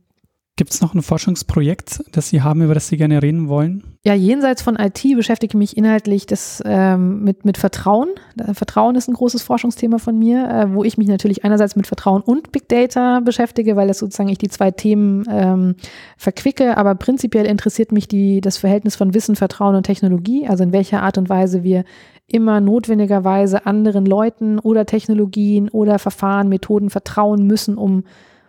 Gibt 0.58 0.72
es 0.72 0.80
noch 0.80 0.92
ein 0.92 1.02
Forschungsprojekt, 1.02 2.02
das 2.10 2.30
Sie 2.30 2.42
haben, 2.42 2.62
über 2.62 2.74
das 2.74 2.88
Sie 2.88 2.96
gerne 2.96 3.22
reden 3.22 3.48
wollen? 3.48 3.84
Ja, 4.04 4.14
jenseits 4.14 4.60
von 4.60 4.74
IT 4.74 5.04
beschäftige 5.14 5.52
ich 5.52 5.56
mich 5.56 5.76
inhaltlich 5.76 6.26
das, 6.26 6.60
ähm, 6.66 7.22
mit, 7.22 7.44
mit 7.44 7.58
Vertrauen. 7.58 8.08
Vertrauen 8.54 8.96
ist 8.96 9.06
ein 9.06 9.14
großes 9.14 9.40
Forschungsthema 9.40 9.98
von 9.98 10.18
mir, 10.18 10.50
äh, 10.50 10.74
wo 10.74 10.82
ich 10.82 10.98
mich 10.98 11.06
natürlich 11.06 11.44
einerseits 11.44 11.76
mit 11.76 11.86
Vertrauen 11.86 12.22
und 12.22 12.50
Big 12.50 12.68
Data 12.68 13.20
beschäftige, 13.20 13.76
weil 13.76 13.86
das 13.86 14.00
sozusagen 14.00 14.30
ich 14.30 14.38
die 14.38 14.48
zwei 14.48 14.72
Themen 14.72 15.24
ähm, 15.30 15.76
verquicke. 16.16 16.76
Aber 16.76 16.96
prinzipiell 16.96 17.46
interessiert 17.46 17.92
mich 17.92 18.08
die, 18.08 18.40
das 18.40 18.56
Verhältnis 18.56 18.96
von 18.96 19.14
Wissen, 19.14 19.36
Vertrauen 19.36 19.76
und 19.76 19.84
Technologie, 19.84 20.48
also 20.48 20.64
in 20.64 20.72
welcher 20.72 21.04
Art 21.04 21.18
und 21.18 21.28
Weise 21.28 21.62
wir 21.62 21.84
immer 22.26 22.60
notwendigerweise 22.60 23.64
anderen 23.64 24.06
Leuten 24.06 24.58
oder 24.58 24.86
Technologien 24.86 25.68
oder 25.68 26.00
Verfahren, 26.00 26.48
Methoden 26.48 26.90
vertrauen 26.90 27.46
müssen, 27.46 27.78
um, 27.78 28.02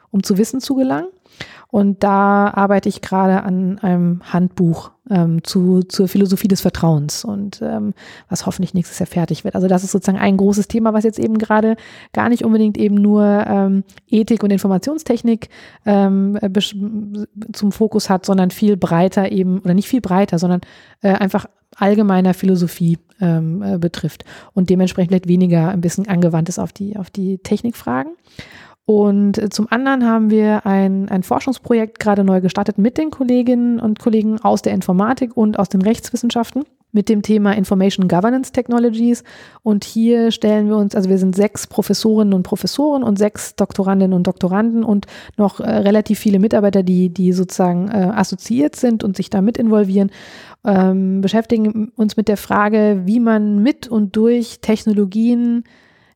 um 0.10 0.24
zu 0.24 0.40
Wissen 0.40 0.60
zu 0.60 0.74
gelangen. 0.74 1.10
Und 1.72 2.04
da 2.04 2.52
arbeite 2.54 2.90
ich 2.90 3.02
gerade 3.02 3.44
an 3.44 3.78
einem 3.80 4.22
Handbuch 4.34 4.92
ähm, 5.10 5.44
zu, 5.44 5.82
zur 5.84 6.08
Philosophie 6.08 6.48
des 6.48 6.62
Vertrauens 6.62 7.24
und 7.24 7.62
ähm, 7.62 7.94
was 8.28 8.48
hoffentlich 8.48 8.74
nächstes 8.74 8.98
Jahr 8.98 9.06
fertig 9.08 9.44
wird. 9.44 9.54
Also 9.54 9.68
das 9.68 9.84
ist 9.84 9.92
sozusagen 9.92 10.18
ein 10.18 10.38
großes 10.38 10.68
Thema, 10.68 10.94
was 10.94 11.04
jetzt 11.04 11.20
eben 11.20 11.38
gerade 11.38 11.76
gar 12.12 12.30
nicht 12.30 12.44
unbedingt 12.44 12.78
eben 12.78 12.96
nur 12.96 13.24
ähm, 13.24 13.84
Ethik 14.10 14.44
und 14.44 14.52
Informationstechnik 14.52 15.50
ähm, 15.86 16.40
zum 17.54 17.72
Fokus 17.72 18.10
hat, 18.10 18.26
sondern 18.26 18.50
viel 18.50 18.76
breiter 18.76 19.32
eben, 19.32 19.60
oder 19.60 19.76
nicht 19.76 19.90
viel 19.90 20.02
breiter, 20.02 20.40
sondern 20.40 20.62
äh, 21.02 21.14
einfach 21.14 21.46
allgemeiner 21.76 22.34
Philosophie 22.34 22.98
ähm, 23.22 23.62
äh, 23.62 23.78
betrifft 23.78 24.26
und 24.54 24.72
dementsprechend 24.72 25.12
vielleicht 25.12 25.28
weniger 25.28 25.70
ein 25.70 25.82
bisschen 25.82 26.08
angewandt 26.08 26.50
ist 26.50 26.58
auf 26.58 26.74
die, 26.74 26.98
auf 26.98 27.12
die 27.12 27.38
Technikfragen. 27.38 28.14
Und 28.90 29.38
äh, 29.38 29.50
zum 29.50 29.68
anderen 29.70 30.04
haben 30.04 30.32
wir 30.32 30.66
ein, 30.66 31.10
ein 31.10 31.22
Forschungsprojekt 31.22 32.00
gerade 32.00 32.24
neu 32.24 32.42
gestartet 32.42 32.80
mit 32.80 32.98
den 32.98 33.12
Kolleginnen 33.12 33.80
und 33.80 34.00
Kollegen 34.00 34.42
aus 34.42 34.64
der 34.64 34.74
Informatik 34.74 35.38
und 35.38 35.60
aus 35.60 35.70
den 35.70 35.84
Rechtswissenschaften 35.84 36.64
mit 36.92 37.08
dem 37.08 37.22
Thema 37.22 37.52
Information 37.52 38.08
Governance 38.08 38.52
Technologies. 38.52 39.24
Und 39.62 39.84
hier 39.84 40.32
stellen 40.32 40.70
wir 40.70 40.78
uns, 40.78 40.96
also 40.96 41.08
wir 41.08 41.20
sind 41.20 41.36
sechs 41.36 41.68
Professorinnen 41.68 42.34
und 42.34 42.42
Professoren 42.42 43.04
und 43.04 43.20
sechs 43.20 43.56
Doktorandinnen 43.56 44.16
und 44.16 44.26
Doktoranden 44.26 44.84
und 44.84 45.06
noch 45.38 45.60
äh, 45.60 45.70
relativ 45.70 46.18
viele 46.18 46.40
Mitarbeiter, 46.40 46.82
die, 46.82 47.10
die 47.10 47.32
sozusagen 47.32 47.90
äh, 47.90 48.10
assoziiert 48.16 48.76
sind 48.76 49.04
und 49.04 49.16
sich 49.16 49.30
damit 49.30 49.60
involvieren, 49.60 50.10
ähm, 50.66 51.22
beschäftigen 51.22 51.92
uns 51.96 52.18
mit 52.18 52.28
der 52.28 52.38
Frage, 52.38 53.04
wie 53.06 53.20
man 53.20 53.62
mit 53.62 53.88
und 53.88 54.16
durch 54.16 54.62
Technologien 54.62 55.64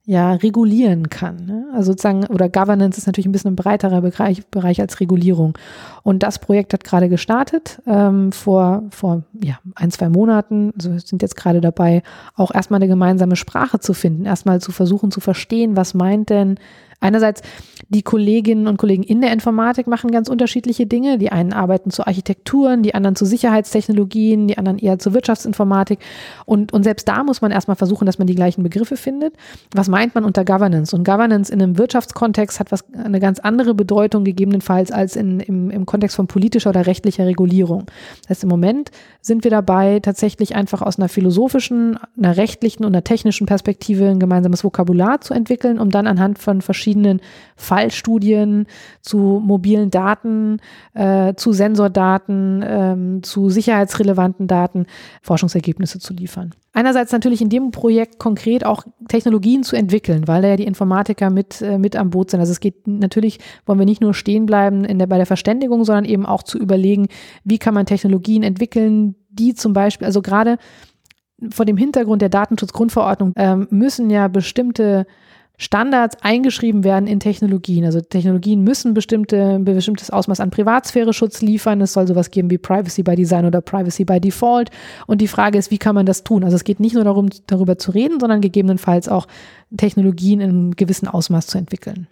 ja 0.05 0.33
regulieren 0.33 1.09
kann. 1.09 1.45
Ne? 1.45 1.65
Also 1.73 1.91
sozusagen, 1.91 2.25
oder 2.25 2.49
Governance 2.49 2.97
ist 2.97 3.07
natürlich 3.07 3.27
ein 3.27 3.31
bisschen 3.31 3.53
ein 3.53 3.55
breiterer 3.55 4.01
Bereich, 4.01 4.45
Bereich 4.47 4.81
als 4.81 4.99
Regulierung. 4.99 5.57
Und 6.03 6.23
das 6.23 6.39
Projekt 6.39 6.73
hat 6.73 6.83
gerade 6.83 7.07
gestartet, 7.07 7.81
ähm, 7.87 8.33
vor, 8.33 8.83
vor 8.89 9.23
ja, 9.41 9.59
ein, 9.75 9.91
zwei 9.91 10.09
Monaten. 10.09 10.73
Also 10.75 10.97
sind 10.97 11.21
jetzt 11.21 11.37
gerade 11.37 11.61
dabei, 11.61 12.03
auch 12.35 12.53
erstmal 12.53 12.79
eine 12.79 12.89
gemeinsame 12.89 13.37
Sprache 13.37 13.79
zu 13.79 13.93
finden, 13.93 14.25
erstmal 14.25 14.59
zu 14.59 14.73
versuchen 14.73 15.09
zu 15.09 15.21
verstehen, 15.21 15.77
was 15.77 15.93
meint 15.93 16.29
denn 16.29 16.57
einerseits 17.03 17.41
die 17.89 18.01
Kolleginnen 18.01 18.67
und 18.67 18.77
Kollegen 18.77 19.03
in 19.03 19.21
der 19.21 19.31
Informatik 19.31 19.87
machen 19.87 20.11
ganz 20.11 20.29
unterschiedliche 20.29 20.85
Dinge. 20.87 21.17
Die 21.17 21.31
einen 21.31 21.53
arbeiten 21.53 21.91
zu 21.91 22.07
Architekturen, 22.07 22.81
die 22.81 22.95
anderen 22.95 23.15
zu 23.15 23.25
Sicherheitstechnologien, 23.25 24.47
die 24.47 24.57
anderen 24.57 24.79
eher 24.79 24.97
zur 24.99 25.13
Wirtschaftsinformatik. 25.13 25.99
Und, 26.45 26.73
und 26.73 26.83
selbst 26.83 27.07
da 27.07 27.23
muss 27.23 27.41
man 27.41 27.51
erstmal 27.51 27.75
versuchen, 27.75 28.05
dass 28.05 28.17
man 28.17 28.27
die 28.27 28.35
gleichen 28.35 28.63
Begriffe 28.63 28.97
findet. 28.97 29.35
Was 29.73 29.89
meint 29.89 30.15
man 30.15 30.25
unter 30.25 30.43
Governance? 30.43 30.95
Und 30.95 31.03
Governance 31.03 31.51
in 31.51 31.61
einem 31.61 31.77
Wirtschaftskontext 31.77 32.59
hat 32.59 32.71
was, 32.71 32.83
eine 32.93 33.19
ganz 33.19 33.39
andere 33.39 33.75
Bedeutung 33.75 34.23
gegebenenfalls 34.23 34.91
als 34.91 35.15
in, 35.15 35.39
im, 35.39 35.69
im 35.69 35.85
Kontext 35.85 36.15
von 36.15 36.27
politischer 36.27 36.71
oder 36.71 36.87
rechtlicher 36.87 37.27
Regulierung. 37.27 37.85
Das 38.21 38.31
heißt, 38.31 38.43
im 38.43 38.49
Moment 38.49 38.91
sind 39.21 39.43
wir 39.43 39.51
dabei, 39.51 39.99
tatsächlich 39.99 40.55
einfach 40.55 40.81
aus 40.81 40.97
einer 40.97 41.09
philosophischen, 41.09 41.99
einer 42.17 42.37
rechtlichen 42.37 42.85
und 42.85 42.93
einer 42.93 43.03
technischen 43.03 43.45
Perspektive 43.45 44.07
ein 44.09 44.19
gemeinsames 44.19 44.63
Vokabular 44.63 45.21
zu 45.21 45.33
entwickeln, 45.33 45.79
um 45.79 45.89
dann 45.89 46.07
anhand 46.07 46.39
von 46.39 46.61
verschiedenen 46.61 46.92
Fallstudien 47.55 48.67
zu 49.01 49.41
mobilen 49.43 49.91
Daten, 49.91 50.57
äh, 50.93 51.33
zu 51.35 51.53
Sensordaten, 51.53 52.63
ähm, 52.67 53.23
zu 53.23 53.49
sicherheitsrelevanten 53.49 54.47
Daten 54.47 54.85
Forschungsergebnisse 55.21 55.99
zu 55.99 56.13
liefern. 56.13 56.51
Einerseits 56.75 57.11
natürlich 57.11 57.41
in 57.41 57.49
dem 57.49 57.69
Projekt 57.69 58.17
konkret 58.17 58.65
auch 58.65 58.83
Technologien 59.07 59.63
zu 59.63 59.75
entwickeln, 59.75 60.27
weil 60.27 60.41
da 60.41 60.47
ja 60.47 60.55
die 60.55 60.65
Informatiker 60.65 61.29
mit, 61.29 61.61
äh, 61.61 61.77
mit 61.77 61.95
am 61.95 62.09
Boot 62.09 62.31
sind. 62.31 62.39
Also 62.39 62.51
es 62.51 62.59
geht 62.59 62.87
natürlich, 62.87 63.39
wollen 63.67 63.77
wir 63.77 63.85
nicht 63.85 64.01
nur 64.01 64.15
stehen 64.15 64.47
bleiben 64.47 64.83
in 64.83 64.97
der, 64.97 65.05
bei 65.05 65.17
der 65.17 65.27
Verständigung, 65.27 65.85
sondern 65.85 66.05
eben 66.05 66.25
auch 66.25 66.41
zu 66.41 66.57
überlegen, 66.57 67.07
wie 67.43 67.59
kann 67.59 67.75
man 67.75 67.85
Technologien 67.85 68.41
entwickeln, 68.41 69.15
die 69.29 69.53
zum 69.53 69.73
Beispiel, 69.73 70.05
also 70.05 70.23
gerade 70.23 70.57
vor 71.51 71.65
dem 71.65 71.77
Hintergrund 71.77 72.21
der 72.21 72.29
Datenschutzgrundverordnung 72.29 73.33
ähm, 73.35 73.67
müssen 73.69 74.09
ja 74.09 74.27
bestimmte 74.27 75.05
Standards 75.57 76.17
eingeschrieben 76.21 76.83
werden 76.83 77.05
in 77.05 77.19
Technologien. 77.19 77.85
Also 77.85 78.01
Technologien 78.01 78.63
müssen 78.63 78.93
bestimmte, 78.93 79.55
ein 79.55 79.65
bestimmtes 79.65 80.09
Ausmaß 80.09 80.39
an 80.39 80.49
Privatsphäre-Schutz 80.49 81.41
liefern. 81.41 81.79
Es 81.81 81.93
soll 81.93 82.07
sowas 82.07 82.31
geben 82.31 82.49
wie 82.49 82.57
Privacy 82.57 83.03
by 83.03 83.15
Design 83.15 83.45
oder 83.45 83.61
Privacy 83.61 84.03
by 84.03 84.19
Default. 84.19 84.71
Und 85.05 85.21
die 85.21 85.27
Frage 85.27 85.59
ist, 85.59 85.69
wie 85.69 85.77
kann 85.77 85.95
man 85.95 86.07
das 86.07 86.23
tun? 86.23 86.43
Also 86.43 86.55
es 86.55 86.63
geht 86.63 86.79
nicht 86.79 86.95
nur 86.95 87.03
darum, 87.03 87.29
darüber 87.45 87.77
zu 87.77 87.91
reden, 87.91 88.19
sondern 88.19 88.41
gegebenenfalls 88.41 89.07
auch 89.07 89.27
Technologien 89.77 90.41
in 90.41 90.49
einem 90.49 90.75
gewissen 90.75 91.07
Ausmaß 91.07 91.47
zu 91.47 91.59
entwickeln. 91.59 92.07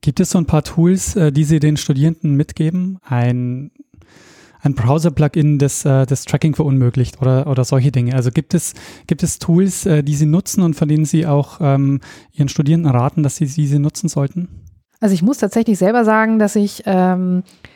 Gibt 0.00 0.20
es 0.20 0.30
so 0.30 0.38
ein 0.38 0.46
paar 0.46 0.62
Tools, 0.62 1.16
äh, 1.16 1.32
die 1.32 1.44
Sie 1.44 1.60
den 1.60 1.76
Studierenden 1.76 2.34
mitgeben? 2.34 2.98
Ein 3.02 3.70
ein 4.66 4.74
Browser-Plugin, 4.74 5.58
das 5.58 5.84
äh, 5.84 6.06
das 6.06 6.24
Tracking 6.24 6.54
verunmöglicht 6.54 7.20
oder, 7.22 7.46
oder 7.46 7.64
solche 7.64 7.92
Dinge. 7.92 8.14
Also 8.14 8.30
gibt 8.30 8.54
es, 8.54 8.74
gibt 9.06 9.22
es 9.22 9.38
Tools, 9.38 9.86
äh, 9.86 10.02
die 10.02 10.14
Sie 10.14 10.26
nutzen 10.26 10.62
und 10.62 10.74
von 10.74 10.88
denen 10.88 11.04
Sie 11.04 11.26
auch 11.26 11.58
ähm, 11.60 12.00
Ihren 12.32 12.48
Studierenden 12.48 12.90
raten, 12.90 13.22
dass 13.22 13.36
sie 13.36 13.46
diese 13.46 13.78
nutzen 13.78 14.08
sollten? 14.08 14.48
Also 15.00 15.14
ich 15.14 15.22
muss 15.22 15.38
tatsächlich 15.38 15.78
selber 15.78 16.04
sagen, 16.04 16.38
dass 16.38 16.56
ich 16.56 16.82
ähm, 16.86 17.42
äh, 17.42 17.75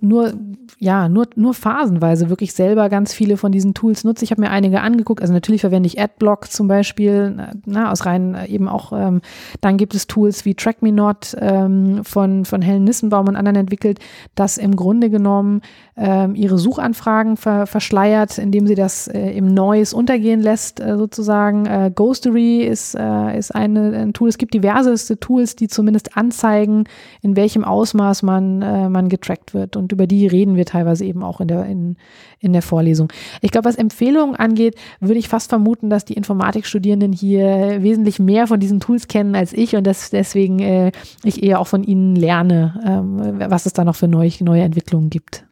nur, 0.00 0.32
ja, 0.78 1.10
nur, 1.10 1.26
nur 1.36 1.52
phasenweise 1.52 2.30
wirklich 2.30 2.54
selber 2.54 2.88
ganz 2.88 3.12
viele 3.12 3.36
von 3.36 3.52
diesen 3.52 3.74
Tools 3.74 4.02
nutze. 4.02 4.24
Ich 4.24 4.30
habe 4.30 4.40
mir 4.40 4.50
einige 4.50 4.80
angeguckt. 4.80 5.20
Also 5.20 5.34
natürlich 5.34 5.60
verwende 5.60 5.86
ich 5.86 6.00
Adblock 6.00 6.50
zum 6.50 6.68
Beispiel, 6.68 7.36
na, 7.66 7.92
aus 7.92 8.06
rein 8.06 8.34
äh, 8.34 8.46
eben 8.46 8.66
auch, 8.66 8.94
ähm, 8.94 9.20
dann 9.60 9.76
gibt 9.76 9.94
es 9.94 10.06
Tools 10.06 10.46
wie 10.46 10.54
TrackMeNot 10.54 11.36
ähm, 11.38 12.02
von, 12.02 12.46
von 12.46 12.62
Helen 12.62 12.84
Nissenbaum 12.84 13.28
und 13.28 13.36
anderen 13.36 13.56
entwickelt, 13.56 13.98
das 14.34 14.56
im 14.56 14.74
Grunde 14.74 15.10
genommen 15.10 15.60
ähm, 15.96 16.34
ihre 16.34 16.56
Suchanfragen 16.56 17.36
ver, 17.36 17.66
verschleiert, 17.66 18.38
indem 18.38 18.66
sie 18.66 18.74
das 18.74 19.06
äh, 19.06 19.32
im 19.32 19.52
Noise 19.52 19.94
untergehen 19.94 20.40
lässt, 20.40 20.80
äh, 20.80 20.96
sozusagen. 20.96 21.66
Äh, 21.66 21.92
Ghostery 21.94 22.62
ist, 22.62 22.94
äh, 22.94 23.38
ist 23.38 23.54
eine, 23.54 23.92
ein 23.98 24.12
Tool. 24.14 24.30
Es 24.30 24.38
gibt 24.38 24.54
diverseste 24.54 25.20
Tools, 25.20 25.56
die 25.56 25.68
zumindest 25.68 26.16
anzeigen, 26.16 26.84
in 27.20 27.36
welchem 27.36 27.64
Ausmaß 27.64 28.22
man, 28.22 28.62
äh, 28.62 28.88
man 28.88 29.10
getrackt 29.10 29.41
wird. 29.52 29.76
Und 29.76 29.92
über 29.92 30.06
die 30.06 30.26
reden 30.26 30.56
wir 30.56 30.64
teilweise 30.64 31.04
eben 31.04 31.22
auch 31.22 31.40
in 31.40 31.48
der, 31.48 31.66
in, 31.66 31.96
in 32.38 32.52
der 32.52 32.62
Vorlesung. 32.62 33.08
Ich 33.40 33.50
glaube, 33.50 33.66
was 33.66 33.76
Empfehlungen 33.76 34.36
angeht, 34.36 34.76
würde 35.00 35.18
ich 35.18 35.28
fast 35.28 35.48
vermuten, 35.48 35.90
dass 35.90 36.04
die 36.04 36.14
Informatikstudierenden 36.14 37.12
hier 37.12 37.82
wesentlich 37.82 38.18
mehr 38.18 38.46
von 38.46 38.60
diesen 38.60 38.80
Tools 38.80 39.08
kennen 39.08 39.34
als 39.34 39.52
ich 39.52 39.76
und 39.76 39.86
dass 39.86 40.10
deswegen 40.10 40.60
äh, 40.60 40.92
ich 41.24 41.42
eher 41.42 41.60
auch 41.60 41.66
von 41.66 41.84
ihnen 41.84 42.16
lerne, 42.16 42.80
ähm, 42.86 43.40
was 43.50 43.66
es 43.66 43.72
da 43.72 43.84
noch 43.84 43.96
für 43.96 44.08
neue, 44.08 44.30
neue 44.40 44.62
Entwicklungen 44.62 45.10
gibt. 45.10 45.44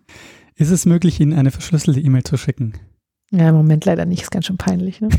Ist 0.56 0.70
es 0.70 0.86
möglich, 0.86 1.20
Ihnen 1.20 1.32
eine 1.32 1.50
verschlüsselte 1.50 2.00
E-Mail 2.00 2.22
zu 2.22 2.36
schicken? 2.36 2.74
Ja, 3.30 3.48
im 3.48 3.54
Moment 3.54 3.84
leider 3.84 4.04
nicht. 4.04 4.22
Ist 4.22 4.30
ganz 4.30 4.46
schön 4.46 4.58
peinlich. 4.58 5.00
Ne? 5.00 5.08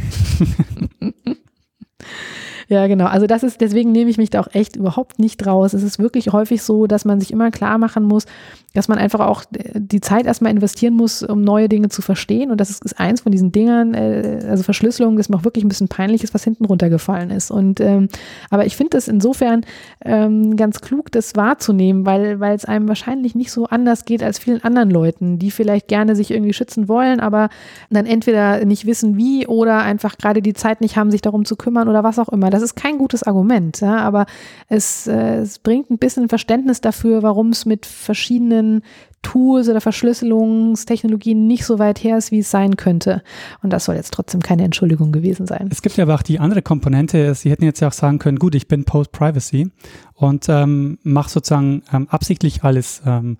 Ja, 2.71 2.88
genau. 2.88 3.07
Also 3.07 3.27
das 3.27 3.43
ist, 3.43 3.60
deswegen 3.60 3.91
nehme 3.91 4.10
ich 4.10 4.17
mich 4.17 4.29
da 4.29 4.39
auch 4.39 4.47
echt 4.53 4.77
überhaupt 4.77 5.19
nicht 5.19 5.45
raus. 5.45 5.73
Es 5.73 5.84
ist 5.84 5.99
wirklich 5.99 6.31
häufig 6.31 6.63
so, 6.63 6.88
dass 6.88 7.03
man 7.03 7.19
sich 7.19 7.31
immer 7.31 7.51
klar 7.51 7.77
machen 7.77 8.05
muss, 8.05 8.25
dass 8.73 8.88
man 8.88 8.97
einfach 8.97 9.19
auch 9.19 9.43
die 9.51 9.99
Zeit 9.99 10.25
erstmal 10.25 10.53
investieren 10.53 10.93
muss, 10.93 11.21
um 11.21 11.41
neue 11.41 11.67
Dinge 11.67 11.89
zu 11.89 12.01
verstehen. 12.01 12.49
Und 12.49 12.62
das 12.62 12.69
ist, 12.69 12.86
ist 12.86 12.97
eins 12.97 13.19
von 13.19 13.34
diesen 13.34 13.51
Dingern, 13.51 13.93
äh, 13.93 14.45
also 14.47 14.63
Verschlüsselung 14.63 15.19
ist 15.19 15.27
mir 15.27 15.36
auch 15.36 15.43
wirklich 15.43 15.65
ein 15.65 15.67
bisschen 15.67 15.89
peinlich 15.89 16.23
ist, 16.23 16.34
was 16.34 16.45
hinten 16.45 16.63
runtergefallen 16.63 17.29
ist. 17.29 17.51
Und 17.51 17.81
ähm, 17.81 18.07
aber 18.49 18.65
ich 18.65 18.77
finde 18.77 18.97
es 18.97 19.10
insofern 19.10 19.65
ähm, 20.05 20.55
ganz 20.55 20.79
klug, 20.79 21.12
das 21.12 21.36
wahrzunehmen, 21.36 22.05
weil, 22.05 22.39
weil 22.39 22.55
es 22.55 22.63
einem 22.63 22.88
wahrscheinlich 22.88 23.36
nicht 23.36 23.51
so 23.51 23.65
anders 23.65 24.05
geht 24.05 24.23
als 24.23 24.39
vielen 24.39 24.63
anderen 24.63 24.89
Leuten, 24.89 25.39
die 25.39 25.51
vielleicht 25.51 25.89
gerne 25.89 26.15
sich 26.15 26.31
irgendwie 26.31 26.53
schützen 26.53 26.88
wollen, 26.88 27.19
aber 27.19 27.49
dann 27.89 28.05
entweder 28.05 28.63
nicht 28.63 28.86
wissen 28.86 29.17
wie 29.17 29.45
oder 29.45 29.79
einfach 29.79 30.17
gerade 30.17 30.41
die 30.41 30.53
Zeit 30.53 30.79
nicht 30.79 30.95
haben, 30.95 31.12
sich 31.12 31.21
darum 31.21 31.43
zu 31.43 31.57
kümmern 31.57 31.89
oder 31.89 32.05
was 32.05 32.17
auch 32.17 32.29
immer. 32.29 32.49
Das 32.49 32.61
ist 32.62 32.76
kein 32.76 32.97
gutes 32.97 33.24
Argument, 33.24 33.80
ja, 33.82 33.97
aber 33.97 34.26
es, 34.67 35.08
äh, 35.08 35.38
es 35.38 35.60
bringt 35.60 35.89
ein 35.89 35.97
bisschen 35.97 36.30
Verständnis 36.30 36.82
dafür, 36.82 37.24
warum 37.24 37.50
es 37.50 37.65
mit 37.65 37.86
verschiedenen 37.86 38.84
Tools 39.21 39.69
oder 39.69 39.82
Verschlüsselungstechnologien 39.82 41.45
nicht 41.45 41.65
so 41.65 41.80
weit 41.80 42.04
her 42.04 42.17
ist, 42.17 42.32
wie 42.32 42.39
es 42.39 42.50
sein 42.50 42.76
könnte. 42.76 43.21
Und 43.62 43.71
das 43.71 43.86
soll 43.86 43.95
jetzt 43.95 44.13
trotzdem 44.13 44.41
keine 44.41 44.63
Entschuldigung 44.63 45.12
gewesen 45.12 45.45
sein. 45.45 45.69
Es 45.71 45.82
gibt 45.82 45.97
ja 45.97 46.06
aber 46.06 46.15
auch 46.15 46.24
die 46.24 46.39
andere 46.39 46.62
Komponente. 46.62 47.36
Sie 47.36 47.52
hätten 47.52 47.63
jetzt 47.63 47.80
ja 47.82 47.89
auch 47.89 47.93
sagen 47.93 48.19
können, 48.19 48.39
gut, 48.39 48.56
ich 48.56 48.67
bin 48.67 48.84
Post-Privacy 48.84 49.69
und 50.15 50.47
ähm, 50.50 50.97
mache 51.04 51.30
sozusagen 51.30 51.84
ähm, 51.93 52.08
absichtlich 52.10 52.63
alles 52.63 53.04
ähm, 53.06 53.38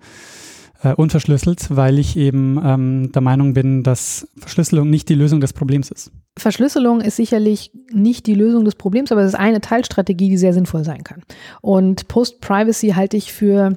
äh, 0.82 0.94
unverschlüsselt, 0.94 1.74
weil 1.74 1.98
ich 1.98 2.16
eben 2.16 2.60
ähm, 2.64 3.12
der 3.12 3.22
Meinung 3.22 3.54
bin, 3.54 3.82
dass 3.82 4.28
Verschlüsselung 4.38 4.88
nicht 4.88 5.08
die 5.08 5.14
Lösung 5.14 5.40
des 5.40 5.52
Problems 5.52 5.90
ist. 5.90 6.12
Verschlüsselung 6.38 7.00
ist 7.00 7.16
sicherlich 7.16 7.72
nicht 7.90 8.26
die 8.26 8.34
Lösung 8.34 8.64
des 8.64 8.74
Problems, 8.74 9.12
aber 9.12 9.20
es 9.22 9.28
ist 9.28 9.38
eine 9.38 9.60
Teilstrategie, 9.60 10.30
die 10.30 10.38
sehr 10.38 10.54
sinnvoll 10.54 10.84
sein 10.84 11.04
kann. 11.04 11.22
Und 11.60 12.08
Post-Privacy 12.08 12.90
halte 12.90 13.16
ich 13.16 13.32
für 13.32 13.76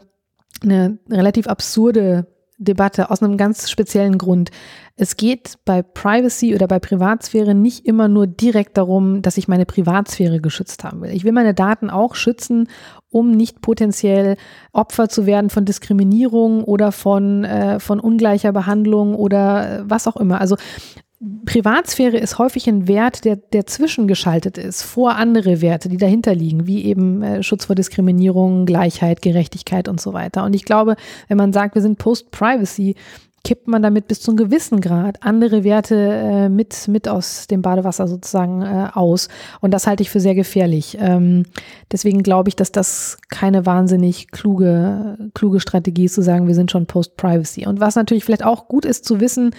eine 0.63 0.97
relativ 1.09 1.47
absurde 1.47 2.27
Debatte 2.57 3.11
aus 3.11 3.21
einem 3.21 3.36
ganz 3.36 3.69
speziellen 3.69 4.17
Grund. 4.17 4.49
Es 4.95 5.17
geht 5.17 5.55
bei 5.65 5.82
Privacy 5.82 6.55
oder 6.55 6.67
bei 6.67 6.80
Privatsphäre 6.80 7.53
nicht 7.53 7.86
immer 7.86 8.07
nur 8.07 8.27
direkt 8.27 8.77
darum, 8.77 9.21
dass 9.21 9.38
ich 9.38 9.49
meine 9.49 9.65
Privatsphäre 9.65 10.39
geschützt 10.39 10.86
haben 10.86 11.01
will. 11.01 11.11
Ich 11.11 11.25
will 11.25 11.34
meine 11.34 11.53
Daten 11.53 11.89
auch 11.89 12.15
schützen, 12.15 12.69
um 13.09 13.32
nicht 13.32 13.61
potenziell 13.61 14.38
Opfer 14.71 15.09
zu 15.09 15.25
werden 15.25 15.49
von 15.49 15.65
Diskriminierung 15.65 16.63
oder 16.63 16.93
von, 16.93 17.43
äh, 17.43 17.82
von 17.82 17.99
ungleicher 17.99 18.53
Behandlung 18.53 19.15
oder 19.15 19.80
äh, 19.80 19.84
was 19.86 20.07
auch 20.07 20.15
immer. 20.15 20.39
Also 20.39 20.55
Privatsphäre 21.45 22.17
ist 22.17 22.38
häufig 22.38 22.67
ein 22.67 22.88
Wert, 22.88 23.26
der, 23.26 23.38
der 23.38 23.65
zwischengeschaltet 23.65 24.57
ist 24.57 24.84
vor 24.84 25.15
andere 25.15 25.61
Werte, 25.61 25.89
die 25.89 25.97
dahinter 25.97 26.36
liegen, 26.36 26.67
wie 26.67 26.86
eben 26.86 27.23
äh, 27.23 27.43
Schutz 27.43 27.65
vor 27.65 27.76
Diskriminierung, 27.76 28.65
Gleichheit, 28.65 29.21
Gerechtigkeit 29.21 29.88
und 29.88 29.99
so 29.99 30.13
weiter. 30.13 30.43
Und 30.43 30.55
ich 30.55 30.65
glaube, 30.65 30.95
wenn 31.28 31.38
man 31.38 31.53
sagt, 31.53 31.76
wir 31.76 31.82
sind 31.82 31.97
Post-Privacy, 31.97 32.95
kippt 33.45 33.67
man 33.67 33.84
damit 33.84 34.07
bis 34.07 34.21
zu 34.21 34.32
einem 34.32 34.38
gewissen 34.38 34.82
Grad 34.82 35.23
andere 35.23 35.63
Werte 35.63 35.95
äh, 35.95 36.49
mit, 36.49 36.88
mit 36.88 37.07
aus 37.07 37.47
dem 37.47 37.61
Badewasser 37.61 38.07
sozusagen 38.07 38.63
äh, 38.63 38.89
aus. 38.93 39.30
Und 39.61 39.71
das 39.71 39.88
halte 39.88 40.01
ich 40.01 40.09
für 40.09 40.19
sehr 40.19 40.36
gefährlich. 40.36 40.97
Ähm, 40.99 41.43
deswegen 41.91 42.23
glaube 42.23 42.49
ich, 42.49 42.55
dass 42.55 42.71
das 42.71 43.19
keine 43.30 43.65
wahnsinnig 43.65 44.32
kluge, 44.32 45.17
kluge 45.36 45.59
Strategie 45.59 46.05
ist, 46.05 46.15
zu 46.15 46.23
sagen, 46.23 46.47
wir 46.47 46.55
sind 46.55 46.71
schon 46.71 46.88
Post-Privacy. 46.88 47.67
Und 47.67 47.80
was 47.80 47.95
natürlich 47.95 48.26
vielleicht 48.26 48.43
auch 48.43 48.67
gut 48.67 48.84
ist 48.84 49.05
zu 49.05 49.19
wissen, 49.19 49.51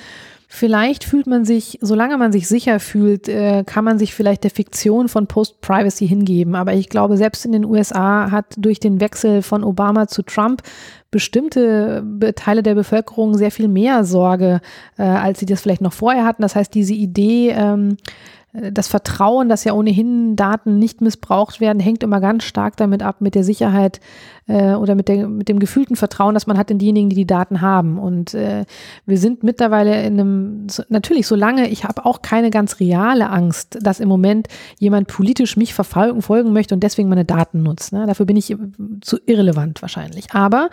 Vielleicht 0.58 1.04
fühlt 1.04 1.26
man 1.26 1.44
sich, 1.44 1.78
solange 1.82 2.16
man 2.16 2.32
sich 2.32 2.48
sicher 2.48 2.80
fühlt, 2.80 3.28
äh, 3.28 3.62
kann 3.66 3.84
man 3.84 3.98
sich 3.98 4.14
vielleicht 4.14 4.42
der 4.42 4.50
Fiktion 4.50 5.10
von 5.10 5.26
Post-Privacy 5.26 6.08
hingeben. 6.08 6.54
Aber 6.54 6.72
ich 6.72 6.88
glaube, 6.88 7.18
selbst 7.18 7.44
in 7.44 7.52
den 7.52 7.66
USA 7.66 8.30
hat 8.30 8.54
durch 8.56 8.80
den 8.80 8.98
Wechsel 8.98 9.42
von 9.42 9.62
Obama 9.62 10.08
zu 10.08 10.22
Trump 10.22 10.62
bestimmte 11.10 12.02
Teile 12.36 12.62
der 12.62 12.74
Bevölkerung 12.74 13.36
sehr 13.36 13.50
viel 13.50 13.68
mehr 13.68 14.04
Sorge, 14.04 14.62
äh, 14.96 15.02
als 15.02 15.40
sie 15.40 15.46
das 15.46 15.60
vielleicht 15.60 15.82
noch 15.82 15.92
vorher 15.92 16.24
hatten. 16.24 16.40
Das 16.40 16.56
heißt, 16.56 16.72
diese 16.72 16.94
Idee, 16.94 17.50
ähm, 17.50 17.98
das 18.52 18.88
Vertrauen, 18.88 19.50
dass 19.50 19.64
ja 19.64 19.74
ohnehin 19.74 20.36
Daten 20.36 20.78
nicht 20.78 21.02
missbraucht 21.02 21.60
werden, 21.60 21.80
hängt 21.80 22.02
immer 22.02 22.20
ganz 22.20 22.44
stark 22.44 22.78
damit 22.78 23.02
ab, 23.02 23.20
mit 23.20 23.34
der 23.34 23.44
Sicherheit 23.44 24.00
äh, 24.46 24.74
oder 24.74 24.94
mit, 24.94 25.08
der, 25.08 25.28
mit 25.28 25.48
dem 25.48 25.58
gefühlten 25.58 25.96
Vertrauen, 25.96 26.34
das 26.34 26.46
man 26.46 26.58
hat 26.58 26.70
in 26.70 26.78
diejenigen, 26.78 27.08
die 27.08 27.16
die 27.16 27.26
Daten 27.26 27.60
haben. 27.60 27.98
Und 27.98 28.34
äh, 28.34 28.64
wir 29.04 29.18
sind 29.18 29.42
mittlerweile 29.42 30.02
in 30.04 30.20
einem, 30.20 30.66
natürlich, 30.88 31.26
solange, 31.26 31.68
ich 31.68 31.84
habe 31.84 32.06
auch 32.06 32.22
keine 32.22 32.50
ganz 32.50 32.80
reale 32.80 33.30
Angst, 33.30 33.78
dass 33.80 34.00
im 34.00 34.08
Moment 34.08 34.48
jemand 34.78 35.08
politisch 35.08 35.56
mich 35.56 35.74
verfolgen 35.74 36.22
folgen 36.22 36.52
möchte 36.52 36.74
und 36.74 36.82
deswegen 36.82 37.08
meine 37.08 37.24
Daten 37.24 37.62
nutzt. 37.62 37.92
Ne? 37.92 38.06
Dafür 38.06 38.26
bin 38.26 38.36
ich 38.36 38.54
zu 39.00 39.18
irrelevant 39.26 39.82
wahrscheinlich. 39.82 40.32
Aber 40.32 40.70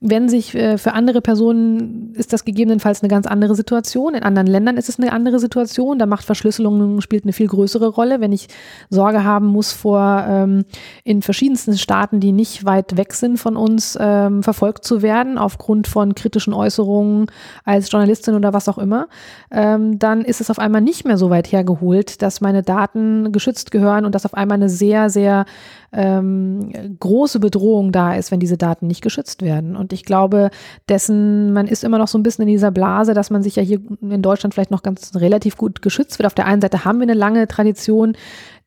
wenn 0.00 0.28
sich 0.28 0.54
äh, 0.54 0.78
für 0.78 0.92
andere 0.92 1.20
Personen 1.20 2.14
ist 2.14 2.32
das 2.32 2.44
gegebenenfalls 2.44 3.02
eine 3.02 3.08
ganz 3.08 3.26
andere 3.26 3.54
Situation. 3.54 4.14
In 4.14 4.22
anderen 4.22 4.46
Ländern 4.46 4.76
ist 4.76 4.88
es 4.88 4.98
eine 4.98 5.12
andere 5.12 5.38
Situation. 5.38 5.98
Da 5.98 6.06
macht 6.06 6.24
Verschlüsselung 6.24 7.00
spielt 7.00 7.24
eine 7.24 7.32
viel 7.32 7.46
größere 7.46 7.88
Rolle. 7.88 8.20
Wenn 8.20 8.32
ich 8.32 8.48
Sorge 8.90 9.24
haben 9.24 9.46
muss 9.46 9.72
vor 9.72 10.24
ähm, 10.28 10.64
in 11.04 11.22
verschiedensten 11.22 11.76
Staaten, 11.78 12.20
die 12.20 12.32
nicht 12.32 12.64
weit 12.64 12.96
weg 12.96 13.12
sind 13.18 13.38
von 13.38 13.56
uns, 13.56 13.96
ähm, 14.00 14.42
verfolgt 14.42 14.84
zu 14.84 15.02
werden 15.02 15.38
aufgrund 15.38 15.86
von 15.86 16.14
kritischen 16.14 16.52
Äußerungen 16.52 17.26
als 17.64 17.90
Journalistin 17.90 18.34
oder 18.34 18.52
was 18.52 18.68
auch 18.68 18.78
immer, 18.78 19.08
ähm, 19.50 19.98
dann 19.98 20.22
ist 20.22 20.40
es 20.40 20.50
auf 20.50 20.58
einmal 20.58 20.80
nicht 20.80 21.04
mehr 21.04 21.18
so 21.18 21.30
weit 21.30 21.50
hergeholt, 21.50 22.22
dass 22.22 22.40
meine 22.40 22.62
Daten 22.62 23.32
geschützt 23.32 23.70
gehören 23.70 24.04
und 24.04 24.14
dass 24.14 24.24
auf 24.24 24.34
einmal 24.34 24.56
eine 24.56 24.68
sehr, 24.68 25.10
sehr 25.10 25.46
ähm, 25.92 26.96
große 27.00 27.40
Bedrohung 27.40 27.92
da 27.92 28.14
ist, 28.14 28.30
wenn 28.30 28.40
diese 28.40 28.58
Daten 28.58 28.86
nicht 28.86 29.02
geschützt 29.02 29.42
werden. 29.42 29.76
Und 29.76 29.92
ich 29.92 30.04
glaube, 30.04 30.50
dessen, 30.88 31.52
man 31.52 31.66
ist 31.66 31.84
immer 31.84 31.98
noch 31.98 32.08
so 32.08 32.18
ein 32.18 32.22
bisschen 32.22 32.42
in 32.42 32.48
dieser 32.48 32.70
Blase, 32.70 33.14
dass 33.14 33.30
man 33.30 33.42
sich 33.42 33.56
ja 33.56 33.62
hier 33.62 33.80
in 34.02 34.22
Deutschland 34.22 34.54
vielleicht 34.54 34.70
noch 34.70 34.82
ganz 34.82 35.12
relativ 35.14 35.56
gut 35.56 35.82
geschützt 35.82 36.18
wird. 36.18 36.26
Auf 36.26 36.34
der 36.34 36.46
einen 36.46 36.60
Seite 36.60 36.84
haben 36.84 36.98
wir 36.98 37.04
eine 37.04 37.14
lange 37.14 37.46
Tradition, 37.48 38.16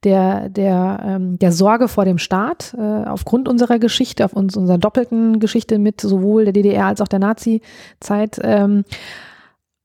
der, 0.04 0.50
der, 0.50 1.04
ähm, 1.06 1.40
der 1.40 1.52
Sorge 1.52 1.88
vor 1.88 2.06
dem 2.06 2.18
Staat 2.18 2.76
äh, 2.78 2.82
aufgrund 2.82 3.48
unserer 3.48 3.80
Geschichte, 3.80 4.26
auf 4.26 4.34
uns, 4.34 4.56
unserer 4.56 4.78
doppelten 4.78 5.40
Geschichte 5.40 5.80
mit 5.80 6.02
sowohl 6.02 6.46
der 6.46 6.54
DDR 6.54 6.86
als 6.86 7.02
auch 7.02 7.08
der 7.08 7.20
Nazi-Zeit. 7.20 8.40
Ähm, 8.44 8.86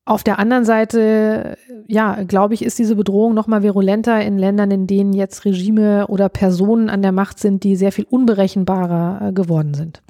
auf 0.07 0.23
der 0.23 0.39
anderen 0.39 0.67
Seite, 0.67 1.57
ja, 1.89 2.23
glaube 2.25 2.53
ich, 2.55 2.63
ist 2.63 2.79
diese 2.79 2.95
Bedrohung 2.95 3.33
noch 3.33 3.47
mal 3.47 3.63
virulenter 3.63 4.21
in 4.21 4.37
Ländern, 4.37 4.71
in 4.71 4.87
denen 4.87 5.15
jetzt 5.15 5.47
Regime 5.47 6.07
oder 6.09 6.29
Personen 6.29 6.91
an 6.91 7.01
der 7.01 7.13
Macht 7.13 7.39
sind, 7.39 7.65
die 7.65 7.75
sehr 7.75 7.91
viel 7.91 8.07
unberechenbarer 8.09 9.29
äh, 9.29 9.33
geworden 9.33 9.73
sind. 9.73 10.03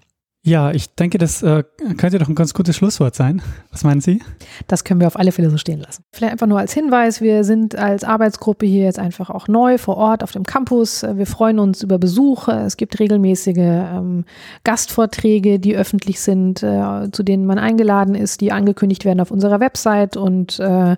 Ja, 0.47 0.73
ich 0.73 0.95
denke, 0.95 1.17
das 1.17 1.43
äh, 1.43 1.65
könnte 1.97 2.19
doch 2.19 2.29
ein 2.29 2.35
ganz 2.35 2.53
gutes 2.53 2.77
Schlusswort 2.77 3.15
sein. 3.15 3.41
Was 3.73 3.83
meinen 3.83 4.03
Sie? 4.03 4.23
Das 4.67 4.85
können 4.85 5.01
wir 5.01 5.07
auf 5.07 5.19
alle 5.19 5.33
Fälle 5.33 5.49
so 5.49 5.57
stehen 5.57 5.81
lassen. 5.81 6.05
Vielleicht 6.13 6.33
einfach 6.33 6.47
nur 6.47 6.59
als 6.59 6.75
Hinweis, 6.75 7.23
wir 7.23 7.45
sind 7.45 7.77
als 7.77 8.05
Arbeitsgruppe 8.05 8.67
hier 8.67 8.85
jetzt 8.85 8.99
einfach 8.99 9.31
auch 9.31 9.49
neu 9.49 9.79
vor 9.79 9.97
Ort 9.97 10.23
auf 10.23 10.33
dem 10.33 10.43
Campus. 10.45 11.03
Wir 11.03 11.27
freuen 11.27 11.59
uns 11.59 11.83
über 11.83 11.99
Besuch. 11.99 12.49
Es 12.49 12.77
gibt 12.77 13.01
regelmäßige 13.01 13.57
ähm, 13.57 14.27
Gastvorträge, 14.65 15.59
die 15.59 15.77
öffentlich 15.77 16.21
sind, 16.21 16.63
äh, 16.63 17.11
zu 17.11 17.23
denen 17.23 17.47
man 17.47 17.59
eingeladen 17.59 18.15
ist, 18.15 18.43
die 18.43 18.53
angekündigt 18.53 19.07
werden 19.07 19.23
auf 19.23 19.31
unserer 19.31 19.61
Website 19.61 20.19
und 20.19 20.61
äh, 20.61 20.97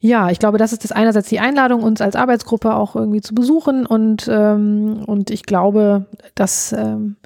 ja, 0.00 0.30
ich 0.30 0.38
glaube, 0.38 0.58
das 0.58 0.72
ist 0.72 0.84
das 0.84 0.92
einerseits 0.92 1.28
die 1.28 1.40
Einladung, 1.40 1.82
uns 1.82 2.00
als 2.00 2.14
Arbeitsgruppe 2.14 2.74
auch 2.74 2.94
irgendwie 2.94 3.20
zu 3.20 3.34
besuchen 3.34 3.84
und, 3.84 4.28
ähm, 4.30 5.02
und 5.06 5.30
ich 5.30 5.42
glaube, 5.42 6.06
dass 6.36 6.72
ähm, 6.72 7.16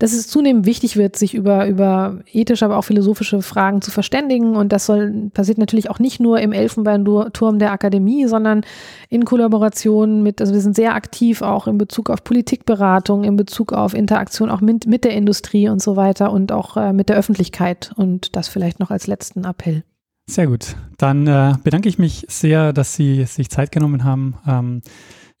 dass 0.00 0.14
es 0.14 0.26
zunehmend 0.28 0.64
wichtig 0.64 0.96
wird, 0.96 1.14
sich 1.14 1.34
über, 1.34 1.66
über 1.68 2.20
ethische, 2.32 2.64
aber 2.64 2.78
auch 2.78 2.84
philosophische 2.84 3.42
Fragen 3.42 3.82
zu 3.82 3.90
verständigen. 3.90 4.56
Und 4.56 4.72
das 4.72 4.86
soll, 4.86 5.30
passiert 5.34 5.58
natürlich 5.58 5.90
auch 5.90 5.98
nicht 5.98 6.20
nur 6.20 6.40
im 6.40 6.52
Elfenbeinturm 6.52 7.58
der 7.58 7.70
Akademie, 7.70 8.26
sondern 8.26 8.62
in 9.10 9.26
Kollaboration 9.26 10.22
mit, 10.22 10.40
also 10.40 10.54
wir 10.54 10.62
sind 10.62 10.74
sehr 10.74 10.94
aktiv 10.94 11.42
auch 11.42 11.66
in 11.66 11.76
Bezug 11.76 12.08
auf 12.08 12.24
Politikberatung, 12.24 13.24
in 13.24 13.36
Bezug 13.36 13.74
auf 13.74 13.92
Interaktion 13.92 14.48
auch 14.48 14.62
mit, 14.62 14.86
mit 14.86 15.04
der 15.04 15.12
Industrie 15.12 15.68
und 15.68 15.82
so 15.82 15.96
weiter 15.96 16.32
und 16.32 16.50
auch 16.50 16.78
äh, 16.78 16.94
mit 16.94 17.10
der 17.10 17.16
Öffentlichkeit. 17.16 17.92
Und 17.94 18.34
das 18.36 18.48
vielleicht 18.48 18.80
noch 18.80 18.90
als 18.90 19.06
letzten 19.06 19.44
Appell. 19.44 19.84
Sehr 20.30 20.46
gut. 20.46 20.76
Dann 20.96 21.26
äh, 21.26 21.54
bedanke 21.62 21.90
ich 21.90 21.98
mich 21.98 22.24
sehr, 22.28 22.72
dass 22.72 22.94
Sie 22.94 23.24
sich 23.26 23.50
Zeit 23.50 23.70
genommen 23.70 24.04
haben. 24.04 24.34
Ähm, 24.48 24.82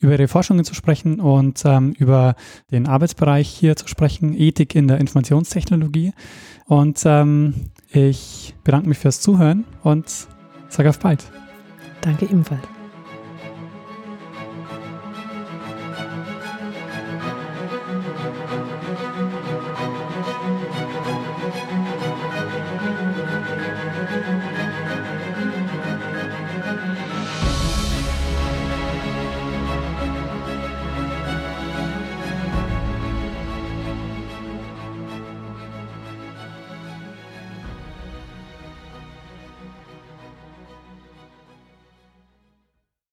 über 0.00 0.12
Ihre 0.12 0.28
Forschungen 0.28 0.64
zu 0.64 0.74
sprechen 0.74 1.20
und 1.20 1.62
ähm, 1.64 1.94
über 1.98 2.34
den 2.70 2.88
Arbeitsbereich 2.88 3.48
hier 3.48 3.76
zu 3.76 3.86
sprechen, 3.86 4.34
Ethik 4.34 4.74
in 4.74 4.88
der 4.88 4.98
Informationstechnologie. 4.98 6.12
Und 6.66 7.02
ähm, 7.04 7.54
ich 7.88 8.54
bedanke 8.64 8.88
mich 8.88 8.98
fürs 8.98 9.20
Zuhören 9.20 9.64
und 9.82 10.06
sage 10.68 10.88
auf 10.88 10.98
bald. 10.98 11.30
Danke 12.00 12.24
ebenfalls. 12.24 12.79